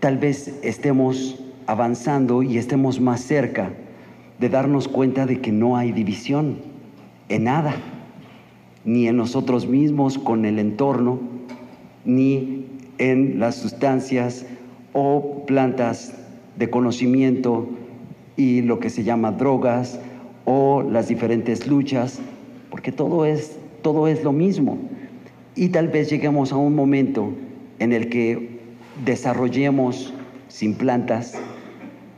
tal 0.00 0.18
vez 0.18 0.58
estemos 0.62 1.42
avanzando 1.66 2.42
y 2.42 2.58
estemos 2.58 3.00
más 3.00 3.20
cerca 3.20 3.70
de 4.38 4.48
darnos 4.48 4.88
cuenta 4.88 5.26
de 5.26 5.40
que 5.40 5.52
no 5.52 5.76
hay 5.76 5.92
división 5.92 6.58
en 7.28 7.44
nada, 7.44 7.74
ni 8.84 9.06
en 9.06 9.16
nosotros 9.16 9.66
mismos 9.66 10.18
con 10.18 10.44
el 10.44 10.58
entorno, 10.58 11.20
ni 12.04 12.66
en 12.98 13.38
las 13.38 13.56
sustancias 13.56 14.44
o 14.92 15.44
plantas 15.46 16.14
de 16.58 16.68
conocimiento 16.68 17.68
y 18.36 18.62
lo 18.62 18.80
que 18.80 18.90
se 18.90 19.04
llama 19.04 19.32
drogas 19.32 20.00
o 20.44 20.82
las 20.82 21.08
diferentes 21.08 21.66
luchas, 21.66 22.20
porque 22.70 22.92
todo 22.92 23.24
es, 23.24 23.56
todo 23.82 24.08
es 24.08 24.24
lo 24.24 24.32
mismo. 24.32 24.78
Y 25.54 25.68
tal 25.68 25.88
vez 25.88 26.08
lleguemos 26.10 26.52
a 26.52 26.56
un 26.56 26.74
momento 26.74 27.32
en 27.78 27.92
el 27.92 28.08
que 28.08 28.60
desarrollemos 29.04 30.14
sin 30.48 30.74
plantas 30.74 31.34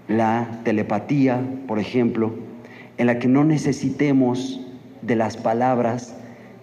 la 0.09 0.61
telepatía, 0.65 1.41
por 1.67 1.79
ejemplo, 1.79 2.33
en 2.99 3.07
la 3.07 3.19
que 3.19 3.29
no 3.29 3.45
necesitemos 3.45 4.61
de 5.03 5.17
las 5.17 5.37
palabras 5.37 6.15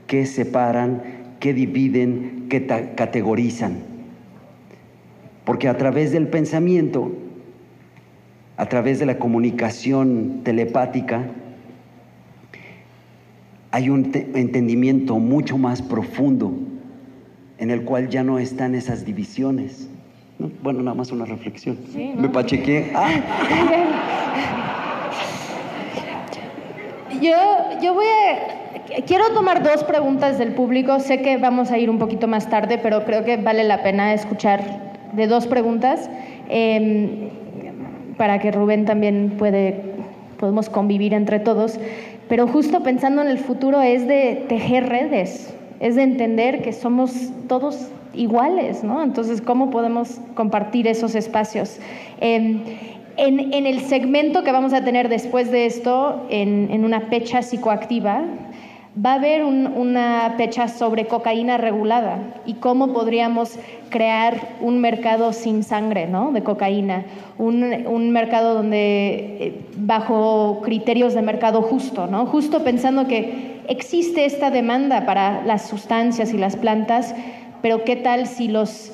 que 0.07 0.25
separan, 0.25 1.01
que 1.39 1.53
dividen, 1.53 2.45
que 2.49 2.65
categorizan. 2.95 3.79
Porque 5.45 5.67
a 5.67 5.77
través 5.77 6.11
del 6.11 6.27
pensamiento 6.27 7.11
a 8.57 8.65
través 8.67 8.99
de 8.99 9.05
la 9.05 9.17
comunicación 9.17 10.41
telepática, 10.43 11.25
hay 13.71 13.89
un 13.89 14.11
entendimiento 14.35 15.17
mucho 15.17 15.57
más 15.57 15.81
profundo 15.81 16.51
en 17.57 17.71
el 17.71 17.83
cual 17.83 18.09
ya 18.09 18.23
no 18.23 18.37
están 18.37 18.75
esas 18.75 19.05
divisiones. 19.05 19.89
Bueno, 20.63 20.81
nada 20.81 20.95
más 20.95 21.11
una 21.11 21.25
reflexión. 21.25 21.77
Me 22.17 22.27
pachequé. 22.29 22.91
Ah. 22.95 23.09
Yo, 27.21 27.35
yo 27.83 27.93
voy 27.93 28.05
a... 28.07 29.03
Quiero 29.05 29.31
tomar 29.35 29.61
dos 29.61 29.83
preguntas 29.83 30.39
del 30.39 30.53
público. 30.55 30.99
Sé 30.99 31.21
que 31.21 31.37
vamos 31.37 31.69
a 31.69 31.77
ir 31.77 31.89
un 31.91 31.99
poquito 31.99 32.27
más 32.27 32.49
tarde, 32.49 32.79
pero 32.79 33.05
creo 33.05 33.23
que 33.23 33.37
vale 33.37 33.63
la 33.63 33.83
pena 33.83 34.13
escuchar 34.13 34.63
de 35.13 35.27
dos 35.27 35.45
preguntas. 35.45 36.09
Eh, 36.49 37.29
para 38.17 38.39
que 38.39 38.51
Rubén 38.51 38.85
también 38.85 39.35
puede, 39.37 39.81
podemos 40.39 40.69
convivir 40.69 41.13
entre 41.13 41.39
todos, 41.39 41.79
pero 42.27 42.47
justo 42.47 42.81
pensando 42.83 43.21
en 43.21 43.27
el 43.27 43.37
futuro 43.37 43.81
es 43.81 44.07
de 44.07 44.45
tejer 44.47 44.89
redes, 44.89 45.53
es 45.79 45.95
de 45.95 46.03
entender 46.03 46.61
que 46.61 46.73
somos 46.73 47.11
todos 47.47 47.89
iguales, 48.13 48.83
¿no? 48.83 49.03
Entonces, 49.03 49.41
¿cómo 49.41 49.69
podemos 49.69 50.19
compartir 50.35 50.87
esos 50.87 51.15
espacios? 51.15 51.79
Em, 52.19 52.61
en, 53.17 53.53
en, 53.53 53.65
el 53.65 53.81
segmento 53.81 54.43
que 54.43 54.51
vamos 54.51 54.73
a 54.73 54.83
tener 54.83 55.09
después 55.09 55.51
de 55.51 55.65
esto, 55.65 56.25
en, 56.29 56.69
en 56.71 56.85
una 56.85 57.09
pecha 57.09 57.41
psicoactiva, 57.41 58.23
va 58.93 59.13
a 59.13 59.15
haber 59.15 59.43
una 59.43 60.33
fecha 60.35 60.67
sobre 60.67 61.07
cocaína 61.07 61.57
regulada 61.57 62.19
y 62.45 62.55
cómo 62.55 62.91
podríamos 62.91 63.57
crear 63.89 64.57
un 64.59 64.79
mercado 64.79 65.31
sin 65.31 65.63
sangre 65.63 66.07
¿no? 66.07 66.31
de 66.33 66.43
cocaína, 66.43 67.05
un, 67.37 68.11
mercado 68.11 68.53
donde 68.53 69.37
eh, 69.39 69.61
bajo 69.77 70.59
criterios 70.63 71.13
de 71.13 71.21
mercado 71.21 71.61
justo, 71.61 72.07
¿no? 72.07 72.25
justo 72.25 72.63
pensando 72.65 73.07
que 73.07 73.61
existe 73.69 74.25
esta 74.25 74.51
demanda 74.51 75.05
para 75.05 75.45
las 75.45 75.69
sustancias 75.69 76.33
y 76.33 76.37
las 76.37 76.57
plantas, 76.57 77.15
pero 77.61 77.85
qué 77.85 77.95
tal 77.95 78.27
si 78.27 78.49
los, 78.49 78.91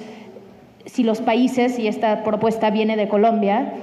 si 0.85 1.03
los 1.03 1.21
países, 1.21 1.79
y 1.79 1.87
esta 1.87 2.23
propuesta 2.23 2.69
viene 2.69 2.97
de 2.97 3.07
Colombia, 3.07 3.73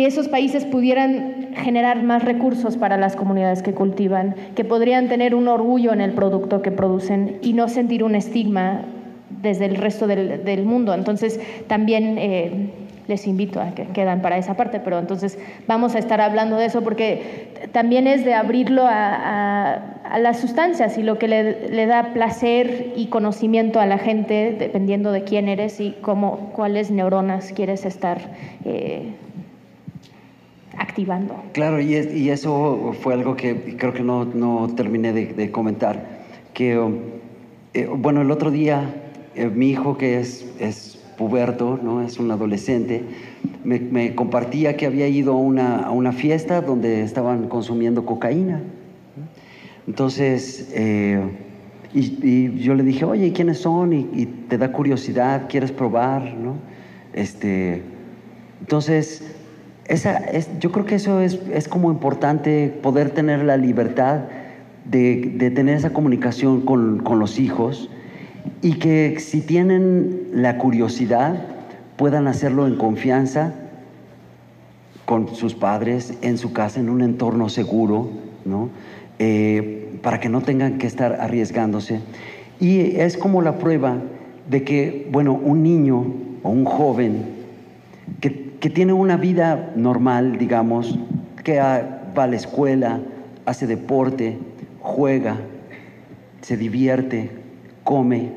que 0.00 0.06
esos 0.06 0.28
países 0.28 0.64
pudieran 0.64 1.50
generar 1.54 2.02
más 2.02 2.24
recursos 2.24 2.78
para 2.78 2.96
las 2.96 3.16
comunidades 3.16 3.62
que 3.62 3.74
cultivan, 3.74 4.34
que 4.54 4.64
podrían 4.64 5.08
tener 5.08 5.34
un 5.34 5.46
orgullo 5.46 5.92
en 5.92 6.00
el 6.00 6.12
producto 6.12 6.62
que 6.62 6.70
producen 6.70 7.36
y 7.42 7.52
no 7.52 7.68
sentir 7.68 8.02
un 8.02 8.14
estigma 8.14 8.80
desde 9.42 9.66
el 9.66 9.76
resto 9.76 10.06
del, 10.06 10.64
mundo. 10.64 10.94
Entonces, 10.94 11.38
también 11.66 12.16
eh, 12.16 12.70
les 13.08 13.26
invito 13.26 13.60
a 13.60 13.74
que 13.74 13.88
quedan 13.88 14.22
para 14.22 14.38
esa 14.38 14.54
parte, 14.54 14.80
pero 14.80 14.98
entonces 14.98 15.38
vamos 15.66 15.94
a 15.94 15.98
estar 15.98 16.22
hablando 16.22 16.56
de 16.56 16.64
eso 16.64 16.80
porque 16.80 17.68
también 17.72 18.06
es 18.06 18.24
de 18.24 18.32
abrirlo 18.32 18.84
a, 18.86 19.98
las 20.18 20.40
sustancias 20.40 20.96
y 20.96 21.02
lo 21.02 21.18
que 21.18 21.28
le, 21.28 21.86
da 21.86 22.14
placer 22.14 22.94
y 22.96 23.08
conocimiento 23.08 23.80
a 23.80 23.86
la 23.86 23.98
gente, 23.98 24.56
dependiendo 24.58 25.12
de 25.12 25.24
quién 25.24 25.46
eres 25.46 25.78
y 25.78 25.94
cómo, 26.00 26.50
cuáles 26.54 26.90
neuronas 26.90 27.52
quieres 27.52 27.84
estar 27.84 28.18
eh, 28.64 29.12
Claro, 31.52 31.80
y, 31.80 31.94
eso 32.30 32.94
fue 33.00 33.14
algo 33.14 33.36
que 33.36 33.76
creo 33.76 33.92
que 33.92 34.02
no, 34.02 34.68
terminé 34.74 35.12
de, 35.12 35.50
comentar, 35.50 36.24
que, 36.54 36.80
eh, 37.74 37.86
bueno, 37.86 38.22
el 38.22 38.30
otro 38.30 38.50
día 38.50 38.94
eh, 39.34 39.48
mi 39.48 39.70
hijo 39.70 39.96
que 39.96 40.18
es, 40.18 40.44
es 40.58 40.98
puberto, 41.16 41.78
¿no? 41.82 42.02
es 42.02 42.18
un 42.18 42.30
adolescente, 42.30 43.04
me, 43.62 44.14
compartía 44.14 44.76
que 44.76 44.86
había 44.86 45.06
ido 45.06 45.34
a 45.34 45.36
una, 45.36 45.80
a 45.80 45.90
una, 45.90 46.12
fiesta 46.12 46.62
donde 46.62 47.02
estaban 47.02 47.48
consumiendo 47.48 48.04
cocaína. 48.06 48.62
Entonces, 49.86 50.70
eh, 50.74 51.20
y, 51.92 52.58
yo 52.58 52.74
le 52.74 52.82
dije, 52.82 53.04
oye, 53.04 53.32
¿quiénes 53.32 53.58
son? 53.58 53.92
Y, 53.92 54.26
te 54.48 54.58
da 54.58 54.72
curiosidad, 54.72 55.46
quieres 55.48 55.72
probar, 55.72 56.34
¿no? 56.34 56.56
Este, 57.12 57.82
entonces, 58.60 59.39
esa, 59.90 60.16
es, 60.18 60.48
yo 60.60 60.70
creo 60.70 60.86
que 60.86 60.94
eso 60.94 61.20
es, 61.20 61.40
es, 61.52 61.68
como 61.68 61.90
importante 61.90 62.72
poder 62.82 63.10
tener 63.10 63.44
la 63.44 63.56
libertad 63.56 64.20
de, 64.84 65.32
de 65.36 65.50
tener 65.50 65.76
esa 65.76 65.90
comunicación 65.90 66.60
con, 66.60 67.00
con 67.00 67.18
los 67.18 67.38
hijos 67.40 67.90
y 68.62 68.74
que 68.74 69.18
si 69.18 69.40
tienen 69.40 70.28
la 70.32 70.58
curiosidad 70.58 71.40
puedan 71.96 72.28
hacerlo 72.28 72.66
en 72.66 72.76
confianza 72.76 73.52
con 75.06 75.34
sus 75.34 75.54
padres, 75.54 76.14
en 76.22 76.38
su 76.38 76.52
casa, 76.52 76.78
en 76.78 76.88
un 76.88 77.02
entorno 77.02 77.48
seguro, 77.48 78.10
¿no? 78.44 78.70
Eh, 79.18 79.98
para 80.02 80.20
que 80.20 80.28
no 80.28 80.40
tengan 80.40 80.78
que 80.78 80.86
estar 80.86 81.20
arriesgándose. 81.20 82.00
Y 82.60 82.96
es 82.96 83.16
como 83.16 83.42
la 83.42 83.58
prueba 83.58 83.98
de 84.48 84.62
que, 84.62 85.08
bueno, 85.10 85.32
un 85.34 85.64
niño 85.64 86.06
o 86.44 86.50
un 86.50 86.64
joven 86.64 87.24
que, 88.20 88.49
que 88.60 88.70
tiene 88.70 88.92
una 88.92 89.16
vida 89.16 89.72
normal, 89.74 90.36
digamos, 90.38 90.98
que 91.42 91.58
va 91.58 92.24
a 92.24 92.26
la 92.26 92.36
escuela, 92.36 93.00
hace 93.46 93.66
deporte, 93.66 94.38
juega, 94.80 95.38
se 96.42 96.56
divierte, 96.56 97.30
come, 97.84 98.32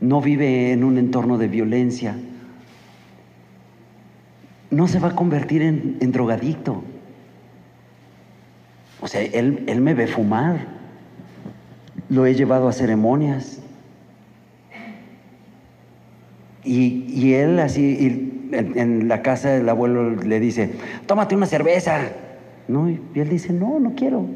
no 0.00 0.20
vive 0.20 0.72
en 0.72 0.84
un 0.84 0.98
entorno 0.98 1.38
de 1.38 1.48
violencia, 1.48 2.14
no 4.70 4.86
se 4.86 4.98
va 4.98 5.08
a 5.08 5.14
convertir 5.14 5.62
en, 5.62 6.12
drogadicto. 6.12 6.82
O 9.00 9.08
sea, 9.08 9.22
él, 9.22 9.64
él, 9.66 9.80
me 9.80 9.94
ve 9.94 10.06
fumar, 10.06 10.66
lo 12.08 12.26
he 12.26 12.34
llevado 12.34 12.68
a 12.68 12.72
ceremonias. 12.72 13.60
Y, 16.64 17.32
él 17.32 17.58
así, 17.60 18.27
en, 18.52 19.08
la 19.08 19.22
casa 19.22 19.50
del 19.50 19.68
abuelo 19.68 20.10
le 20.10 20.40
dice, 20.40 20.70
tómate 21.06 21.34
una 21.36 21.46
cerveza. 21.46 22.00
¿No? 22.68 22.90
Y 22.90 23.00
él 23.14 23.28
dice, 23.30 23.52
no, 23.52 23.80
no 23.80 23.94
quiero. 23.94 24.26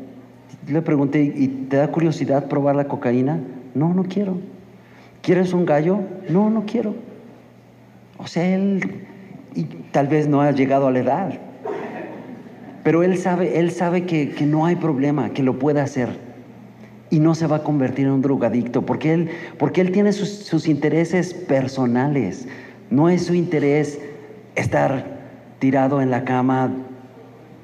Le 0.66 0.80
pregunté, 0.80 1.22
¿y 1.22 1.48
te 1.68 1.76
da 1.76 1.88
curiosidad 1.88 2.48
probar 2.48 2.76
la 2.76 2.88
cocaína? 2.88 3.40
No, 3.74 3.92
no 3.92 4.04
quiero. 4.04 4.38
¿Quieres 5.20 5.52
un 5.52 5.66
gallo? 5.66 6.00
No, 6.30 6.48
no 6.48 6.64
quiero. 6.64 6.94
O 8.18 8.26
sea, 8.26 8.54
él 8.54 8.80
y 9.54 9.64
tal 9.64 10.08
vez 10.08 10.28
no 10.28 10.40
ha 10.40 10.50
llegado 10.52 10.86
a 10.86 10.90
la 10.90 10.98
edad, 11.00 11.32
pero 12.82 13.02
él 13.02 13.18
sabe, 13.18 13.58
él 13.58 13.70
sabe 13.70 14.04
que, 14.04 14.34
no 14.46 14.66
hay 14.66 14.76
problema, 14.76 15.30
que 15.30 15.42
lo 15.42 15.58
puede 15.58 15.80
hacer 15.80 16.08
y 17.10 17.20
no 17.20 17.34
se 17.34 17.46
va 17.46 17.56
a 17.56 17.62
convertir 17.62 18.06
en 18.06 18.12
un 18.12 18.22
drogadicto, 18.22 18.82
porque 18.82 19.12
él, 19.12 19.28
porque 19.58 19.82
él 19.82 19.92
tiene 19.92 20.12
sus, 20.12 20.30
sus 20.30 20.66
intereses 20.66 21.34
personales, 21.34 22.48
no 22.92 23.08
es 23.08 23.24
su 23.24 23.34
interés 23.34 23.98
estar 24.54 25.06
tirado 25.58 26.02
en 26.02 26.10
la 26.10 26.24
cama 26.24 26.70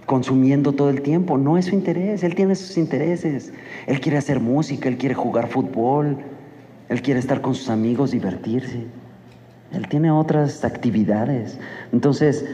consumiendo 0.06 0.72
todo 0.72 0.88
el 0.88 1.02
tiempo, 1.02 1.36
no 1.36 1.58
es 1.58 1.66
su 1.66 1.74
interés, 1.74 2.24
él 2.24 2.34
tiene 2.34 2.54
sus 2.54 2.78
intereses, 2.78 3.52
él 3.86 4.00
quiere 4.00 4.16
hacer 4.16 4.40
música, 4.40 4.88
él 4.88 4.96
quiere 4.96 5.14
jugar 5.14 5.48
fútbol, 5.48 6.16
él 6.88 7.02
quiere 7.02 7.20
estar 7.20 7.42
con 7.42 7.54
sus 7.54 7.68
amigos, 7.68 8.10
divertirse. 8.12 8.86
Él 9.70 9.86
tiene 9.88 10.10
otras 10.10 10.64
actividades. 10.64 11.58
Entonces, 11.92 12.46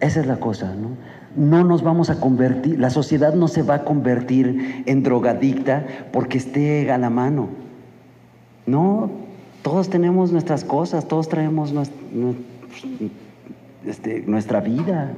esa 0.00 0.18
es 0.18 0.26
la 0.26 0.40
cosa, 0.40 0.74
¿no? 0.74 0.96
No 1.36 1.62
nos 1.62 1.84
vamos 1.84 2.10
a 2.10 2.18
convertir, 2.18 2.80
la 2.80 2.90
sociedad 2.90 3.34
no 3.34 3.46
se 3.46 3.62
va 3.62 3.74
a 3.74 3.84
convertir 3.84 4.82
en 4.84 5.04
drogadicta 5.04 5.86
porque 6.12 6.38
esté 6.38 6.90
a 6.90 6.98
la 6.98 7.08
mano. 7.08 7.50
No, 8.66 9.25
todos 9.66 9.90
tenemos 9.90 10.30
nuestras 10.30 10.62
cosas, 10.62 11.08
todos 11.08 11.28
traemos 11.28 11.74
este, 13.84 14.22
nuestra 14.24 14.60
vida. 14.60 15.10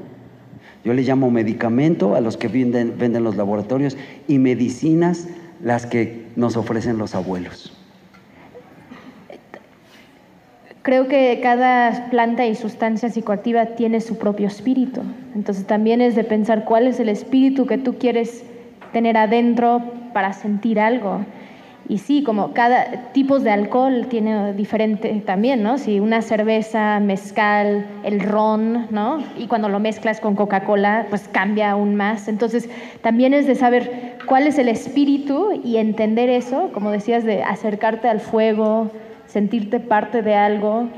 Yo 0.87 0.95
le 0.95 1.03
llamo 1.03 1.31
medicamento 1.31 2.15
a 2.15 2.23
los 2.23 2.39
que 2.39 2.49
venden, 2.49 2.95
venden 2.97 3.25
los 3.25 3.37
laboratorios 3.37 3.99
y 4.27 4.39
medicinas 4.39 5.29
las 5.63 5.85
que 5.85 6.29
nos 6.35 6.57
ofrecen 6.57 6.97
los 6.97 7.15
abuelos. 7.15 7.75
creo 10.81 11.09
que 11.09 11.41
cada 11.43 12.09
planta 12.09 12.47
y 12.47 12.55
sustancia 12.55 13.11
psicoactiva 13.11 13.67
tiene 13.77 14.01
su 14.01 14.17
propio 14.17 14.47
espíritu. 14.47 15.03
Entonces 15.35 15.67
también 15.67 16.01
es 16.01 16.15
de 16.15 16.25
pensar 16.25 16.65
cuál 16.65 16.87
es 16.87 16.99
el 17.01 17.11
espíritu 17.11 17.67
que 17.67 17.77
tú 17.77 17.99
quieres 17.99 18.45
tener 18.95 19.19
adentro 19.19 19.83
para 20.15 20.33
sentir 20.33 20.81
algo. 20.81 21.21
Y 21.91 21.99
sí, 21.99 22.23
como 22.23 22.53
cada 22.53 23.13
tipo 23.13 23.39
de 23.39 23.51
alcohol 23.51 24.09
tiene 24.11 24.53
diferente 24.53 25.23
también, 25.25 25.63
¿no? 25.63 25.79
Si 25.79 26.01
una 26.01 26.21
cerveza, 26.21 27.01
mezcal, 27.01 27.87
el 28.05 28.21
ron, 28.21 28.89
¿no? 28.91 29.25
Y 29.39 29.47
cuando 29.47 29.71
lo 29.71 29.81
mezclas 29.81 30.21
con 30.21 30.35
Coca-Cola, 30.35 31.07
pues 31.09 31.29
cambia 31.29 31.71
aún 31.71 31.95
más. 31.97 32.29
Entonces, 32.29 32.69
también 33.01 33.33
es 33.33 33.47
de 33.47 33.55
saber 33.55 34.19
cuál 34.27 34.47
es 34.47 34.59
el 34.59 34.69
espíritu 34.69 35.63
y 35.65 35.79
entender 35.79 36.29
eso, 36.29 36.69
como 36.75 36.91
decías, 36.91 37.25
de 37.25 37.43
acercarte 37.43 38.07
al 38.07 38.21
fuego, 38.21 38.91
sentirte 39.27 39.81
parte 39.81 40.21
de 40.21 40.35
algo, 40.35 40.89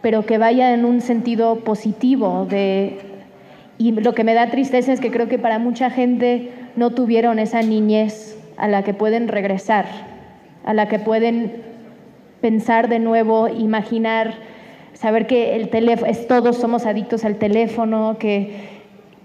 pero 0.00 0.26
que 0.26 0.38
vaya 0.38 0.74
en 0.74 0.84
un 0.84 1.02
sentido 1.02 1.60
positivo. 1.60 2.46
De, 2.50 2.98
y 3.78 3.92
lo 3.92 4.12
que 4.12 4.24
me 4.24 4.34
da 4.34 4.48
tristeza 4.48 4.92
es 4.92 4.98
que 4.98 5.12
creo 5.12 5.28
que 5.28 5.38
para 5.38 5.60
mucha 5.60 5.88
gente 5.88 6.50
no 6.74 6.90
tuvieron 6.90 7.38
esa 7.38 7.62
niñez 7.62 8.36
a 8.56 8.66
la 8.66 8.82
que 8.82 8.92
pueden 8.92 9.28
regresar, 9.28 10.11
a 10.64 10.74
la 10.74 10.88
que 10.88 10.98
pueden 10.98 11.62
pensar 12.40 12.88
de 12.88 12.98
nuevo, 12.98 13.48
imaginar, 13.48 14.34
saber 14.94 15.26
que 15.26 15.56
el 15.56 15.68
teléfono, 15.68 16.10
es, 16.10 16.26
todos 16.26 16.56
somos 16.56 16.86
adictos 16.86 17.24
al 17.24 17.36
teléfono, 17.36 18.16
que, 18.18 18.50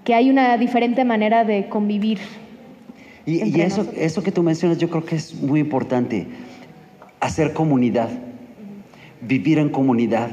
que 0.03 0.13
hay 0.13 0.29
una 0.29 0.57
diferente 0.57 1.05
manera 1.05 1.43
de 1.43 1.67
convivir. 1.69 2.19
Y, 3.25 3.43
y 3.43 3.61
eso, 3.61 3.85
eso 3.95 4.23
que 4.23 4.31
tú 4.31 4.43
mencionas 4.43 4.77
yo 4.77 4.89
creo 4.89 5.03
que 5.03 5.15
es 5.15 5.33
muy 5.35 5.59
importante, 5.59 6.27
hacer 7.19 7.53
comunidad 7.53 8.09
vivir 9.21 9.57
en 9.57 9.69
comunidad. 9.69 10.29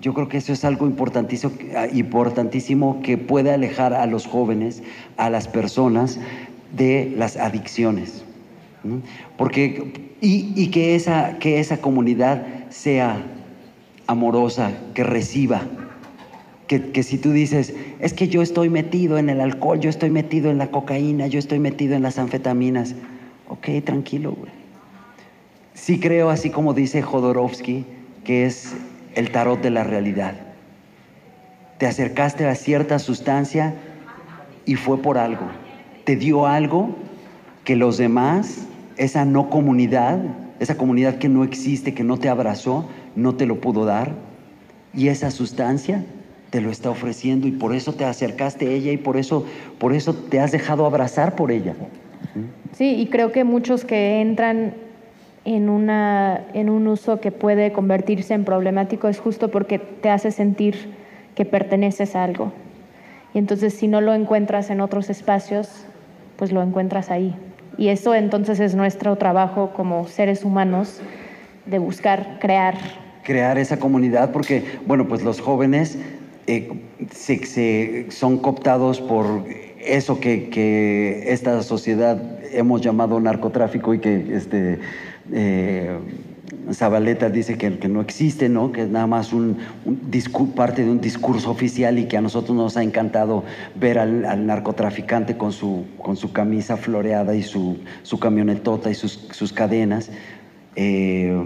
Yo 0.00 0.14
creo 0.14 0.28
que 0.28 0.36
eso 0.36 0.52
es 0.52 0.64
algo 0.64 0.86
importantísimo, 0.86 1.52
importantísimo 1.92 3.00
que 3.02 3.18
puede 3.18 3.50
alejar 3.50 3.94
a 3.94 4.06
los 4.06 4.26
jóvenes, 4.26 4.82
a 5.16 5.28
las 5.28 5.48
personas 5.48 6.20
de 6.76 7.12
las 7.16 7.36
adicciones. 7.36 8.24
Porque, 9.36 10.07
y, 10.20 10.68
que, 10.68 10.94
esa, 10.94 11.38
que 11.38 11.60
esa 11.60 11.78
comunidad 11.78 12.44
sea 12.70 13.22
amorosa, 14.06 14.72
que 14.94 15.04
reciba. 15.04 15.62
Que, 16.66 16.90
que, 16.90 17.02
si 17.02 17.18
tú 17.18 17.32
dices, 17.32 17.74
es 18.00 18.12
que 18.12 18.28
yo 18.28 18.42
estoy 18.42 18.68
metido 18.68 19.18
en 19.18 19.30
el 19.30 19.40
alcohol, 19.40 19.80
yo 19.80 19.88
estoy 19.88 20.10
metido 20.10 20.50
en 20.50 20.58
la 20.58 20.70
cocaína, 20.70 21.26
yo 21.26 21.38
estoy 21.38 21.60
metido 21.60 21.94
en 21.94 22.02
las 22.02 22.18
anfetaminas, 22.18 22.94
ok, 23.48 23.68
tranquilo, 23.84 24.32
güey. 24.32 24.52
Sí 25.74 26.00
creo, 26.00 26.28
así 26.28 26.50
como 26.50 26.74
dice 26.74 27.00
Jodorowsky, 27.00 27.86
que 28.24 28.44
es 28.44 28.74
el 29.14 29.30
tarot 29.30 29.62
de 29.62 29.70
la 29.70 29.84
realidad. 29.84 30.34
Te 31.78 31.86
acercaste 31.86 32.46
a 32.46 32.54
cierta 32.54 32.98
sustancia 32.98 33.74
y 34.66 34.74
fue 34.74 35.00
por 35.00 35.16
algo. 35.16 35.46
Te 36.04 36.16
dio 36.16 36.46
algo 36.46 36.94
que 37.64 37.76
los 37.76 37.96
demás, 37.96 38.67
esa 38.98 39.24
no 39.24 39.48
comunidad, 39.48 40.20
esa 40.60 40.76
comunidad 40.76 41.16
que 41.16 41.28
no 41.28 41.44
existe, 41.44 41.94
que 41.94 42.04
no 42.04 42.18
te 42.18 42.28
abrazó, 42.28 42.86
no 43.16 43.34
te 43.34 43.46
lo 43.46 43.60
pudo 43.60 43.84
dar. 43.84 44.12
Y 44.92 45.08
esa 45.08 45.30
sustancia 45.30 46.04
te 46.50 46.60
lo 46.60 46.70
está 46.70 46.90
ofreciendo 46.90 47.46
y 47.46 47.52
por 47.52 47.74
eso 47.74 47.92
te 47.92 48.04
acercaste 48.04 48.66
a 48.66 48.70
ella 48.70 48.92
y 48.92 48.96
por 48.96 49.16
eso, 49.16 49.44
por 49.78 49.94
eso 49.94 50.14
te 50.14 50.40
has 50.40 50.52
dejado 50.52 50.86
abrazar 50.86 51.36
por 51.36 51.50
ella. 51.52 51.74
Sí, 52.72 52.96
y 52.96 53.06
creo 53.06 53.32
que 53.32 53.44
muchos 53.44 53.84
que 53.84 54.20
entran 54.20 54.74
en, 55.44 55.68
una, 55.68 56.46
en 56.54 56.70
un 56.70 56.86
uso 56.86 57.20
que 57.20 57.32
puede 57.32 57.72
convertirse 57.72 58.34
en 58.34 58.44
problemático 58.44 59.08
es 59.08 59.18
justo 59.18 59.50
porque 59.50 59.78
te 59.78 60.10
hace 60.10 60.30
sentir 60.30 60.94
que 61.34 61.44
perteneces 61.44 62.16
a 62.16 62.24
algo. 62.24 62.52
Y 63.34 63.38
entonces 63.38 63.74
si 63.74 63.88
no 63.88 64.00
lo 64.00 64.14
encuentras 64.14 64.70
en 64.70 64.80
otros 64.80 65.10
espacios, 65.10 65.84
pues 66.36 66.50
lo 66.50 66.62
encuentras 66.62 67.10
ahí. 67.10 67.34
Y 67.78 67.88
eso 67.88 68.14
entonces 68.14 68.58
es 68.58 68.74
nuestro 68.74 69.16
trabajo 69.16 69.70
como 69.74 70.08
seres 70.08 70.44
humanos 70.44 71.00
de 71.64 71.78
buscar 71.78 72.38
crear. 72.40 72.74
Crear 73.22 73.56
esa 73.56 73.78
comunidad 73.78 74.32
porque, 74.32 74.64
bueno, 74.84 75.06
pues 75.06 75.22
los 75.22 75.40
jóvenes 75.40 75.96
eh, 76.48 76.72
se, 77.12 78.10
son 78.10 78.38
cooptados 78.38 79.00
por 79.00 79.44
eso 79.80 80.18
que, 80.18 80.48
que, 80.50 81.32
esta 81.32 81.62
sociedad 81.62 82.20
hemos 82.52 82.80
llamado 82.80 83.20
narcotráfico 83.20 83.94
y 83.94 84.00
que 84.00 84.34
este, 84.34 84.80
eh, 85.32 85.98
Zabaleta 86.72 87.30
dice 87.30 87.56
que, 87.56 87.70
no 87.88 88.00
existe, 88.00 88.48
¿no? 88.48 88.72
que 88.72 88.82
es 88.82 88.88
nada 88.88 89.06
más 89.06 89.32
un, 89.32 89.58
parte 90.54 90.84
de 90.84 90.90
un 90.90 91.00
discurso 91.00 91.50
oficial 91.50 91.98
y 91.98 92.06
que 92.06 92.16
a 92.16 92.20
nosotros 92.20 92.56
nos 92.56 92.76
ha 92.76 92.82
encantado 92.82 93.44
ver 93.74 93.98
al, 93.98 94.46
narcotraficante 94.46 95.36
con 95.36 95.52
su, 95.52 95.86
con 95.98 96.16
su 96.16 96.32
camisa 96.32 96.76
floreada 96.76 97.34
y 97.34 97.42
su, 97.42 97.78
su 98.02 98.18
camionetota 98.18 98.90
y 98.90 98.94
sus, 98.94 99.52
cadenas. 99.52 100.10
Eh, 100.76 101.44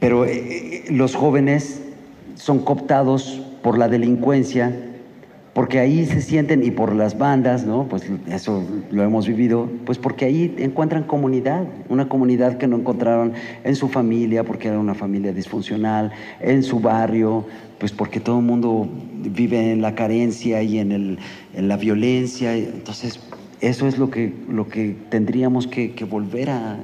pero 0.00 0.24
eh, 0.24 0.84
los 0.90 1.14
jóvenes 1.14 1.82
son 2.34 2.60
cooptados 2.60 3.42
por 3.62 3.78
la 3.78 3.88
delincuencia 3.88 4.87
porque 5.58 5.80
ahí 5.80 6.06
se 6.06 6.22
sienten, 6.22 6.62
y 6.62 6.70
por 6.70 6.94
las 6.94 7.18
bandas, 7.18 7.66
¿no? 7.66 7.88
Pues 7.88 8.04
eso 8.28 8.62
lo 8.92 9.02
hemos 9.02 9.26
vivido, 9.26 9.68
pues 9.84 9.98
porque 9.98 10.24
ahí 10.24 10.54
encuentran 10.58 11.02
comunidad, 11.02 11.66
una 11.88 12.08
comunidad 12.08 12.58
que 12.58 12.68
no 12.68 12.76
encontraron 12.76 13.32
en 13.64 13.74
su 13.74 13.88
familia, 13.88 14.44
porque 14.44 14.68
era 14.68 14.78
una 14.78 14.94
familia 14.94 15.32
disfuncional, 15.32 16.12
en 16.38 16.62
su 16.62 16.78
barrio, 16.78 17.44
pues 17.80 17.90
porque 17.90 18.20
todo 18.20 18.38
el 18.38 18.44
mundo 18.44 18.88
vive 19.16 19.72
en 19.72 19.82
la 19.82 19.96
carencia 19.96 20.62
y 20.62 20.78
en, 20.78 20.92
el, 20.92 21.18
en 21.52 21.66
la 21.66 21.76
violencia. 21.76 22.54
Entonces, 22.54 23.18
eso 23.60 23.88
es 23.88 23.98
lo 23.98 24.10
que, 24.10 24.32
lo 24.48 24.68
que 24.68 24.94
tendríamos 25.08 25.66
que, 25.66 25.92
volver 26.08 26.50
a, 26.50 26.76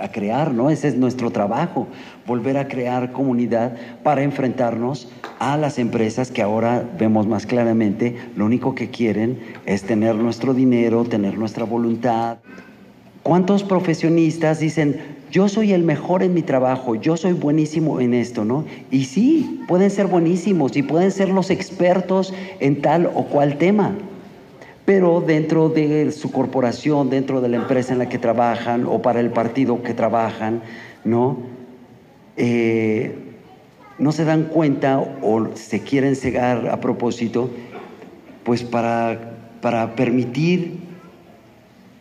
a, 0.00 0.12
crear, 0.12 0.54
¿no? 0.54 0.70
Ese 0.70 0.86
es 0.86 0.96
nuestro 0.96 1.32
trabajo, 1.32 1.88
volver 2.26 2.56
a 2.56 2.68
crear 2.68 3.12
comunidad 3.12 3.76
para 4.02 4.22
enfrentarnos 4.22 5.08
a 5.38 5.56
las 5.56 5.78
empresas 5.78 6.30
que 6.30 6.42
ahora 6.42 6.88
vemos 6.98 7.26
más 7.26 7.46
claramente, 7.46 8.16
lo 8.36 8.46
único 8.46 8.74
que 8.74 8.90
quieren 8.90 9.38
es 9.66 9.82
tener 9.82 10.14
nuestro 10.14 10.54
dinero, 10.54 11.04
tener 11.04 11.36
nuestra 11.38 11.64
voluntad. 11.64 12.38
¿Cuántos 13.22 13.62
profesionistas 13.62 14.60
dicen, 14.60 15.00
yo 15.30 15.48
soy 15.48 15.72
el 15.72 15.82
mejor 15.82 16.22
en 16.22 16.34
mi 16.34 16.42
trabajo, 16.42 16.94
yo 16.94 17.16
soy 17.16 17.32
buenísimo 17.32 18.00
en 18.00 18.14
esto, 18.14 18.44
¿no? 18.44 18.64
Y 18.90 19.04
sí, 19.04 19.62
pueden 19.68 19.90
ser 19.90 20.06
buenísimos 20.06 20.76
y 20.76 20.82
pueden 20.82 21.10
ser 21.10 21.28
los 21.28 21.50
expertos 21.50 22.34
en 22.60 22.82
tal 22.82 23.10
o 23.14 23.24
cual 23.24 23.58
tema 23.58 23.94
pero 24.84 25.20
dentro 25.20 25.68
de 25.68 26.10
su 26.12 26.30
corporación, 26.32 27.08
dentro 27.08 27.40
de 27.40 27.48
la 27.48 27.56
empresa 27.56 27.92
en 27.92 27.98
la 27.98 28.08
que 28.08 28.18
trabajan 28.18 28.86
o 28.86 29.00
para 29.00 29.20
el 29.20 29.30
partido 29.30 29.82
que 29.82 29.94
trabajan, 29.94 30.62
¿no? 31.04 31.38
Eh, 32.36 33.14
no 33.98 34.12
se 34.12 34.24
dan 34.24 34.44
cuenta 34.44 34.98
o 34.98 35.54
se 35.54 35.80
quieren 35.80 36.16
cegar 36.16 36.68
a 36.68 36.80
propósito, 36.80 37.50
pues 38.44 38.62
para, 38.62 39.36
para 39.60 39.94
permitir 39.94 40.80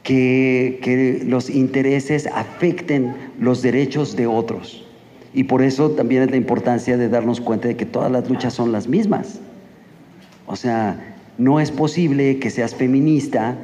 que, 0.03 0.79
que 0.81 1.23
los 1.25 1.49
intereses 1.49 2.27
afecten 2.27 3.15
los 3.39 3.61
derechos 3.61 4.15
de 4.15 4.27
otros. 4.27 4.85
Y 5.33 5.43
por 5.43 5.61
eso 5.61 5.91
también 5.91 6.23
es 6.23 6.31
la 6.31 6.37
importancia 6.37 6.97
de 6.97 7.07
darnos 7.07 7.39
cuenta 7.39 7.67
de 7.67 7.77
que 7.77 7.85
todas 7.85 8.11
las 8.11 8.27
luchas 8.29 8.53
son 8.53 8.71
las 8.71 8.87
mismas. 8.87 9.39
O 10.47 10.55
sea, 10.55 11.15
no 11.37 11.59
es 11.59 11.71
posible 11.71 12.39
que 12.39 12.49
seas 12.49 12.75
feminista, 12.75 13.55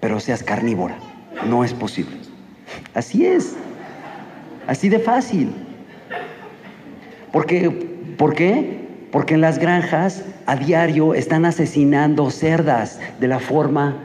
pero 0.00 0.20
seas 0.20 0.42
carnívora. 0.42 0.98
No 1.48 1.64
es 1.64 1.72
posible. 1.72 2.16
Así 2.94 3.26
es. 3.26 3.54
Así 4.66 4.88
de 4.88 4.98
fácil. 4.98 5.52
Porque, 7.32 7.70
¿Por 8.16 8.34
qué? 8.34 8.88
Porque 9.12 9.34
en 9.34 9.40
las 9.40 9.58
granjas 9.58 10.24
a 10.46 10.56
diario 10.56 11.14
están 11.14 11.44
asesinando 11.44 12.30
cerdas 12.30 12.98
de 13.20 13.28
la 13.28 13.38
forma 13.38 13.96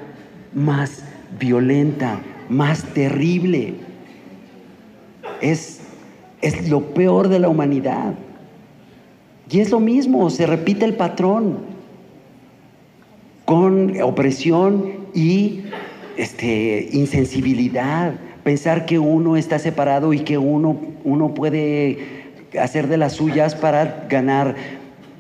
más 0.54 1.04
violenta, 1.40 2.20
más 2.50 2.84
terrible. 2.94 3.76
Es, 5.42 5.82
es 6.42 6.70
lo 6.70 6.94
peor 6.94 7.28
de 7.28 7.40
la 7.40 7.50
humanidad. 7.50 8.14
Y 9.50 9.60
es 9.60 9.72
lo 9.72 9.80
mismo, 9.80 10.30
se 10.30 10.46
repite 10.46 10.86
el 10.86 10.96
patrón 10.96 11.60
con 13.46 14.02
opresión 14.02 14.94
y 15.14 15.64
este, 16.18 16.90
insensibilidad. 16.92 18.16
Pensar 18.44 18.86
que 18.86 19.00
uno 19.00 19.38
está 19.38 19.60
separado 19.60 20.14
y 20.14 20.20
que 20.20 20.38
uno, 20.38 20.78
uno 21.04 21.34
puede 21.34 22.23
hacer 22.60 22.88
de 22.88 22.98
las 22.98 23.14
suyas 23.14 23.56
para 23.56 24.06
ganar 24.10 24.56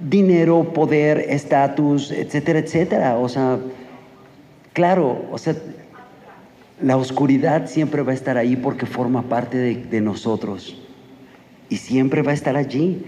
dinero, 0.09 0.73
poder, 0.73 1.19
estatus, 1.29 2.11
etcétera, 2.11 2.59
etcétera. 2.59 3.17
O 3.17 3.29
sea, 3.29 3.59
claro, 4.73 5.25
o 5.31 5.37
sea, 5.37 5.55
la 6.81 6.97
oscuridad 6.97 7.67
siempre 7.67 8.01
va 8.01 8.11
a 8.11 8.15
estar 8.15 8.37
ahí 8.37 8.55
porque 8.55 8.85
forma 8.85 9.23
parte 9.23 9.57
de, 9.57 10.01
nosotros 10.01 10.77
y 11.69 11.77
siempre 11.77 12.21
va 12.21 12.31
a 12.31 12.33
estar 12.33 12.57
allí. 12.57 13.05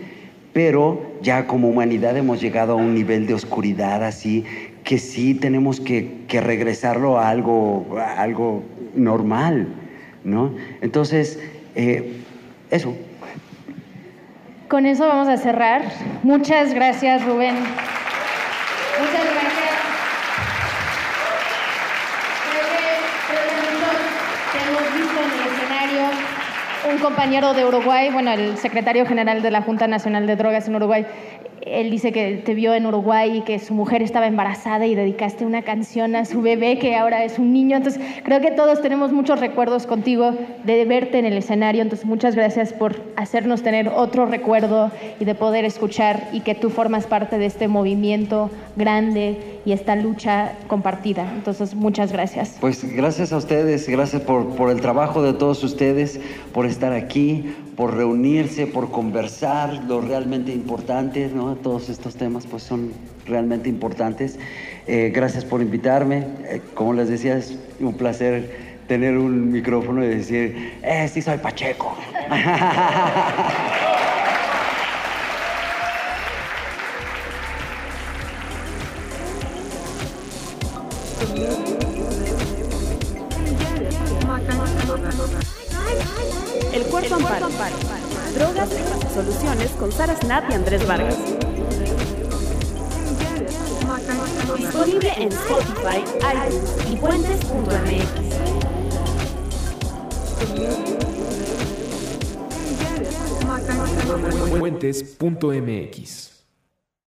Pero 0.53 1.01
ya 1.21 1.47
como 1.47 1.67
humanidad 1.67 2.15
hemos 2.15 2.39
llegado 2.39 2.73
a 2.73 2.75
un 2.75 2.93
nivel 2.93 3.27
de 3.27 3.33
oscuridad 3.33 4.05
así 4.05 4.45
que 4.85 4.99
sí 4.99 5.33
tenemos 5.33 5.81
que, 5.81 6.25
regresarlo 6.29 7.17
a 7.17 7.29
algo, 7.29 7.97
algo 8.17 8.63
normal, 8.95 9.67
¿no? 10.23 10.53
Entonces, 10.81 11.39
eh, 11.75 12.13
eso. 12.69 12.95
Con 14.75 14.85
eso 14.85 15.07
vamos 15.07 15.29
a 15.29 15.37
cerrar. 15.37 15.83
Muchas 16.23 16.73
gracias, 16.73 17.23
Rubén. 17.23 17.55
Muchas 17.55 19.23
gracias. 19.23 19.75
hemos 24.67 24.93
visto 24.93 25.17
en 25.23 25.31
el 25.31 25.47
escenario 25.47 26.03
un 26.95 27.01
compañero 27.01 27.53
de 27.53 27.65
Uruguay, 27.65 28.09
bueno, 28.09 28.31
el 28.31 28.57
secretario 28.57 29.05
general 29.05 29.41
de 29.41 29.51
la 29.51 29.61
Junta 29.61 29.85
Nacional 29.85 30.27
de 30.27 30.37
Drogas 30.37 30.67
en 30.69 30.75
Uruguay, 30.75 31.05
él 31.65 31.89
dice 31.89 32.11
que 32.11 32.37
te 32.45 32.53
vio 32.53 32.73
en 32.73 32.85
Uruguay 32.85 33.37
y 33.37 33.41
que 33.41 33.57
su 33.59 33.73
mujer 33.73 34.03
estaba 34.03 34.27
embarazada 34.27 34.85
y 34.85 34.93
dedicaste 34.93 35.45
una 35.45 35.63
canción 35.63 36.15
a 36.15 36.25
su 36.25 36.41
bebé 36.41 36.77
que 36.77 36.95
ahora 36.95 37.23
es 37.23 37.39
un 37.39 37.53
niño. 37.53 37.75
Entonces, 37.75 38.01
creo 38.23 38.39
que 38.39 38.51
todos 38.51 38.81
tenemos 38.81 39.11
muchos 39.11 39.39
recuerdos 39.39 39.87
contigo 39.87 40.33
de 40.63 40.85
verte 40.85 41.17
en 41.17 41.25
el 41.25 41.37
escenario. 41.37 41.81
Entonces, 41.81 42.05
muchas 42.05 42.35
gracias 42.35 42.71
por 42.71 43.01
hacernos 43.15 43.63
tener 43.63 43.89
otro 43.89 44.27
recuerdo 44.27 44.91
y 45.19 45.25
de 45.25 45.33
poder 45.33 45.65
escuchar 45.65 46.29
y 46.31 46.41
que 46.41 46.53
tú 46.53 46.69
formas 46.69 47.07
parte 47.07 47.39
de 47.39 47.47
este 47.47 47.67
movimiento 47.67 48.51
grande 48.75 49.59
y 49.65 49.71
esta 49.71 49.95
lucha 49.95 50.53
compartida. 50.67 51.31
Entonces, 51.33 51.73
muchas 51.73 52.11
gracias. 52.11 52.57
Pues 52.61 52.83
gracias 52.93 53.33
a 53.33 53.37
ustedes, 53.37 53.89
gracias 53.89 54.21
por, 54.21 54.55
por 54.55 54.69
el 54.69 54.81
trabajo 54.81 55.23
de 55.23 55.33
todos 55.33 55.63
ustedes, 55.63 56.19
por 56.53 56.67
estar 56.67 56.84
aquí, 56.93 57.55
por 57.75 57.95
reunirse, 57.95 58.67
por 58.67 58.91
conversar, 58.91 59.83
lo 59.85 60.01
realmente 60.01 60.51
importante, 60.53 61.29
¿no? 61.33 61.55
Todos 61.55 61.89
estos 61.89 62.15
temas 62.15 62.45
pues 62.45 62.63
son 62.63 62.91
realmente 63.25 63.69
importantes. 63.69 64.39
Eh, 64.87 65.11
gracias 65.13 65.45
por 65.45 65.61
invitarme. 65.61 66.27
Eh, 66.45 66.61
como 66.73 66.93
les 66.93 67.09
decía, 67.09 67.37
es 67.37 67.57
un 67.79 67.93
placer 67.93 68.75
tener 68.87 69.17
un 69.17 69.51
micrófono 69.51 70.03
y 70.03 70.07
decir, 70.07 70.73
eh, 70.83 71.09
sí 71.11 71.21
soy 71.21 71.37
Pacheco. 71.37 71.95
Snap 90.25 90.49
y 90.49 90.53
Andrés 90.53 90.87
Vargas. 90.87 91.19
Disponible 94.57 95.13
en 95.17 95.31
Spotify, 95.31 96.03
iTunes 96.33 96.89
y 96.91 96.95
puentes.mx. 96.95 98.09
Puentes.mx 104.59 106.34